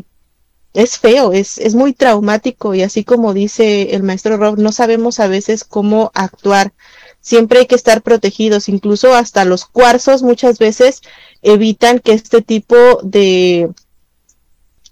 es 0.72 0.96
feo, 0.96 1.32
es, 1.32 1.58
es 1.58 1.74
muy 1.74 1.92
traumático. 1.92 2.74
Y 2.74 2.80
así 2.80 3.04
como 3.04 3.34
dice 3.34 3.94
el 3.94 4.02
maestro 4.02 4.38
Rob, 4.38 4.58
no 4.58 4.72
sabemos 4.72 5.20
a 5.20 5.26
veces 5.26 5.64
cómo 5.64 6.12
actuar. 6.14 6.72
Siempre 7.20 7.58
hay 7.58 7.66
que 7.66 7.74
estar 7.74 8.00
protegidos. 8.00 8.70
Incluso 8.70 9.14
hasta 9.14 9.44
los 9.44 9.66
cuarzos 9.66 10.22
muchas 10.22 10.58
veces 10.58 11.02
evitan 11.42 11.98
que 11.98 12.14
este 12.14 12.40
tipo 12.40 12.74
de, 13.02 13.68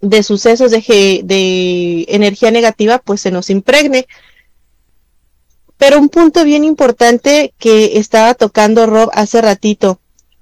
de 0.01 0.23
sucesos 0.23 0.71
de, 0.71 1.21
de 1.25 2.07
energía 2.09 2.51
negativa 2.51 2.99
pues 2.99 3.21
se 3.21 3.31
nos 3.31 3.51
impregne. 3.51 4.07
Pero 5.77 5.99
un 5.99 6.09
punto 6.09 6.45
bien 6.45 6.65
importante 6.65 7.55
que 7.59 7.99
estaba 7.99 8.35
tocando 8.35 8.87
Rob 8.87 9.11
hace 9.15 9.41
ratito, 9.41 10.01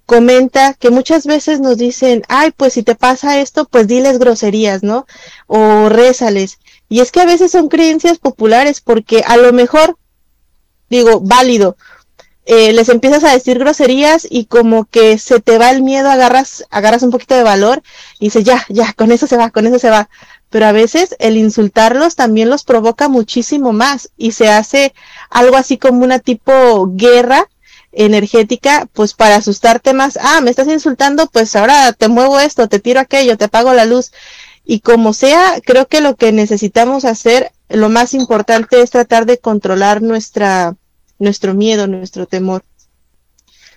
comenta 0.09 0.75
que 0.75 0.91
muchas 0.91 1.27
veces 1.27 1.61
nos 1.61 1.77
dicen, 1.77 2.23
ay, 2.29 2.51
pues 2.51 2.73
si 2.73 2.83
te 2.83 2.95
pasa 2.95 3.41
esto, 3.41 3.67
pues 3.67 3.87
diles 3.87 4.19
groserías, 4.19 4.83
¿no? 4.83 5.07
O 5.47 5.91
rézales. 5.91 6.59
Y 6.89 7.01
es 7.01 7.13
que 7.13 7.21
a 7.21 7.27
veces 7.27 7.53
son 7.53 7.69
creencias 7.69 8.19
populares 8.19 8.81
porque 8.81 9.23
a 9.27 9.37
lo 9.37 9.53
mejor, 9.53 9.99
digo, 10.89 11.21
válido, 11.21 11.77
eh, 12.51 12.73
les 12.73 12.89
empiezas 12.89 13.25
a 13.25 13.33
decir 13.33 13.59
groserías 13.59 14.27
y 14.29 14.47
como 14.47 14.87
que 14.87 15.19
se 15.19 15.39
te 15.39 15.59
va 15.59 15.71
el 15.71 15.83
miedo, 15.83 16.11
agarras, 16.11 16.65
agarras 16.71 17.03
un 17.03 17.11
poquito 17.11 17.35
de 17.35 17.43
valor 17.43 17.83
y 18.19 18.27
dices, 18.27 18.43
ya, 18.43 18.65
ya, 18.71 18.95
con 18.95 19.13
eso 19.13 19.27
se 19.27 19.37
va, 19.37 19.51
con 19.51 19.67
eso 19.67 19.79
se 19.79 19.91
va. 19.91 20.09
Pero 20.49 20.65
a 20.65 20.73
veces 20.73 21.15
el 21.19 21.37
insultarlos 21.37 22.17
también 22.17 22.49
los 22.49 22.65
provoca 22.65 23.09
muchísimo 23.09 23.75
más 23.75 24.09
y 24.17 24.33
se 24.33 24.49
hace 24.49 24.95
algo 25.29 25.59
así 25.59 25.77
como 25.77 26.03
una 26.03 26.21
tipo 26.21 26.89
guerra 26.97 27.51
energética, 27.93 28.89
pues 28.95 29.13
para 29.13 29.37
asustarte 29.37 29.93
más, 29.93 30.19
ah, 30.23 30.41
me 30.41 30.49
estás 30.49 30.69
insultando, 30.69 31.27
pues 31.27 31.55
ahora 31.55 31.93
te 31.93 32.09
muevo 32.09 32.41
esto, 32.41 32.67
te 32.67 32.79
tiro 32.79 33.01
aquello, 33.01 33.37
te 33.37 33.45
apago 33.45 33.75
la 33.75 33.85
luz. 33.85 34.11
Y 34.65 34.81
como 34.81 35.13
sea, 35.13 35.61
creo 35.63 35.87
que 35.87 36.01
lo 36.01 36.17
que 36.17 36.33
necesitamos 36.33 37.05
hacer, 37.05 37.53
lo 37.69 37.91
más 37.91 38.15
importante 38.15 38.81
es 38.81 38.89
tratar 38.89 39.27
de 39.27 39.37
controlar 39.37 40.01
nuestra, 40.01 40.77
nuestro 41.19 41.55
miedo, 41.55 41.87
nuestro 41.87 42.27
temor. 42.27 42.65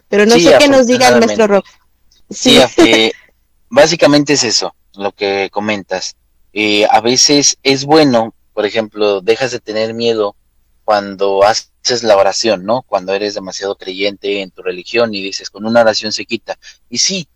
Pero 0.07 0.25
no 0.25 0.37
sé 0.39 0.55
qué 0.59 0.67
nos 0.67 0.87
diga 0.87 1.09
el 1.09 1.19
maestro 1.19 1.47
Rob. 1.47 1.63
Sí, 2.29 2.59
sí 2.75 3.11
básicamente 3.71 4.33
es 4.33 4.43
eso, 4.43 4.75
lo 4.93 5.13
que 5.13 5.49
comentas. 5.51 6.15
Eh, 6.53 6.85
a 6.91 7.01
veces 7.01 7.57
es 7.63 7.85
bueno, 7.85 8.35
por 8.53 8.65
ejemplo, 8.65 9.21
dejas 9.21 9.51
de 9.51 9.59
tener 9.59 9.93
miedo 9.93 10.35
cuando 10.83 11.43
haces 11.43 12.03
la 12.03 12.17
oración, 12.17 12.65
¿no? 12.65 12.83
Cuando 12.83 13.13
eres 13.13 13.33
demasiado 13.33 13.77
creyente 13.77 14.41
en 14.41 14.51
tu 14.51 14.61
religión 14.61 15.15
y 15.15 15.23
dices, 15.23 15.49
con 15.49 15.65
una 15.65 15.81
oración 15.81 16.11
se 16.11 16.25
quita. 16.25 16.59
Y 16.89 16.97
sí, 16.97 17.27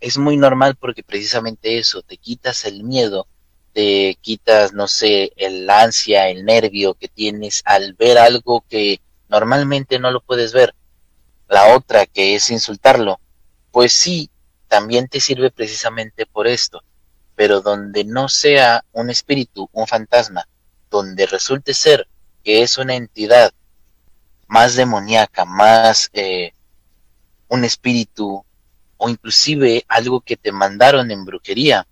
es 0.00 0.18
muy 0.18 0.36
normal 0.36 0.76
porque 0.76 1.04
precisamente 1.04 1.78
eso, 1.78 2.02
te 2.02 2.16
quitas 2.16 2.64
el 2.64 2.82
miedo, 2.82 3.28
te 3.72 4.18
quitas, 4.20 4.72
no 4.72 4.88
sé, 4.88 5.32
el 5.36 5.70
ansia, 5.70 6.28
el 6.28 6.44
nervio 6.44 6.94
que 6.94 7.08
tienes 7.08 7.62
al 7.64 7.94
ver 7.94 8.18
algo 8.18 8.64
que 8.68 9.00
normalmente 9.28 9.98
no 9.98 10.10
lo 10.10 10.20
puedes 10.20 10.52
ver. 10.52 10.74
La 11.48 11.74
otra, 11.74 12.06
que 12.06 12.34
es 12.34 12.50
insultarlo, 12.50 13.20
pues 13.70 13.92
sí, 13.92 14.30
también 14.68 15.08
te 15.08 15.20
sirve 15.20 15.50
precisamente 15.50 16.26
por 16.26 16.46
esto, 16.46 16.82
pero 17.34 17.60
donde 17.60 18.04
no 18.04 18.28
sea 18.28 18.84
un 18.92 19.10
espíritu, 19.10 19.68
un 19.72 19.86
fantasma, 19.86 20.48
donde 20.90 21.26
resulte 21.26 21.74
ser 21.74 22.08
que 22.42 22.62
es 22.62 22.78
una 22.78 22.94
entidad 22.94 23.52
más 24.46 24.76
demoníaca, 24.76 25.44
más 25.44 26.10
eh, 26.12 26.52
un 27.48 27.64
espíritu 27.64 28.44
o 28.96 29.08
inclusive 29.08 29.84
algo 29.88 30.20
que 30.20 30.36
te 30.36 30.52
mandaron 30.52 31.10
en 31.10 31.24
brujería, 31.24 31.86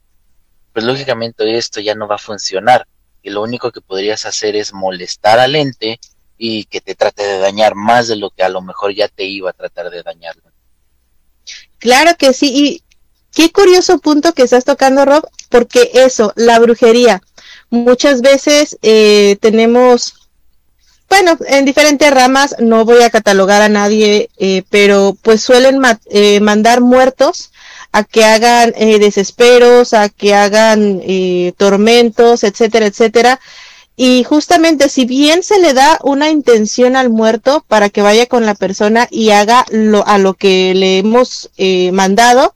pues 0.73 0.85
lógicamente 0.85 1.57
esto 1.57 1.81
ya 1.81 1.95
no 1.95 2.07
va 2.07 2.17
a 2.17 2.19
funcionar 2.19 2.87
y 3.23 3.31
lo 3.31 3.43
único 3.43 3.71
que 3.71 3.81
podrías 3.81 4.27
hacer 4.27 4.57
es 4.57 4.73
molestar 4.73 5.39
al 5.39 5.57
ente 5.57 6.01
y 6.45 6.65
que 6.65 6.81
te 6.81 6.97
trate 6.97 7.23
de 7.23 7.39
dañar 7.39 7.77
más 7.77 8.09
de 8.09 8.17
lo 8.17 8.31
que 8.31 8.43
a 8.43 8.49
lo 8.49 8.63
mejor 8.63 8.93
ya 8.93 9.07
te 9.07 9.23
iba 9.23 9.51
a 9.51 9.53
tratar 9.53 9.91
de 9.91 10.03
dañar. 10.03 10.35
Claro 11.79 12.17
que 12.19 12.33
sí, 12.33 12.51
y 12.53 12.83
qué 13.33 13.53
curioso 13.53 14.01
punto 14.01 14.33
que 14.33 14.43
estás 14.43 14.65
tocando, 14.65 15.05
Rob, 15.05 15.25
porque 15.51 15.93
eso, 15.95 16.33
la 16.35 16.59
brujería, 16.59 17.23
muchas 17.71 18.23
veces 18.23 18.77
eh, 18.83 19.37
tenemos 19.41 20.15
bueno, 21.09 21.37
en 21.47 21.65
diferentes 21.65 22.11
ramas, 22.11 22.57
no 22.59 22.85
voy 22.87 23.03
a 23.03 23.11
catalogar 23.11 23.61
a 23.63 23.69
nadie, 23.69 24.31
eh, 24.39 24.63
pero 24.71 25.15
pues 25.23 25.43
suelen 25.43 25.81
eh, 26.07 26.41
mandar 26.41 26.81
muertos 26.81 27.53
a 27.93 28.03
que 28.03 28.25
hagan 28.25 28.73
eh, 28.77 28.99
desesperos, 28.99 29.93
a 29.93 30.09
que 30.09 30.35
hagan 30.35 31.03
tormentos, 31.57 32.43
etcétera, 32.43 32.87
etcétera. 32.87 33.39
Y 34.05 34.25
justamente 34.25 34.89
si 34.89 35.05
bien 35.05 35.45
se 35.45 35.61
le 35.61 35.75
da 35.75 36.01
una 36.03 36.29
intención 36.29 36.97
al 36.97 37.09
muerto 37.09 37.65
para 37.69 37.89
que 37.89 38.03
vaya 38.03 38.27
con 38.27 38.45
la 38.45 38.57
persona 38.57 39.07
y 39.13 39.31
haga 39.31 39.65
lo, 39.71 40.05
a 40.09 40.19
lo 40.19 40.35
que 40.35 40.75
le 40.75 40.99
hemos 40.99 41.51
mandado, 41.93 42.53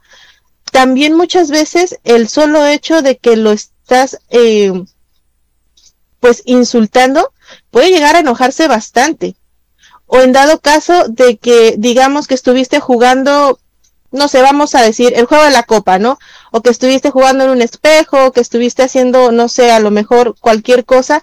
también 0.72 1.14
muchas 1.14 1.53
veces 1.53 2.01
el 2.03 2.28
solo 2.28 2.66
hecho 2.66 3.01
de 3.01 3.18
que 3.18 3.36
lo 3.36 3.53
estás 3.53 4.18
pues 6.18 6.42
insultando 6.47 7.32
puede 7.70 7.90
llegar 7.90 8.16
a 8.16 8.20
enojarse 8.20 8.66
bastante. 8.66 9.36
O 10.07 10.18
en 10.22 10.32
dado 10.32 10.59
caso 10.59 11.07
de 11.07 11.36
que 11.36 11.76
digamos 11.78 12.26
que 12.26 12.34
estuviste 12.34 12.80
jugando, 12.80 13.61
no 14.11 14.29
sé, 14.29 14.43
vamos 14.43 14.75
a 14.75 14.83
decir, 14.83 15.13
el 15.17 15.27
juego 15.27 15.45
de 15.45 15.51
la 15.51 15.63
copa, 15.63 15.99
¿no? 15.99 16.19
O 16.53 16.63
que 16.63 16.71
estuviste 16.71 17.11
jugando 17.11 17.45
en 17.45 17.51
un 17.51 17.63
espejo, 17.63 18.33
que 18.33 18.41
estuviste 18.41 18.83
haciendo, 18.83 19.33
no 19.33 19.49
sé, 19.49 19.71
a 19.71 19.81
lo 19.81 19.91
mejor 19.91 20.37
cualquier 20.41 20.85
cosa, 20.85 21.23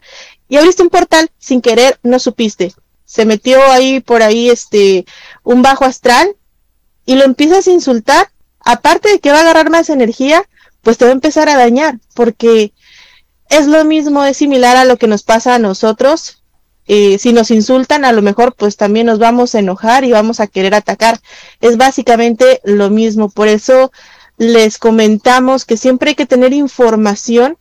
y 0.50 0.58
abriste 0.58 0.84
un 0.84 0.90
portal 0.90 1.32
sin 1.40 1.62
querer, 1.62 2.00
no 2.04 2.20
supiste. 2.20 2.74
Se 3.06 3.26
metió 3.26 3.62
ahí 3.72 4.00
por 4.00 4.24
ahí 4.24 4.50
este 4.50 5.06
un 5.44 5.62
bajo 5.62 5.86
astral 5.86 6.36
y 7.06 7.16
lo 7.16 7.24
empiezas 7.26 7.68
a 7.68 7.72
insultar, 7.72 8.30
aparte 8.60 9.10
de 9.10 9.20
que 9.20 9.32
va 9.32 9.40
a 9.40 9.42
agarrar 9.42 9.70
más 9.70 9.90
energía, 9.90 10.44
pues 10.82 10.98
te 10.98 11.06
va 11.06 11.10
a 11.10 11.14
empezar 11.14 11.50
a 11.50 11.58
dañar, 11.58 12.00
porque 12.14 12.74
es 13.50 13.68
lo 13.68 13.84
mismo, 13.86 14.24
es 14.26 14.38
similar 14.38 14.78
a 14.78 14.86
lo 14.86 14.98
que 14.98 15.08
nos 15.08 15.24
pasa 15.24 15.56
a 15.56 15.60
nosotros. 15.60 16.43
Eh, 16.88 17.18
si 17.18 17.34
nos 17.34 17.52
insultan, 17.52 18.06
a 18.06 18.12
lo 18.12 18.22
mejor 18.22 18.56
pues 18.56 18.76
también 18.76 19.06
nos 19.06 19.20
vamos 19.20 19.56
a 19.56 19.60
enojar 19.60 20.04
y 20.04 20.12
vamos 20.12 20.40
a 20.40 20.48
querer 20.48 20.76
atacar. 20.76 21.20
Es 21.62 21.78
básicamente 21.78 22.60
lo 22.64 22.90
mismo. 22.90 23.30
Por 23.30 23.48
eso 23.48 23.92
les 24.38 24.78
comentamos 24.78 25.66
que 25.66 25.78
siempre 25.78 26.10
hay 26.10 26.16
que 26.16 26.26
tener 26.26 26.54
información 26.54 27.58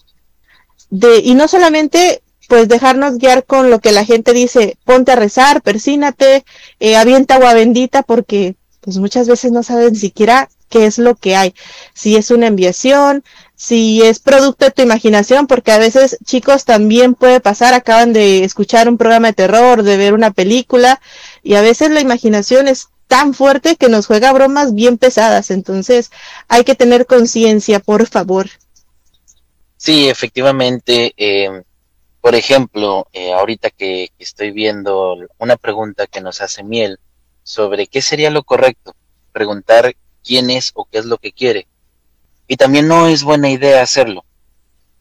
de, 0.90 1.18
y 1.18 1.34
no 1.34 1.48
solamente 1.48 2.22
pues 2.48 2.68
dejarnos 2.68 3.18
guiar 3.18 3.44
con 3.44 3.70
lo 3.70 3.78
que 3.78 3.92
la 3.92 4.04
gente 4.04 4.32
dice, 4.32 4.76
ponte 4.84 5.12
a 5.12 5.16
rezar, 5.16 5.62
persínate, 5.62 6.44
eh, 6.80 6.96
avienta 6.96 7.36
agua 7.36 7.54
bendita, 7.54 8.02
porque 8.02 8.56
pues 8.80 8.98
muchas 8.98 9.28
veces 9.28 9.52
no 9.52 9.62
saben 9.62 9.96
siquiera 9.96 10.50
qué 10.68 10.86
es 10.86 10.98
lo 10.98 11.14
que 11.14 11.36
hay. 11.36 11.54
Si 11.94 12.16
es 12.16 12.30
una 12.30 12.48
enviación, 12.48 13.24
si 13.62 14.02
es 14.02 14.18
producto 14.18 14.64
de 14.64 14.72
tu 14.72 14.82
imaginación, 14.82 15.46
porque 15.46 15.70
a 15.70 15.78
veces 15.78 16.18
chicos 16.24 16.64
también 16.64 17.14
puede 17.14 17.38
pasar, 17.38 17.74
acaban 17.74 18.12
de 18.12 18.42
escuchar 18.42 18.88
un 18.88 18.98
programa 18.98 19.28
de 19.28 19.34
terror, 19.34 19.84
de 19.84 19.96
ver 19.96 20.14
una 20.14 20.32
película, 20.32 21.00
y 21.44 21.54
a 21.54 21.60
veces 21.60 21.92
la 21.92 22.00
imaginación 22.00 22.66
es 22.66 22.88
tan 23.06 23.34
fuerte 23.34 23.76
que 23.76 23.88
nos 23.88 24.08
juega 24.08 24.32
bromas 24.32 24.74
bien 24.74 24.98
pesadas, 24.98 25.52
entonces 25.52 26.10
hay 26.48 26.64
que 26.64 26.74
tener 26.74 27.06
conciencia, 27.06 27.78
por 27.78 28.08
favor. 28.08 28.50
Sí, 29.76 30.08
efectivamente, 30.08 31.14
eh, 31.16 31.62
por 32.20 32.34
ejemplo, 32.34 33.06
eh, 33.12 33.32
ahorita 33.32 33.70
que, 33.70 34.10
que 34.18 34.24
estoy 34.24 34.50
viendo 34.50 35.16
una 35.38 35.56
pregunta 35.56 36.08
que 36.08 36.20
nos 36.20 36.40
hace 36.40 36.64
Miel 36.64 36.98
sobre 37.44 37.86
qué 37.86 38.02
sería 38.02 38.30
lo 38.30 38.42
correcto, 38.42 38.96
preguntar 39.30 39.94
quién 40.24 40.50
es 40.50 40.72
o 40.74 40.84
qué 40.84 40.98
es 40.98 41.04
lo 41.04 41.18
que 41.18 41.30
quiere 41.30 41.68
y 42.52 42.56
también 42.58 42.86
no 42.86 43.08
es 43.08 43.24
buena 43.24 43.48
idea 43.48 43.82
hacerlo. 43.82 44.26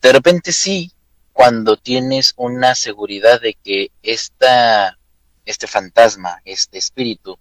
De 0.02 0.14
repente 0.14 0.54
sí, 0.54 0.94
cuando 1.34 1.76
tienes 1.76 2.34
una 2.38 2.76
seguridad 2.76 3.42
de 3.42 3.56
que 3.56 3.92
esta, 4.04 4.98
este 5.44 5.68
fantasma, 5.68 6.42
este 6.46 6.78
espíritu, 6.78 7.38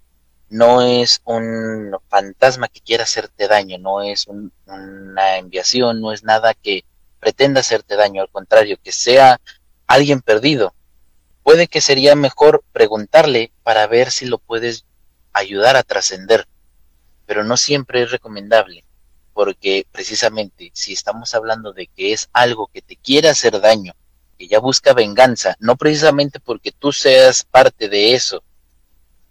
no 0.48 0.82
es 0.82 1.20
un 1.24 1.96
fantasma 2.08 2.66
que 2.66 2.80
quiera 2.80 3.04
hacerte 3.04 3.46
daño, 3.46 3.78
no 3.78 4.02
es 4.02 4.26
una 4.26 5.36
enviación, 5.38 6.00
no 6.00 6.12
es 6.12 6.24
nada 6.24 6.54
que 6.54 6.82
pretenda 7.20 7.60
hacerte 7.60 7.94
daño, 7.94 8.20
al 8.20 8.30
contrario, 8.30 8.80
que 8.82 8.90
sea 8.90 9.40
alguien 9.86 10.22
perdido. 10.22 10.74
Puede 11.44 11.68
que 11.68 11.80
sería 11.80 12.16
mejor 12.16 12.64
preguntarle 12.72 13.52
para 13.62 13.86
ver 13.86 14.10
si 14.10 14.26
lo 14.26 14.38
puedes 14.38 14.86
ayudar 15.32 15.76
a 15.76 15.84
trascender, 15.84 16.48
pero 17.26 17.44
no 17.44 17.56
siempre 17.56 18.02
es 18.02 18.10
recomendable 18.10 18.84
porque 19.32 19.86
precisamente 19.90 20.70
si 20.74 20.92
estamos 20.92 21.34
hablando 21.34 21.72
de 21.72 21.86
que 21.86 22.12
es 22.12 22.28
algo 22.32 22.68
que 22.72 22.82
te 22.82 22.96
quiere 22.96 23.28
hacer 23.28 23.60
daño, 23.60 23.94
que 24.38 24.48
ya 24.48 24.58
busca 24.58 24.94
venganza, 24.94 25.56
no 25.60 25.76
precisamente 25.76 26.40
porque 26.40 26.72
tú 26.72 26.92
seas 26.92 27.44
parte 27.44 27.88
de 27.88 28.14
eso. 28.14 28.42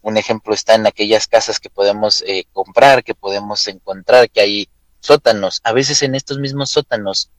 Un 0.01 0.17
ejemplo 0.17 0.53
está 0.53 0.75
en 0.75 0.87
aquellas 0.87 1.27
casas 1.27 1.59
que 1.59 1.69
podemos 1.69 2.23
eh, 2.25 2.45
comprar, 2.53 3.03
que 3.03 3.15
podemos 3.15 3.67
encontrar, 3.67 4.29
que 4.29 4.41
hay 4.41 4.69
sótanos. 4.99 5.61
A 5.63 5.73
veces 5.73 6.03
en 6.03 6.15
estos 6.15 6.39
mismos 6.39 6.69
sótanos 6.69 7.31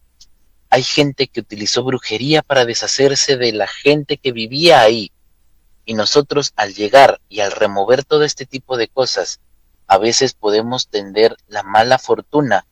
hay 0.69 0.83
gente 0.83 1.27
que 1.27 1.41
utilizó 1.41 1.83
brujería 1.83 2.43
para 2.43 2.65
deshacerse 2.65 3.37
de 3.37 3.53
la 3.53 3.67
gente 3.67 4.17
que 4.19 4.33
vivía 4.33 4.81
ahí. 4.81 5.11
Y 5.85 5.95
nosotros 5.95 6.53
al 6.57 6.75
llegar 6.75 7.21
y 7.29 7.41
al 7.41 7.51
remover 7.51 8.05
todo 8.05 8.25
este 8.25 8.47
tipo 8.47 8.77
de 8.77 8.87
cosas, 8.87 9.41
a 9.91 9.99
veces 9.99 10.35
podemos 10.35 10.87
tender 10.87 11.37
la 11.49 11.65
mala 11.65 11.99
fortuna 11.99 12.65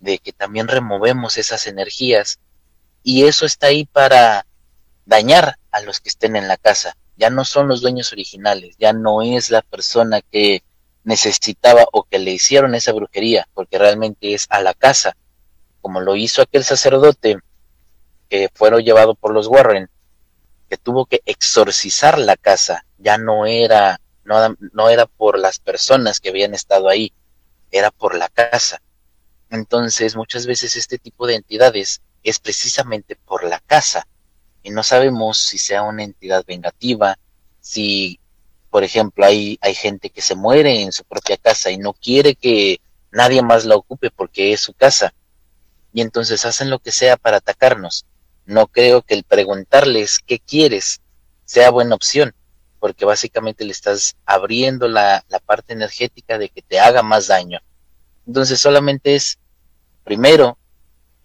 de 0.00 0.16
que 0.16 0.32
también 0.32 0.68
removemos 0.68 1.36
esas 1.36 1.66
energías 1.66 2.38
y 3.02 3.24
eso 3.24 3.44
está 3.44 3.66
ahí 3.66 3.84
para 3.84 4.46
dañar 5.04 5.58
a 5.70 5.82
los 5.82 6.00
que 6.00 6.08
estén 6.08 6.34
en 6.34 6.48
la 6.48 6.56
casa. 6.56 6.96
Ya 7.18 7.28
no 7.28 7.44
son 7.44 7.68
los 7.68 7.82
dueños 7.82 8.10
originales, 8.12 8.74
ya 8.78 8.94
no 8.94 9.20
es 9.20 9.50
la 9.50 9.60
persona 9.60 10.22
que 10.22 10.62
necesitaba 11.04 11.84
o 11.92 12.04
que 12.04 12.18
le 12.18 12.30
hicieron 12.30 12.74
esa 12.74 12.92
brujería, 12.92 13.46
porque 13.52 13.76
realmente 13.76 14.32
es 14.32 14.46
a 14.48 14.62
la 14.62 14.72
casa, 14.72 15.14
como 15.82 16.00
lo 16.00 16.16
hizo 16.16 16.40
aquel 16.40 16.64
sacerdote 16.64 17.36
que 18.30 18.48
fueron 18.54 18.80
llevado 18.80 19.14
por 19.14 19.34
los 19.34 19.46
Warren, 19.46 19.90
que 20.70 20.78
tuvo 20.78 21.04
que 21.04 21.20
exorcizar 21.26 22.18
la 22.18 22.38
casa, 22.38 22.86
ya 22.96 23.18
no 23.18 23.44
era 23.44 24.00
no, 24.24 24.56
no 24.72 24.88
era 24.88 25.06
por 25.06 25.38
las 25.38 25.58
personas 25.58 26.20
que 26.20 26.30
habían 26.30 26.54
estado 26.54 26.88
ahí, 26.88 27.12
era 27.70 27.90
por 27.90 28.16
la 28.16 28.28
casa. 28.28 28.82
Entonces, 29.50 30.16
muchas 30.16 30.46
veces 30.46 30.76
este 30.76 30.98
tipo 30.98 31.26
de 31.26 31.36
entidades 31.36 32.00
es 32.22 32.38
precisamente 32.38 33.16
por 33.16 33.44
la 33.44 33.60
casa. 33.60 34.06
Y 34.62 34.70
no 34.70 34.82
sabemos 34.82 35.38
si 35.38 35.58
sea 35.58 35.82
una 35.82 36.04
entidad 36.04 36.44
vengativa, 36.46 37.18
si, 37.60 38.20
por 38.70 38.84
ejemplo, 38.84 39.24
hay, 39.24 39.58
hay 39.60 39.74
gente 39.74 40.10
que 40.10 40.22
se 40.22 40.34
muere 40.34 40.82
en 40.82 40.92
su 40.92 41.04
propia 41.04 41.36
casa 41.36 41.70
y 41.70 41.78
no 41.78 41.92
quiere 41.92 42.34
que 42.34 42.80
nadie 43.10 43.42
más 43.42 43.64
la 43.64 43.76
ocupe 43.76 44.10
porque 44.10 44.52
es 44.52 44.60
su 44.60 44.72
casa. 44.72 45.12
Y 45.92 46.00
entonces 46.00 46.44
hacen 46.44 46.70
lo 46.70 46.78
que 46.78 46.92
sea 46.92 47.16
para 47.16 47.38
atacarnos. 47.38 48.06
No 48.46 48.66
creo 48.68 49.02
que 49.02 49.14
el 49.14 49.24
preguntarles 49.24 50.18
qué 50.24 50.38
quieres 50.38 51.00
sea 51.44 51.70
buena 51.70 51.94
opción 51.94 52.34
porque 52.82 53.04
básicamente 53.04 53.64
le 53.64 53.70
estás 53.70 54.16
abriendo 54.26 54.88
la, 54.88 55.24
parte 55.46 55.72
energética 55.72 56.36
de 56.36 56.48
que 56.48 56.62
te 56.62 56.80
haga 56.80 57.04
más 57.04 57.28
daño. 57.28 57.60
Entonces 58.26 58.58
solamente 58.58 59.14
es, 59.14 59.38
primero, 60.02 60.58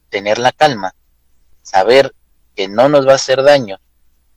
tener 0.09 0.37
la 0.37 0.51
calma, 0.51 0.93
saber 1.63 2.13
que 2.55 2.67
no 2.67 2.89
nos 2.89 3.07
va 3.07 3.13
a 3.13 3.15
hacer 3.15 3.41
daño, 3.41 3.79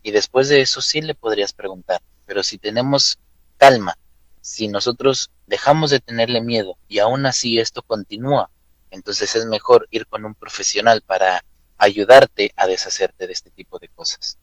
y 0.02 0.12
después 0.12 0.48
de 0.48 0.62
eso 0.62 0.80
sí 0.80 1.02
le 1.02 1.14
podrías 1.14 1.52
preguntar. 1.52 2.00
Pero 2.24 2.42
si 2.42 2.56
tenemos 2.56 3.18
calma, 3.58 3.98
si 4.40 4.68
nosotros 4.68 5.30
dejamos 5.46 5.90
de 5.90 6.00
tenerle 6.00 6.40
miedo 6.40 6.78
y 6.88 7.00
aún 7.00 7.26
así 7.26 7.58
esto 7.58 7.82
continúa, 7.82 8.50
Entonces 8.90 9.36
es 9.36 9.44
mejor 9.44 9.86
ir 9.90 10.06
con 10.06 10.24
un 10.24 10.34
profesional 10.34 11.02
para 11.02 11.44
ayudarte 11.76 12.54
a 12.56 12.66
deshacerte 12.66 13.26
de 13.26 13.34
este 13.34 13.50
tipo 13.50 13.78
de 13.78 13.88
cosas. 13.88 14.38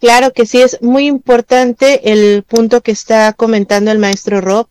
Claro 0.00 0.32
que 0.32 0.44
sí, 0.46 0.60
es 0.60 0.82
muy 0.82 1.06
importante 1.06 2.12
el 2.12 2.42
punto 2.42 2.82
que 2.82 2.92
está 2.92 3.32
comentando 3.32 3.90
el 3.90 3.98
maestro 3.98 4.40
Rob. 4.40 4.68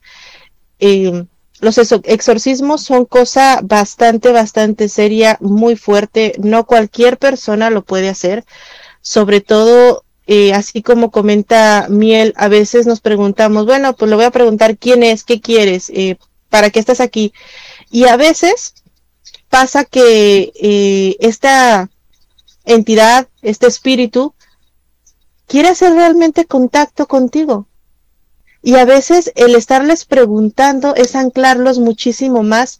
Eh, 0.79 1.25
los 1.61 1.77
exorcismos 1.77 2.83
son 2.83 3.05
cosa 3.05 3.59
bastante, 3.63 4.31
bastante 4.31 4.87
seria, 4.87 5.37
muy 5.41 5.75
fuerte. 5.75 6.33
No 6.39 6.65
cualquier 6.67 7.17
persona 7.17 7.71
lo 7.71 7.83
puede 7.83 8.09
hacer. 8.09 8.45
Sobre 9.01 9.41
todo, 9.41 10.03
eh, 10.27 10.53
así 10.53 10.83
como 10.83 11.09
comenta 11.11 11.87
Miel, 11.89 12.33
a 12.37 12.47
veces 12.47 12.85
nos 12.85 13.01
preguntamos, 13.01 13.65
bueno, 13.65 13.95
pues 13.95 14.09
le 14.09 14.15
voy 14.15 14.25
a 14.25 14.31
preguntar 14.31 14.77
quién 14.77 15.01
es, 15.01 15.23
qué 15.23 15.41
quieres, 15.41 15.89
eh, 15.89 16.17
para 16.49 16.69
qué 16.69 16.79
estás 16.79 16.99
aquí. 17.01 17.33
Y 17.89 18.05
a 18.05 18.17
veces 18.17 18.75
pasa 19.49 19.85
que 19.85 20.51
eh, 20.61 21.15
esta 21.19 21.89
entidad, 22.65 23.27
este 23.41 23.67
espíritu, 23.67 24.34
quiere 25.47 25.69
hacer 25.69 25.93
realmente 25.93 26.45
contacto 26.45 27.07
contigo. 27.07 27.67
Y 28.61 28.75
a 28.75 28.85
veces 28.85 29.31
el 29.35 29.55
estarles 29.55 30.05
preguntando 30.05 30.95
es 30.95 31.15
anclarlos 31.15 31.79
muchísimo 31.79 32.41
más, 32.43 32.79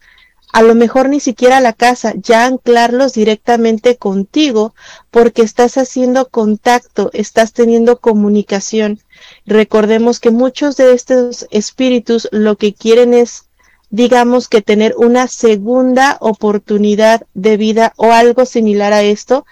a 0.52 0.62
lo 0.62 0.74
mejor 0.74 1.10
ni 1.10 1.20
siquiera 1.20 1.60
la 1.60 1.74
casa, 1.74 2.14
ya 2.16 2.46
anclarlos 2.46 3.14
directamente 3.14 3.98
contigo, 3.98 4.74
porque 5.12 5.42
estás 5.42 5.78
haciendo 5.78 6.30
contacto, 6.30 7.10
estás 7.14 7.54
teniendo 7.54 8.00
comunicación. 8.00 9.02
Recordemos 9.46 10.20
que 10.20 10.32
muchos 10.32 10.78
de 10.78 10.94
estos 10.94 11.46
espíritus 11.52 12.30
lo 12.32 12.56
que 12.56 12.74
quieren 12.74 13.14
es 13.14 13.46
digamos 13.90 14.50
que 14.50 14.62
tener 14.62 14.94
una 14.98 15.28
segunda 15.28 16.18
oportunidad 16.20 17.26
de 17.34 17.58
vida 17.58 17.94
o 17.98 18.12
algo 18.12 18.46
similar 18.46 18.94
a 18.94 19.04
esto. 19.04 19.46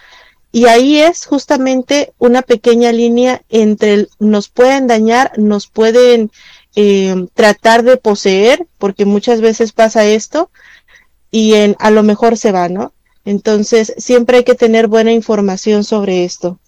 Y 0.54 0.66
ahí 0.66 1.00
es 1.00 1.26
justamente 1.26 2.12
una 2.16 2.40
pequeña 2.40 2.92
línea 2.92 3.42
entre 3.48 4.06
nos 4.20 4.48
pueden 4.48 4.86
dañar, 4.86 5.36
nos 5.36 5.66
pueden 5.66 6.30
eh, 6.76 7.26
tratar 7.34 7.82
de 7.82 7.96
poseer, 7.96 8.64
porque 8.78 9.04
muchas 9.04 9.40
veces 9.40 9.72
pasa 9.72 10.06
esto, 10.06 10.52
y 11.32 11.54
en, 11.54 11.74
a 11.80 11.90
lo 11.90 12.04
mejor 12.04 12.38
se 12.38 12.52
va, 12.52 12.68
¿no? 12.68 12.92
Entonces, 13.24 13.94
siempre 13.98 14.36
hay 14.36 14.44
que 14.44 14.54
tener 14.54 14.86
buena 14.86 15.10
información 15.10 15.82
sobre 15.82 16.24
esto. 16.24 16.60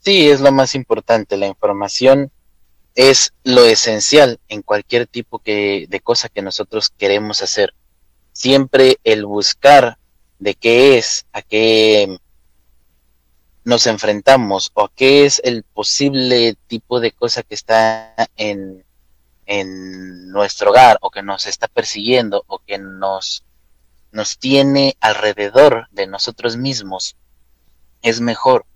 Sí, 0.00 0.28
es 0.28 0.42
lo 0.42 0.52
más 0.52 0.74
importante, 0.74 1.38
la 1.38 1.46
información 1.46 2.30
es 2.94 3.32
lo 3.42 3.64
esencial 3.64 4.38
en 4.50 4.60
cualquier 4.60 5.06
tipo 5.06 5.38
que, 5.38 5.86
de 5.88 6.00
cosa 6.00 6.28
que 6.28 6.42
nosotros 6.42 6.90
queremos 6.90 7.40
hacer. 7.40 7.72
Siempre 8.32 8.98
el 9.02 9.24
buscar 9.24 9.96
de 10.42 10.56
qué 10.56 10.98
es, 10.98 11.24
a 11.32 11.40
qué 11.40 12.18
nos 13.62 13.86
enfrentamos 13.86 14.72
o 14.74 14.86
a 14.86 14.92
qué 14.92 15.24
es 15.24 15.40
el 15.44 15.62
posible 15.62 16.56
tipo 16.66 16.98
de 16.98 17.12
cosa 17.12 17.44
que 17.44 17.54
está 17.54 18.12
en, 18.36 18.84
en 19.46 20.32
nuestro 20.32 20.70
hogar 20.70 20.98
o 21.00 21.12
que 21.12 21.22
nos 21.22 21.46
está 21.46 21.68
persiguiendo 21.68 22.42
o 22.48 22.58
que 22.58 22.76
nos, 22.78 23.44
nos 24.10 24.36
tiene 24.38 24.96
alrededor 25.00 25.86
de 25.92 26.08
nosotros 26.08 26.56
mismos, 26.56 27.14
es 28.02 28.20
mejor 28.20 28.66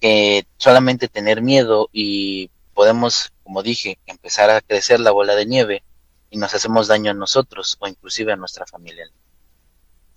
que 0.00 0.46
solamente 0.56 1.08
tener 1.08 1.42
miedo 1.42 1.90
y 1.92 2.50
podemos, 2.72 3.30
como 3.42 3.62
dije, 3.62 3.98
empezar 4.06 4.48
a 4.48 4.62
crecer 4.62 5.00
la 5.00 5.10
bola 5.10 5.34
de 5.34 5.44
nieve 5.44 5.82
y 6.30 6.38
nos 6.38 6.54
hacemos 6.54 6.88
daño 6.88 7.10
a 7.10 7.14
nosotros 7.14 7.76
o 7.78 7.88
inclusive 7.88 8.32
a 8.32 8.36
nuestra 8.36 8.64
familia. 8.64 9.04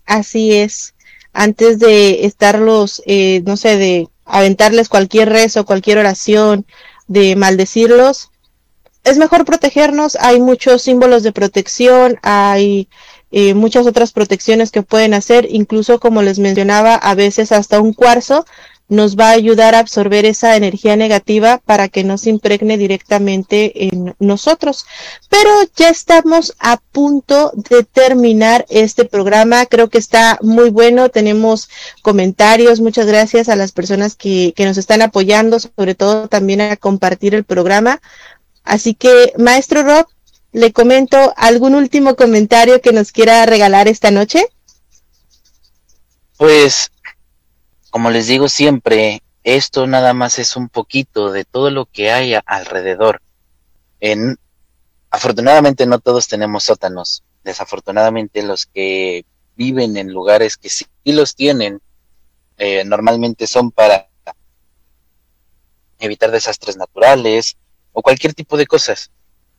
Así 0.08 0.54
es. 0.54 0.96
Antes 1.34 1.78
de 1.78 2.26
estarlos, 2.26 3.04
eh, 3.06 3.44
no 3.46 3.58
sé, 3.58 3.78
de 3.78 4.10
aventarles 4.26 4.90
cualquier 4.90 5.30
rezo, 5.30 5.66
cualquier 5.66 6.00
oración, 6.00 6.66
de 7.08 7.36
maldecirlos, 7.36 8.32
es 9.04 9.18
mejor 9.18 9.46
protegernos. 9.46 10.18
Hay 10.20 10.42
muchos 10.42 10.82
símbolos 10.82 11.24
de 11.24 11.32
protección, 11.32 12.18
hay 12.24 12.90
eh, 13.32 13.54
muchas 13.54 13.86
otras 13.86 14.12
protecciones 14.14 14.72
que 14.72 14.82
pueden 14.82 15.14
hacer, 15.14 15.48
incluso 15.50 16.00
como 16.00 16.22
les 16.22 16.40
mencionaba, 16.40 16.96
a 16.96 17.14
veces 17.14 17.52
hasta 17.52 17.80
un 17.82 17.94
cuarzo 17.94 18.46
nos 18.90 19.18
va 19.18 19.30
a 19.30 19.34
ayudar 19.34 19.76
a 19.76 19.80
absorber 19.80 20.26
esa 20.26 20.56
energía 20.56 20.96
negativa 20.96 21.60
para 21.66 21.90
que 21.90 22.04
no 22.04 22.18
se 22.18 22.30
impregne 22.30 22.78
directamente 22.78 23.88
en 23.88 24.16
nosotros. 24.20 24.86
Pero 25.30 25.50
ya 25.76 25.90
estamos 25.90 26.56
a 26.60 26.78
punto 26.78 27.52
de 27.70 27.84
terminar 27.84 28.66
este 28.70 29.06
programa. 29.06 29.66
Creo 29.66 29.90
que 29.90 29.98
está 29.98 30.40
muy 30.42 30.70
bueno. 30.70 31.10
Tenemos 31.10 31.70
comentarios. 32.02 32.80
Muchas 32.80 33.08
gracias 33.08 33.50
a 33.50 33.56
las 33.56 33.72
personas 33.74 34.16
que, 34.16 34.54
que 34.56 34.66
nos 34.66 34.78
están 34.78 35.02
apoyando, 35.02 35.60
sobre 35.60 35.96
todo 35.96 36.28
también 36.30 36.62
a 36.62 36.78
compartir 36.78 37.36
el 37.36 37.44
programa. 37.44 38.02
Así 38.64 38.94
que, 38.94 39.34
maestro 39.38 39.84
Rob, 39.84 40.08
le 40.54 40.72
comento 40.72 41.34
algún 41.36 41.76
último 41.76 42.16
comentario 42.16 42.82
que 42.82 42.94
nos 42.94 43.12
quiera 43.12 43.46
regalar 43.46 43.88
esta 43.88 44.12
noche. 44.12 44.46
Pues 46.38 46.92
como 47.90 48.10
les 48.12 48.28
digo 48.28 48.50
siempre, 48.50 49.22
esto 49.44 49.88
nada 49.88 50.14
más 50.14 50.40
es 50.40 50.56
un 50.56 50.70
poquito 50.70 51.32
de 51.32 51.46
todo 51.46 51.72
lo 51.72 51.86
que 51.86 52.12
hay 52.12 52.36
alrededor. 52.46 53.22
En, 54.00 54.38
afortunadamente 55.10 55.86
no 55.86 56.00
todos 56.00 56.28
tenemos 56.28 56.66
sótanos. 56.66 57.24
Desafortunadamente 57.44 58.44
los 58.44 58.66
que 58.66 59.26
viven 59.56 59.98
en 59.98 60.12
lugares 60.12 60.58
que 60.58 60.70
sí 60.70 60.86
los 61.06 61.36
tienen, 61.36 61.82
eh, 62.58 62.84
normalmente 62.84 63.48
son 63.48 63.72
para 63.72 64.10
evitar 66.00 66.32
desastres 66.32 66.78
naturales 66.78 67.58
o 67.94 68.02
cualquier 68.02 68.34
tipo 68.34 68.58
de 68.58 68.68
cosas. 68.68 69.12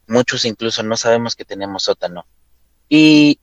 Muchos 0.06 0.44
incluso 0.44 0.82
no 0.82 0.96
sabemos 0.96 1.34
que 1.34 1.44
tenemos 1.44 1.84
sótano. 1.84 2.26
Y 2.88 3.40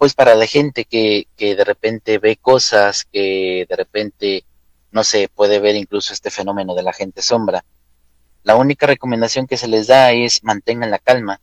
pues 0.00 0.14
para 0.14 0.34
la 0.34 0.46
gente 0.46 0.86
que, 0.86 1.28
que 1.36 1.54
de 1.54 1.62
repente 1.62 2.16
ve 2.16 2.38
cosas, 2.38 3.04
que 3.04 3.66
de 3.68 3.76
repente 3.76 4.44
no 4.92 5.04
se 5.04 5.28
puede 5.28 5.58
ver 5.58 5.76
incluso 5.76 6.14
este 6.14 6.30
fenómeno 6.30 6.74
de 6.74 6.82
la 6.82 6.94
gente 6.94 7.20
sombra, 7.20 7.66
la 8.42 8.56
única 8.56 8.86
recomendación 8.86 9.46
que 9.46 9.58
se 9.58 9.68
les 9.68 9.88
da 9.88 10.12
es 10.12 10.42
mantengan 10.42 10.90
la 10.90 11.00
calma 11.00 11.42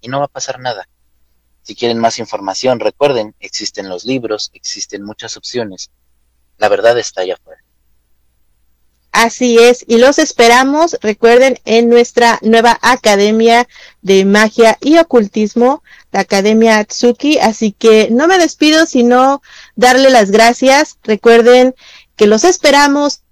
y 0.00 0.06
no 0.06 0.20
va 0.20 0.26
a 0.26 0.28
pasar 0.28 0.60
nada. 0.60 0.88
Si 1.62 1.74
quieren 1.74 1.98
más 1.98 2.20
información, 2.20 2.78
recuerden, 2.78 3.34
existen 3.40 3.88
los 3.88 4.04
libros, 4.04 4.52
existen 4.54 5.02
muchas 5.02 5.36
opciones. 5.36 5.90
La 6.58 6.68
verdad 6.68 6.96
está 7.00 7.22
allá 7.22 7.34
afuera. 7.34 7.60
Así 9.10 9.58
es, 9.58 9.82
y 9.88 9.96
los 9.96 10.18
esperamos, 10.18 10.98
recuerden, 11.00 11.58
en 11.64 11.88
nuestra 11.88 12.38
nueva 12.42 12.78
Academia 12.82 13.66
de 14.02 14.26
Magia 14.26 14.76
y 14.82 14.98
Ocultismo, 14.98 15.82
Academia 16.16 16.78
Atsuki. 16.78 17.38
Así 17.38 17.72
que 17.72 18.08
no 18.10 18.26
me 18.26 18.38
despido, 18.38 18.86
sino 18.86 19.42
darle 19.74 20.10
las 20.10 20.30
gracias. 20.30 20.98
Recuerden 21.02 21.74
que 22.16 22.26
los 22.26 22.44
esperamos 22.44 23.22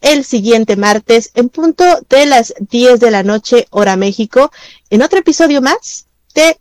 el 0.00 0.24
siguiente 0.24 0.76
martes 0.76 1.30
en 1.34 1.48
punto 1.48 1.84
de 2.08 2.26
las 2.26 2.54
10 2.58 3.00
de 3.00 3.10
la 3.10 3.22
noche, 3.22 3.66
hora 3.70 3.96
México, 3.96 4.50
en 4.90 5.02
otro 5.02 5.18
episodio 5.18 5.60
más 5.60 6.06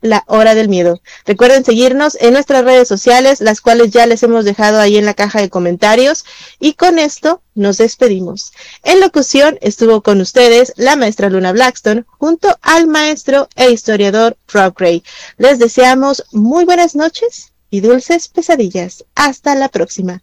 La 0.02 0.24
Hora 0.28 0.54
del 0.54 0.70
Miedo. 0.70 1.02
Recuerden 1.26 1.66
seguirnos 1.66 2.16
en 2.22 2.34
nuestras 2.34 2.64
redes 2.64 2.88
sociales, 2.88 3.42
las 3.42 3.60
cuales 3.60 3.92
ya 3.92 4.06
les 4.06 4.22
hemos 4.22 4.46
dejado 4.46 4.80
ahí 4.80 4.98
en 4.98 5.06
la 5.06 5.14
caja 5.14 5.42
de 5.42 5.50
comentarios. 5.50 6.26
Y 6.60 6.74
con 6.74 7.00
esto 7.00 7.42
nos 7.56 7.78
despedimos. 7.78 8.54
En 8.84 9.00
locución 9.00 9.58
estuvo 9.62 10.02
con 10.02 10.22
ustedes 10.22 10.74
la 10.76 10.96
maestra 10.96 11.30
Luna 11.30 11.52
Blackstone 11.52 12.06
junto 12.20 12.56
al 12.62 12.88
maestro 12.88 13.48
e 13.56 13.72
historiador 13.72 14.38
Rob 14.48 14.76
Gray. 14.78 15.04
Les 15.38 15.58
deseamos 15.58 16.24
muy 16.32 16.66
buenas 16.66 16.96
noches 16.96 17.54
y 17.70 17.82
dulces 17.82 18.28
pesadillas. 18.28 19.06
Hasta 19.16 19.56
la 19.56 19.70
próxima. 19.70 20.22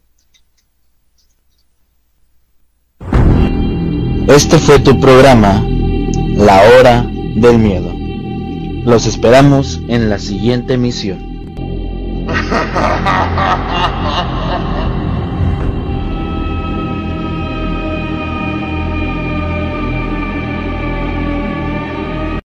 Este 4.27 4.57
fue 4.59 4.79
tu 4.79 4.97
programa, 5.01 5.61
La 6.37 6.61
Hora 6.77 7.05
del 7.35 7.57
Miedo. 7.57 8.10
Los 8.83 9.05
esperamos 9.05 9.79
en 9.87 10.09
la 10.09 10.19
siguiente 10.19 10.73
emisión. 10.73 11.19